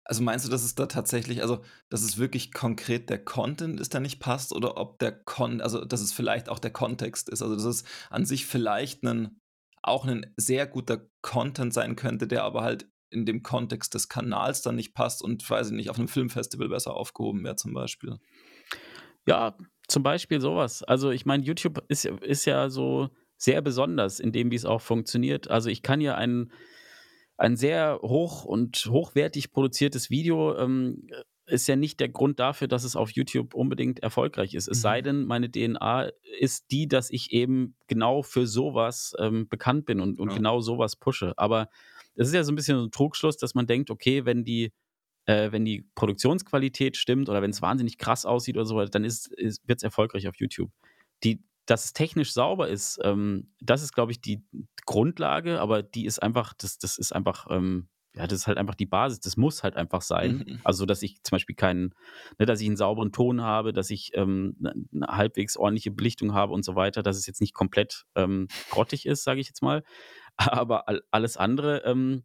Also 0.07 0.21
meinst 0.21 0.45
du, 0.45 0.51
dass 0.51 0.63
es 0.63 0.75
da 0.75 0.85
tatsächlich, 0.85 1.41
also 1.41 1.63
dass 1.89 2.03
es 2.03 2.19
wirklich 2.19 2.53
konkret 2.53 3.09
der 3.09 3.23
Content 3.23 3.79
ist, 3.79 3.93
der 3.93 4.01
nicht 4.01 4.19
passt, 4.19 4.53
oder 4.53 4.77
ob 4.77 4.99
der 4.99 5.11
Con, 5.11 5.61
also 5.61 5.83
dass 5.83 5.99
es 5.99 6.13
vielleicht 6.13 6.47
auch 6.47 6.59
der 6.59 6.71
Kontext 6.71 7.27
ist, 7.27 7.41
also 7.41 7.55
dass 7.55 7.65
es 7.65 7.83
an 8.11 8.25
sich 8.25 8.45
vielleicht 8.45 9.03
ein, 9.03 9.39
auch 9.81 10.05
ein 10.05 10.31
sehr 10.37 10.67
guter 10.67 11.07
Content 11.21 11.73
sein 11.73 11.95
könnte, 11.95 12.27
der 12.27 12.43
aber 12.43 12.61
halt 12.61 12.87
in 13.09 13.25
dem 13.25 13.41
Kontext 13.41 13.95
des 13.95 14.07
Kanals 14.07 14.61
dann 14.61 14.75
nicht 14.75 14.93
passt 14.93 15.23
und 15.23 15.49
weiß 15.49 15.67
ich 15.67 15.73
nicht, 15.73 15.89
auf 15.89 15.97
einem 15.97 16.07
Filmfestival 16.07 16.69
besser 16.69 16.93
aufgehoben 16.93 17.43
wäre 17.43 17.55
zum 17.55 17.73
Beispiel. 17.73 18.19
Ja, 19.27 19.57
zum 19.87 20.03
Beispiel 20.03 20.39
sowas. 20.39 20.83
Also 20.83 21.09
ich 21.09 21.25
meine, 21.25 21.43
YouTube 21.43 21.83
ist, 21.87 22.05
ist 22.05 22.45
ja 22.45 22.69
so 22.69 23.09
sehr 23.37 23.61
besonders 23.61 24.19
in 24.19 24.31
dem, 24.31 24.51
wie 24.51 24.55
es 24.55 24.65
auch 24.65 24.81
funktioniert. 24.81 25.49
Also 25.49 25.69
ich 25.69 25.81
kann 25.81 26.01
ja 26.01 26.15
einen 26.15 26.51
ein 27.37 27.57
sehr 27.57 27.99
hoch 28.01 28.45
und 28.45 28.87
hochwertig 28.89 29.51
produziertes 29.51 30.09
Video 30.09 30.57
ähm, 30.57 31.07
ist 31.47 31.67
ja 31.67 31.75
nicht 31.75 31.99
der 31.99 32.09
Grund 32.09 32.39
dafür, 32.39 32.67
dass 32.67 32.83
es 32.83 32.95
auf 32.95 33.11
YouTube 33.11 33.53
unbedingt 33.53 33.99
erfolgreich 33.99 34.53
ist. 34.55 34.67
Es 34.67 34.79
mhm. 34.79 34.81
sei 34.81 35.01
denn, 35.01 35.25
meine 35.25 35.51
DNA 35.51 36.11
ist 36.39 36.71
die, 36.71 36.87
dass 36.87 37.09
ich 37.09 37.31
eben 37.31 37.75
genau 37.87 38.23
für 38.23 38.47
sowas 38.47 39.13
ähm, 39.19 39.47
bekannt 39.47 39.85
bin 39.85 39.99
und, 39.99 40.19
und 40.19 40.29
ja. 40.29 40.35
genau 40.35 40.61
sowas 40.61 40.95
pushe. 40.95 41.33
Aber 41.37 41.69
es 42.15 42.27
ist 42.27 42.33
ja 42.33 42.43
so 42.43 42.51
ein 42.51 42.55
bisschen 42.55 42.77
so 42.79 42.85
ein 42.85 42.91
Trugschluss, 42.91 43.37
dass 43.37 43.53
man 43.53 43.67
denkt, 43.67 43.91
okay, 43.91 44.25
wenn 44.25 44.43
die, 44.43 44.71
äh, 45.25 45.51
wenn 45.51 45.65
die 45.65 45.87
Produktionsqualität 45.95 46.97
stimmt 46.97 47.29
oder 47.29 47.41
wenn 47.41 47.51
es 47.51 47.61
wahnsinnig 47.61 47.97
krass 47.97 48.25
aussieht 48.25 48.55
oder 48.55 48.65
so, 48.65 48.83
dann 48.85 49.03
ist, 49.03 49.27
ist, 49.33 49.67
wird 49.67 49.79
es 49.79 49.83
erfolgreich 49.83 50.27
auf 50.27 50.35
YouTube. 50.37 50.71
Die, 51.23 51.43
dass 51.65 51.85
es 51.85 51.93
technisch 51.93 52.33
sauber 52.33 52.67
ist, 52.67 52.99
ähm, 53.03 53.51
das 53.59 53.81
ist, 53.81 53.93
glaube 53.93 54.11
ich, 54.11 54.21
die 54.21 54.43
Grundlage, 54.85 55.59
aber 55.59 55.83
die 55.83 56.05
ist 56.05 56.21
einfach, 56.21 56.53
das, 56.53 56.77
das 56.77 56.97
ist 56.97 57.11
einfach, 57.11 57.47
ähm, 57.49 57.89
ja, 58.15 58.27
das 58.27 58.39
ist 58.39 58.47
halt 58.47 58.57
einfach 58.57 58.75
die 58.75 58.85
Basis, 58.85 59.19
das 59.19 59.35
muss 59.35 59.63
halt 59.63 59.75
einfach 59.75 60.01
sein. 60.01 60.45
Mhm. 60.47 60.59
Also, 60.63 60.85
dass 60.85 61.01
ich 61.01 61.21
zum 61.23 61.35
Beispiel 61.35 61.55
keinen, 61.55 61.93
ne, 62.39 62.45
dass 62.45 62.61
ich 62.61 62.67
einen 62.67 62.77
sauberen 62.77 63.11
Ton 63.11 63.41
habe, 63.41 63.73
dass 63.73 63.89
ich 63.89 64.11
ähm, 64.13 64.55
eine 64.59 64.73
ne, 64.91 65.07
halbwegs 65.07 65.57
ordentliche 65.57 65.91
Belichtung 65.91 66.33
habe 66.33 66.53
und 66.53 66.63
so 66.63 66.75
weiter, 66.75 67.03
dass 67.03 67.17
es 67.17 67.27
jetzt 67.27 67.41
nicht 67.41 67.53
komplett 67.53 68.05
ähm, 68.15 68.47
grottig 68.69 69.05
ist, 69.05 69.23
sage 69.23 69.41
ich 69.41 69.47
jetzt 69.47 69.61
mal. 69.61 69.83
Aber 70.37 70.87
all, 70.87 71.01
alles 71.11 71.35
andere, 71.35 71.83
ähm, 71.83 72.23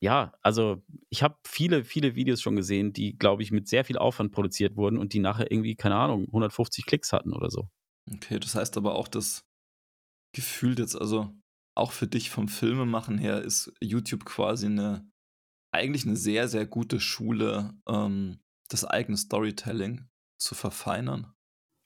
ja, 0.00 0.32
also 0.42 0.82
ich 1.10 1.22
habe 1.22 1.36
viele, 1.44 1.84
viele 1.84 2.14
Videos 2.14 2.40
schon 2.40 2.56
gesehen, 2.56 2.92
die, 2.92 3.18
glaube 3.18 3.42
ich, 3.42 3.50
mit 3.50 3.68
sehr 3.68 3.84
viel 3.84 3.98
Aufwand 3.98 4.32
produziert 4.32 4.76
wurden 4.76 4.96
und 4.96 5.12
die 5.12 5.18
nachher 5.18 5.50
irgendwie, 5.50 5.74
keine 5.74 5.96
Ahnung, 5.96 6.26
150 6.26 6.86
Klicks 6.86 7.12
hatten 7.12 7.32
oder 7.32 7.50
so. 7.50 7.68
Okay, 8.14 8.38
das 8.38 8.54
heißt 8.54 8.76
aber 8.76 8.94
auch, 8.94 9.08
dass 9.08 9.46
gefühlt 10.34 10.78
jetzt, 10.78 10.96
also 10.96 11.32
auch 11.74 11.92
für 11.92 12.06
dich 12.06 12.30
vom 12.30 12.48
Filmemachen 12.48 13.18
her, 13.18 13.42
ist 13.42 13.72
YouTube 13.80 14.24
quasi 14.24 14.66
eine, 14.66 15.08
eigentlich 15.72 16.06
eine 16.06 16.16
sehr, 16.16 16.48
sehr 16.48 16.66
gute 16.66 17.00
Schule, 17.00 17.74
ähm, 17.88 18.40
das 18.68 18.84
eigene 18.84 19.16
Storytelling 19.16 20.08
zu 20.38 20.54
verfeinern. 20.54 21.32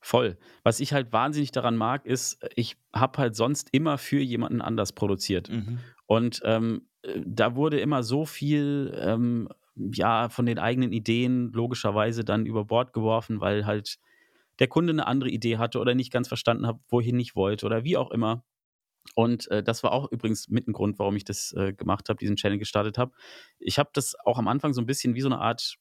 Voll. 0.01 0.37
Was 0.65 0.81
ich 0.81 0.93
halt 0.93 1.13
wahnsinnig 1.13 1.53
daran 1.53 1.77
mag, 1.77 2.07
ist, 2.07 2.45
ich 2.57 2.77
habe 2.93 3.19
halt 3.19 3.37
sonst 3.37 3.69
immer 3.71 3.99
für 3.99 4.21
jemanden 4.21 4.61
anders 4.61 4.93
produziert. 4.93 5.49
Mhm. 5.49 5.79
Und 6.07 6.41
ähm, 6.45 6.89
da 7.25 7.55
wurde 7.55 7.81
immer 7.81 8.03
so 8.03 8.25
viel 8.25 8.93
ähm, 9.01 9.49
ja, 9.77 10.29
von 10.29 10.47
den 10.47 10.59
eigenen 10.59 10.93
Ideen 10.93 11.53
logischerweise 11.53 12.25
dann 12.25 12.47
über 12.47 12.65
Bord 12.65 12.93
geworfen, 12.93 13.41
weil 13.41 13.65
halt 13.65 13.99
der 14.59 14.69
Kunde 14.69 14.93
eine 14.93 15.07
andere 15.07 15.31
Idee 15.31 15.59
hatte 15.59 15.79
oder 15.79 15.95
nicht 15.95 16.13
ganz 16.13 16.29
verstanden 16.29 16.67
hat, 16.67 16.79
wohin 16.89 17.19
ich 17.19 17.35
wollte 17.37 17.67
oder 17.67 17.85
wie 17.85 17.97
auch 17.97 18.11
immer. 18.11 18.45
Und 19.15 19.51
äh, 19.51 19.63
das 19.63 19.83
war 19.83 19.93
auch 19.93 20.11
übrigens 20.13 20.49
mit 20.49 20.69
ein 20.69 20.73
Grund, 20.73 20.99
warum 20.99 21.17
ich 21.17 21.25
das 21.25 21.53
äh, 21.53 21.73
gemacht 21.73 22.09
habe, 22.09 22.19
diesen 22.19 22.37
Channel 22.37 22.59
gestartet 22.59 22.99
habe. 22.99 23.13
Ich 23.59 23.79
habe 23.79 23.91
das 23.93 24.15
auch 24.25 24.39
am 24.39 24.49
Anfang 24.49 24.73
so 24.73 24.81
ein 24.81 24.87
bisschen 24.87 25.15
wie 25.15 25.21
so 25.21 25.29
eine 25.29 25.41
Art 25.41 25.77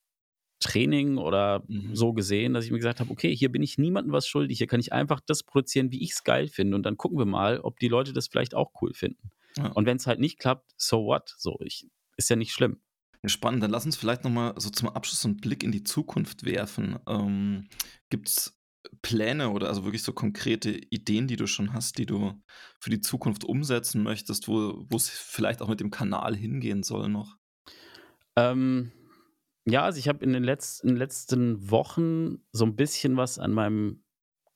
Training 0.59 1.17
oder 1.17 1.63
mhm. 1.67 1.95
so 1.95 2.13
gesehen, 2.13 2.53
dass 2.53 2.65
ich 2.65 2.71
mir 2.71 2.77
gesagt 2.77 2.99
habe, 2.99 3.11
okay, 3.11 3.35
hier 3.35 3.51
bin 3.51 3.63
ich 3.63 3.77
niemandem 3.77 4.13
was 4.13 4.27
schuldig, 4.27 4.59
hier 4.59 4.67
kann 4.67 4.79
ich 4.79 4.93
einfach 4.93 5.19
das 5.19 5.43
produzieren, 5.43 5.91
wie 5.91 6.03
ich 6.03 6.11
es 6.11 6.23
geil 6.23 6.47
finde 6.47 6.75
und 6.75 6.83
dann 6.83 6.97
gucken 6.97 7.17
wir 7.17 7.25
mal, 7.25 7.59
ob 7.59 7.79
die 7.79 7.87
Leute 7.87 8.13
das 8.13 8.27
vielleicht 8.27 8.53
auch 8.53 8.71
cool 8.81 8.93
finden. 8.93 9.31
Ja. 9.57 9.67
Und 9.71 9.85
wenn 9.85 9.97
es 9.97 10.07
halt 10.07 10.19
nicht 10.19 10.39
klappt, 10.39 10.71
so 10.77 11.05
what? 11.05 11.33
So, 11.37 11.59
ich, 11.61 11.87
ist 12.15 12.29
ja 12.29 12.35
nicht 12.35 12.53
schlimm. 12.53 12.79
Ja, 13.23 13.29
spannend. 13.29 13.63
Dann 13.63 13.71
lass 13.71 13.85
uns 13.85 13.97
vielleicht 13.97 14.23
nochmal 14.23 14.53
so 14.57 14.69
zum 14.69 14.89
Abschluss 14.89 15.25
einen 15.25 15.37
Blick 15.37 15.63
in 15.63 15.71
die 15.71 15.83
Zukunft 15.83 16.45
werfen. 16.45 16.99
Ähm, 17.07 17.67
Gibt 18.09 18.29
es 18.29 18.60
Pläne 19.01 19.49
oder 19.49 19.67
also 19.67 19.83
wirklich 19.83 20.03
so 20.03 20.13
konkrete 20.13 20.71
Ideen, 20.71 21.27
die 21.27 21.35
du 21.35 21.47
schon 21.47 21.73
hast, 21.73 21.97
die 21.97 22.05
du 22.05 22.33
für 22.79 22.89
die 22.89 23.01
Zukunft 23.01 23.43
umsetzen 23.43 24.03
möchtest, 24.03 24.47
wo 24.47 24.85
es 24.95 25.09
vielleicht 25.09 25.61
auch 25.61 25.67
mit 25.67 25.79
dem 25.79 25.91
Kanal 25.91 26.35
hingehen 26.35 26.83
soll 26.83 27.09
noch? 27.09 27.37
Ähm, 28.35 28.91
ja, 29.65 29.83
also 29.83 29.99
ich 29.99 30.07
habe 30.07 30.23
in 30.23 30.33
den 30.33 30.43
letzten, 30.43 30.95
letzten 30.95 31.69
Wochen 31.69 32.43
so 32.51 32.65
ein 32.65 32.75
bisschen 32.75 33.17
was 33.17 33.37
an 33.37 33.51
meinem 33.51 34.03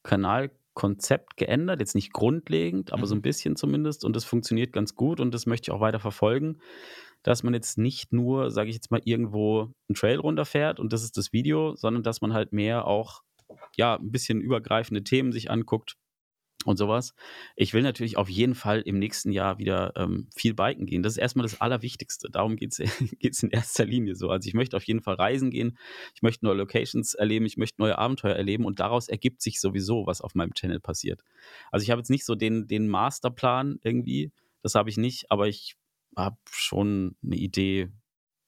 Kanalkonzept 0.04 1.38
geändert. 1.38 1.80
Jetzt 1.80 1.96
nicht 1.96 2.14
grundlegend, 2.14 2.92
aber 2.92 3.04
mhm. 3.04 3.08
so 3.08 3.16
ein 3.16 3.22
bisschen 3.22 3.56
zumindest. 3.56 4.04
Und 4.04 4.16
das 4.16 4.26
funktioniert 4.26 4.74
ganz 4.74 4.96
gut 4.96 5.20
und 5.20 5.34
das 5.34 5.46
möchte 5.46 5.70
ich 5.70 5.76
auch 5.76 5.82
weiter 5.82 6.00
verfolgen. 6.00 6.60
Dass 7.22 7.44
man 7.44 7.54
jetzt 7.54 7.78
nicht 7.78 8.14
nur, 8.14 8.52
sage 8.52 8.70
ich 8.70 8.76
jetzt 8.76 8.92
mal, 8.92 9.02
irgendwo 9.04 9.74
einen 9.90 9.96
Trail 9.96 10.20
runterfährt 10.20 10.80
und 10.80 10.94
das 10.94 11.04
ist 11.04 11.18
das 11.18 11.34
Video, 11.34 11.76
sondern 11.76 12.04
dass 12.04 12.22
man 12.22 12.34
halt 12.34 12.54
mehr 12.54 12.88
auch 12.88 13.25
ja, 13.76 13.96
ein 13.96 14.12
bisschen 14.12 14.42
übergreifende 14.42 15.04
Themen 15.04 15.32
sich 15.32 15.52
anguckt 15.52 15.98
und 16.66 16.78
sowas. 16.78 17.14
Ich 17.56 17.74
will 17.74 17.84
natürlich 17.84 18.18
auf 18.18 18.30
jeden 18.30 18.56
Fall 18.56 18.82
im 18.82 18.98
nächsten 18.98 19.32
Jahr 19.32 19.60
wieder 19.60 19.94
ähm, 19.96 20.28
viel 20.36 20.54
biken 20.54 20.86
gehen. 20.86 21.04
Das 21.04 21.14
ist 21.14 21.18
erstmal 21.18 21.44
das 21.44 21.62
Allerwichtigste. 21.62 22.30
Darum 22.32 22.56
geht 22.56 22.74
es 22.74 22.80
in 23.44 23.50
erster 23.52 23.86
Linie 23.86 24.16
so. 24.16 24.30
Also 24.30 24.48
ich 24.48 24.56
möchte 24.56 24.76
auf 24.76 24.84
jeden 24.84 25.02
Fall 25.02 25.16
reisen 25.16 25.52
gehen, 25.52 25.78
ich 26.16 26.22
möchte 26.22 26.46
neue 26.46 26.58
Locations 26.58 27.14
erleben, 27.14 27.46
ich 27.46 27.58
möchte 27.58 27.82
neue 27.82 27.98
Abenteuer 27.98 28.36
erleben 28.36 28.66
und 28.66 28.80
daraus 28.80 29.08
ergibt 29.08 29.42
sich 29.42 29.62
sowieso, 29.62 30.08
was 30.08 30.22
auf 30.22 30.34
meinem 30.34 30.54
Channel 30.54 30.80
passiert. 30.80 31.22
Also 31.72 31.84
ich 31.84 31.92
habe 31.92 32.00
jetzt 32.00 32.10
nicht 32.10 32.26
so 32.26 32.36
den, 32.36 32.68
den 32.68 32.88
Masterplan 32.88 33.80
irgendwie, 33.84 34.32
das 34.62 34.76
habe 34.76 34.90
ich 34.90 34.98
nicht, 34.98 35.30
aber 35.30 35.48
ich 35.48 35.76
habe 36.18 36.38
schon 36.50 37.16
eine 37.24 37.36
Idee, 37.36 37.90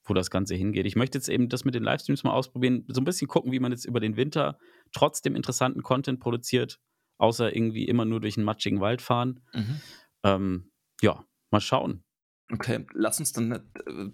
wo 0.08 0.14
das 0.14 0.32
Ganze 0.32 0.56
hingeht. 0.56 0.86
Ich 0.86 0.96
möchte 0.96 1.18
jetzt 1.18 1.30
eben 1.30 1.50
das 1.50 1.66
mit 1.66 1.76
den 1.76 1.84
Livestreams 1.84 2.24
mal 2.24 2.32
ausprobieren, 2.32 2.86
so 2.88 3.02
ein 3.02 3.06
bisschen 3.06 3.28
gucken, 3.28 3.52
wie 3.52 3.60
man 3.60 3.72
jetzt 3.72 3.86
über 3.86 4.00
den 4.00 4.18
Winter 4.18 4.58
trotzdem 4.94 5.36
interessanten 5.36 5.84
Content 5.84 6.20
produziert, 6.20 6.80
außer 7.18 7.56
irgendwie 7.56 7.86
immer 7.86 8.06
nur 8.06 8.20
durch 8.20 8.38
einen 8.38 8.46
matschigen 8.46 8.80
Wald 8.80 9.02
fahren. 9.02 9.42
Mhm. 9.54 9.82
Ähm, 10.24 10.72
ja, 11.02 11.24
mal 11.52 11.62
schauen. 11.62 12.04
Okay, 12.52 12.86
lass 12.94 13.20
uns 13.20 13.34
dann 13.34 13.52
äh, 13.52 13.60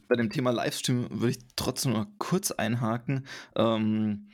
bei 0.08 0.16
dem 0.16 0.32
Thema 0.32 0.52
Livestream 0.52 1.08
würde 1.12 1.32
ich 1.32 1.40
trotzdem 1.56 1.94
mal 1.94 2.08
kurz 2.18 2.52
einhaken. 2.52 3.28
Ähm, 3.56 4.30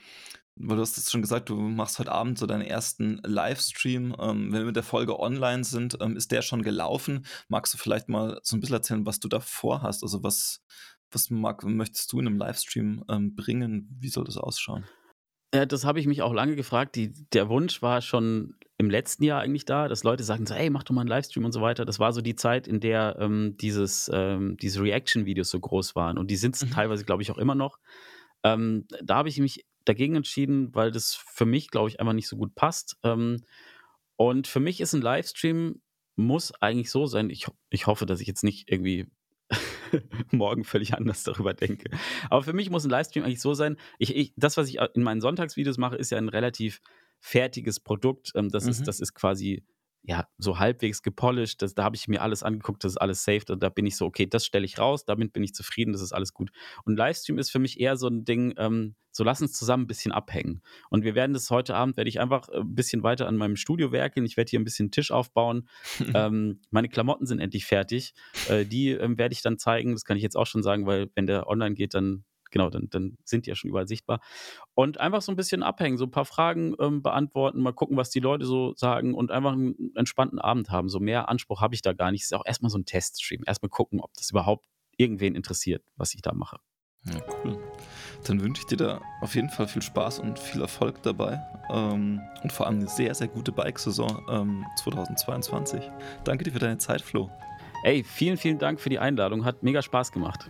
weil 0.61 0.75
du 0.75 0.81
hast 0.81 0.97
jetzt 0.97 1.11
schon 1.11 1.21
gesagt, 1.21 1.49
du 1.49 1.55
machst 1.55 1.99
heute 1.99 2.11
Abend 2.11 2.37
so 2.37 2.45
deinen 2.45 2.61
ersten 2.61 3.21
Livestream. 3.23 4.15
Ähm, 4.19 4.51
wenn 4.51 4.59
wir 4.59 4.65
mit 4.65 4.75
der 4.75 4.83
Folge 4.83 5.19
online 5.19 5.63
sind, 5.63 5.97
ähm, 6.01 6.17
ist 6.17 6.31
der 6.31 6.41
schon 6.41 6.63
gelaufen. 6.63 7.25
Magst 7.47 7.73
du 7.73 7.77
vielleicht 7.77 8.09
mal 8.09 8.39
so 8.43 8.55
ein 8.55 8.59
bisschen 8.59 8.75
erzählen, 8.75 9.05
was 9.05 9.19
du 9.19 9.29
da 9.29 9.39
vorhast? 9.39 10.03
Also 10.03 10.21
was, 10.21 10.61
was 11.11 11.29
mag, 11.29 11.63
möchtest 11.63 12.11
du 12.11 12.19
in 12.19 12.27
einem 12.27 12.37
Livestream 12.37 13.03
ähm, 13.09 13.35
bringen? 13.35 13.87
Wie 13.99 14.09
soll 14.09 14.25
das 14.25 14.37
ausschauen? 14.37 14.85
Ja, 15.53 15.65
das 15.65 15.83
habe 15.83 15.99
ich 15.99 16.05
mich 16.05 16.21
auch 16.21 16.33
lange 16.33 16.55
gefragt. 16.55 16.95
Die, 16.95 17.11
der 17.33 17.49
Wunsch 17.49 17.81
war 17.81 18.01
schon 18.01 18.55
im 18.77 18.89
letzten 18.89 19.23
Jahr 19.23 19.41
eigentlich 19.41 19.65
da, 19.65 19.87
dass 19.87 20.03
Leute 20.03 20.23
sagen 20.23 20.45
so, 20.45 20.53
hey, 20.53 20.69
mach 20.69 20.83
doch 20.83 20.93
mal 20.93 21.01
einen 21.01 21.09
Livestream 21.09 21.43
und 21.43 21.51
so 21.51 21.61
weiter. 21.61 21.85
Das 21.85 21.99
war 21.99 22.13
so 22.13 22.21
die 22.21 22.35
Zeit, 22.35 22.67
in 22.67 22.79
der 22.79 23.17
ähm, 23.19 23.55
dieses, 23.59 24.09
ähm, 24.13 24.57
diese 24.57 24.81
Reaction-Videos 24.81 25.49
so 25.49 25.59
groß 25.59 25.95
waren. 25.95 26.17
Und 26.17 26.29
die 26.29 26.35
sind 26.35 26.61
mhm. 26.61 26.69
teilweise, 26.69 27.03
glaube 27.03 27.23
ich, 27.23 27.31
auch 27.31 27.37
immer 27.37 27.55
noch. 27.55 27.79
Ähm, 28.43 28.85
da 29.03 29.15
habe 29.15 29.29
ich 29.29 29.39
mich 29.39 29.65
dagegen 29.85 30.15
entschieden, 30.15 30.73
weil 30.75 30.91
das 30.91 31.15
für 31.15 31.45
mich, 31.45 31.69
glaube 31.69 31.89
ich, 31.89 31.99
einfach 31.99 32.13
nicht 32.13 32.27
so 32.27 32.37
gut 32.37 32.53
passt. 32.53 32.97
Ähm, 33.03 33.43
und 34.15 34.47
für 34.47 34.59
mich 34.59 34.79
ist 34.81 34.93
ein 34.93 35.01
Livestream, 35.01 35.81
muss 36.15 36.53
eigentlich 36.61 36.91
so 36.91 37.05
sein. 37.07 37.29
Ich, 37.29 37.47
ich 37.69 37.87
hoffe, 37.87 38.05
dass 38.05 38.21
ich 38.21 38.27
jetzt 38.27 38.43
nicht 38.43 38.69
irgendwie 38.69 39.07
morgen 40.31 40.63
völlig 40.63 40.93
anders 40.93 41.23
darüber 41.23 41.53
denke. 41.53 41.89
Aber 42.29 42.43
für 42.43 42.53
mich 42.53 42.69
muss 42.69 42.85
ein 42.85 42.89
Livestream 42.89 43.23
eigentlich 43.23 43.41
so 43.41 43.53
sein. 43.53 43.77
Ich, 43.97 44.15
ich, 44.15 44.33
das, 44.35 44.57
was 44.57 44.69
ich 44.69 44.79
in 44.93 45.03
meinen 45.03 45.21
Sonntagsvideos 45.21 45.77
mache, 45.77 45.95
ist 45.95 46.11
ja 46.11 46.17
ein 46.17 46.29
relativ 46.29 46.81
fertiges 47.19 47.79
Produkt. 47.79 48.31
Ähm, 48.35 48.49
das, 48.49 48.65
mhm. 48.65 48.71
ist, 48.71 48.87
das 48.87 48.99
ist 48.99 49.13
quasi 49.13 49.63
ja, 50.03 50.27
so 50.37 50.59
halbwegs 50.59 51.01
gepolished. 51.01 51.61
Das, 51.61 51.73
da 51.73 51.83
habe 51.83 51.95
ich 51.95 52.07
mir 52.07 52.21
alles 52.21 52.43
angeguckt, 52.43 52.83
das 52.83 52.93
ist 52.93 52.97
alles 52.97 53.23
safe. 53.23 53.43
Und 53.49 53.61
da 53.61 53.69
bin 53.69 53.85
ich 53.85 53.97
so, 53.97 54.05
okay, 54.05 54.25
das 54.25 54.45
stelle 54.45 54.65
ich 54.65 54.79
raus, 54.79 55.05
damit 55.05 55.33
bin 55.33 55.43
ich 55.43 55.53
zufrieden, 55.53 55.91
das 55.91 56.01
ist 56.01 56.13
alles 56.13 56.33
gut. 56.33 56.51
Und 56.85 56.97
Livestream 56.97 57.37
ist 57.37 57.51
für 57.51 57.59
mich 57.59 57.79
eher 57.79 57.97
so 57.97 58.07
ein 58.07 58.25
Ding, 58.25 58.53
ähm, 58.57 58.95
so 59.11 59.23
lass 59.23 59.41
uns 59.41 59.53
zusammen 59.53 59.83
ein 59.83 59.87
bisschen 59.87 60.11
abhängen. 60.11 60.61
Und 60.89 61.03
wir 61.03 61.15
werden 61.15 61.33
das 61.33 61.49
heute 61.49 61.75
Abend, 61.75 61.97
werde 61.97 62.09
ich 62.09 62.19
einfach 62.19 62.47
äh, 62.49 62.59
ein 62.59 62.75
bisschen 62.75 63.03
weiter 63.03 63.27
an 63.27 63.37
meinem 63.37 63.55
Studio 63.55 63.91
werkeln. 63.91 64.25
Ich 64.25 64.37
werde 64.37 64.49
hier 64.49 64.59
ein 64.59 64.65
bisschen 64.65 64.91
Tisch 64.91 65.11
aufbauen. 65.11 65.67
ähm, 66.13 66.61
meine 66.69 66.89
Klamotten 66.89 67.25
sind 67.25 67.39
endlich 67.39 67.65
fertig. 67.65 68.13
Äh, 68.47 68.65
die 68.65 68.91
ähm, 68.91 69.17
werde 69.17 69.33
ich 69.33 69.41
dann 69.41 69.57
zeigen. 69.57 69.93
Das 69.93 70.05
kann 70.05 70.17
ich 70.17 70.23
jetzt 70.23 70.37
auch 70.37 70.47
schon 70.47 70.63
sagen, 70.63 70.85
weil 70.85 71.09
wenn 71.15 71.27
der 71.27 71.47
online 71.47 71.75
geht, 71.75 71.93
dann 71.93 72.23
genau, 72.51 72.69
dann, 72.69 72.89
dann 72.89 73.17
sind 73.23 73.45
die 73.45 73.49
ja 73.49 73.55
schon 73.55 73.69
überall 73.69 73.87
sichtbar. 73.87 74.19
Und 74.73 74.99
einfach 74.99 75.21
so 75.21 75.31
ein 75.31 75.35
bisschen 75.35 75.63
abhängen, 75.63 75.97
so 75.97 76.05
ein 76.05 76.11
paar 76.11 76.25
Fragen 76.25 76.75
ähm, 76.79 77.01
beantworten, 77.01 77.61
mal 77.61 77.73
gucken, 77.73 77.97
was 77.97 78.09
die 78.09 78.19
Leute 78.19 78.45
so 78.45 78.73
sagen 78.75 79.13
und 79.13 79.31
einfach 79.31 79.53
einen 79.53 79.91
entspannten 79.95 80.39
Abend 80.39 80.69
haben. 80.69 80.89
So 80.89 80.99
mehr 80.99 81.29
Anspruch 81.29 81.61
habe 81.61 81.75
ich 81.75 81.81
da 81.81 81.93
gar 81.93 82.11
nicht. 82.11 82.21
Es 82.21 82.31
ist 82.31 82.37
auch 82.37 82.45
erstmal 82.45 82.69
so 82.69 82.77
ein 82.77 82.85
Teststream. 82.85 83.43
Erstmal 83.45 83.69
gucken, 83.69 83.99
ob 84.01 84.13
das 84.13 84.31
überhaupt 84.31 84.65
irgendwen 84.97 85.35
interessiert, 85.35 85.83
was 85.95 86.13
ich 86.13 86.21
da 86.21 86.33
mache. 86.33 86.57
Ja, 87.05 87.21
cool. 87.43 87.57
Dann 88.25 88.41
wünsche 88.41 88.61
ich 88.61 88.67
dir 88.67 88.77
da 88.77 89.01
auf 89.21 89.35
jeden 89.35 89.49
Fall 89.49 89.67
viel 89.67 89.81
Spaß 89.81 90.19
und 90.19 90.37
viel 90.37 90.61
Erfolg 90.61 91.01
dabei. 91.01 91.41
Ähm, 91.71 92.21
und 92.43 92.51
vor 92.51 92.67
allem 92.67 92.79
eine 92.79 92.89
sehr, 92.89 93.15
sehr 93.15 93.29
gute 93.29 93.51
Bike-Saison 93.51 94.25
ähm, 94.29 94.65
2022. 94.77 95.89
Danke 96.25 96.43
dir 96.43 96.51
für 96.51 96.59
deine 96.59 96.77
Zeit, 96.77 97.01
Flo. 97.01 97.29
Ey, 97.83 98.03
vielen, 98.03 98.35
vielen 98.35 98.59
Dank 98.59 98.81
für 98.81 98.89
die 98.89 98.99
Einladung. 98.99 99.45
Hat 99.45 99.63
mega 99.63 99.81
Spaß 99.81 100.11
gemacht. 100.11 100.49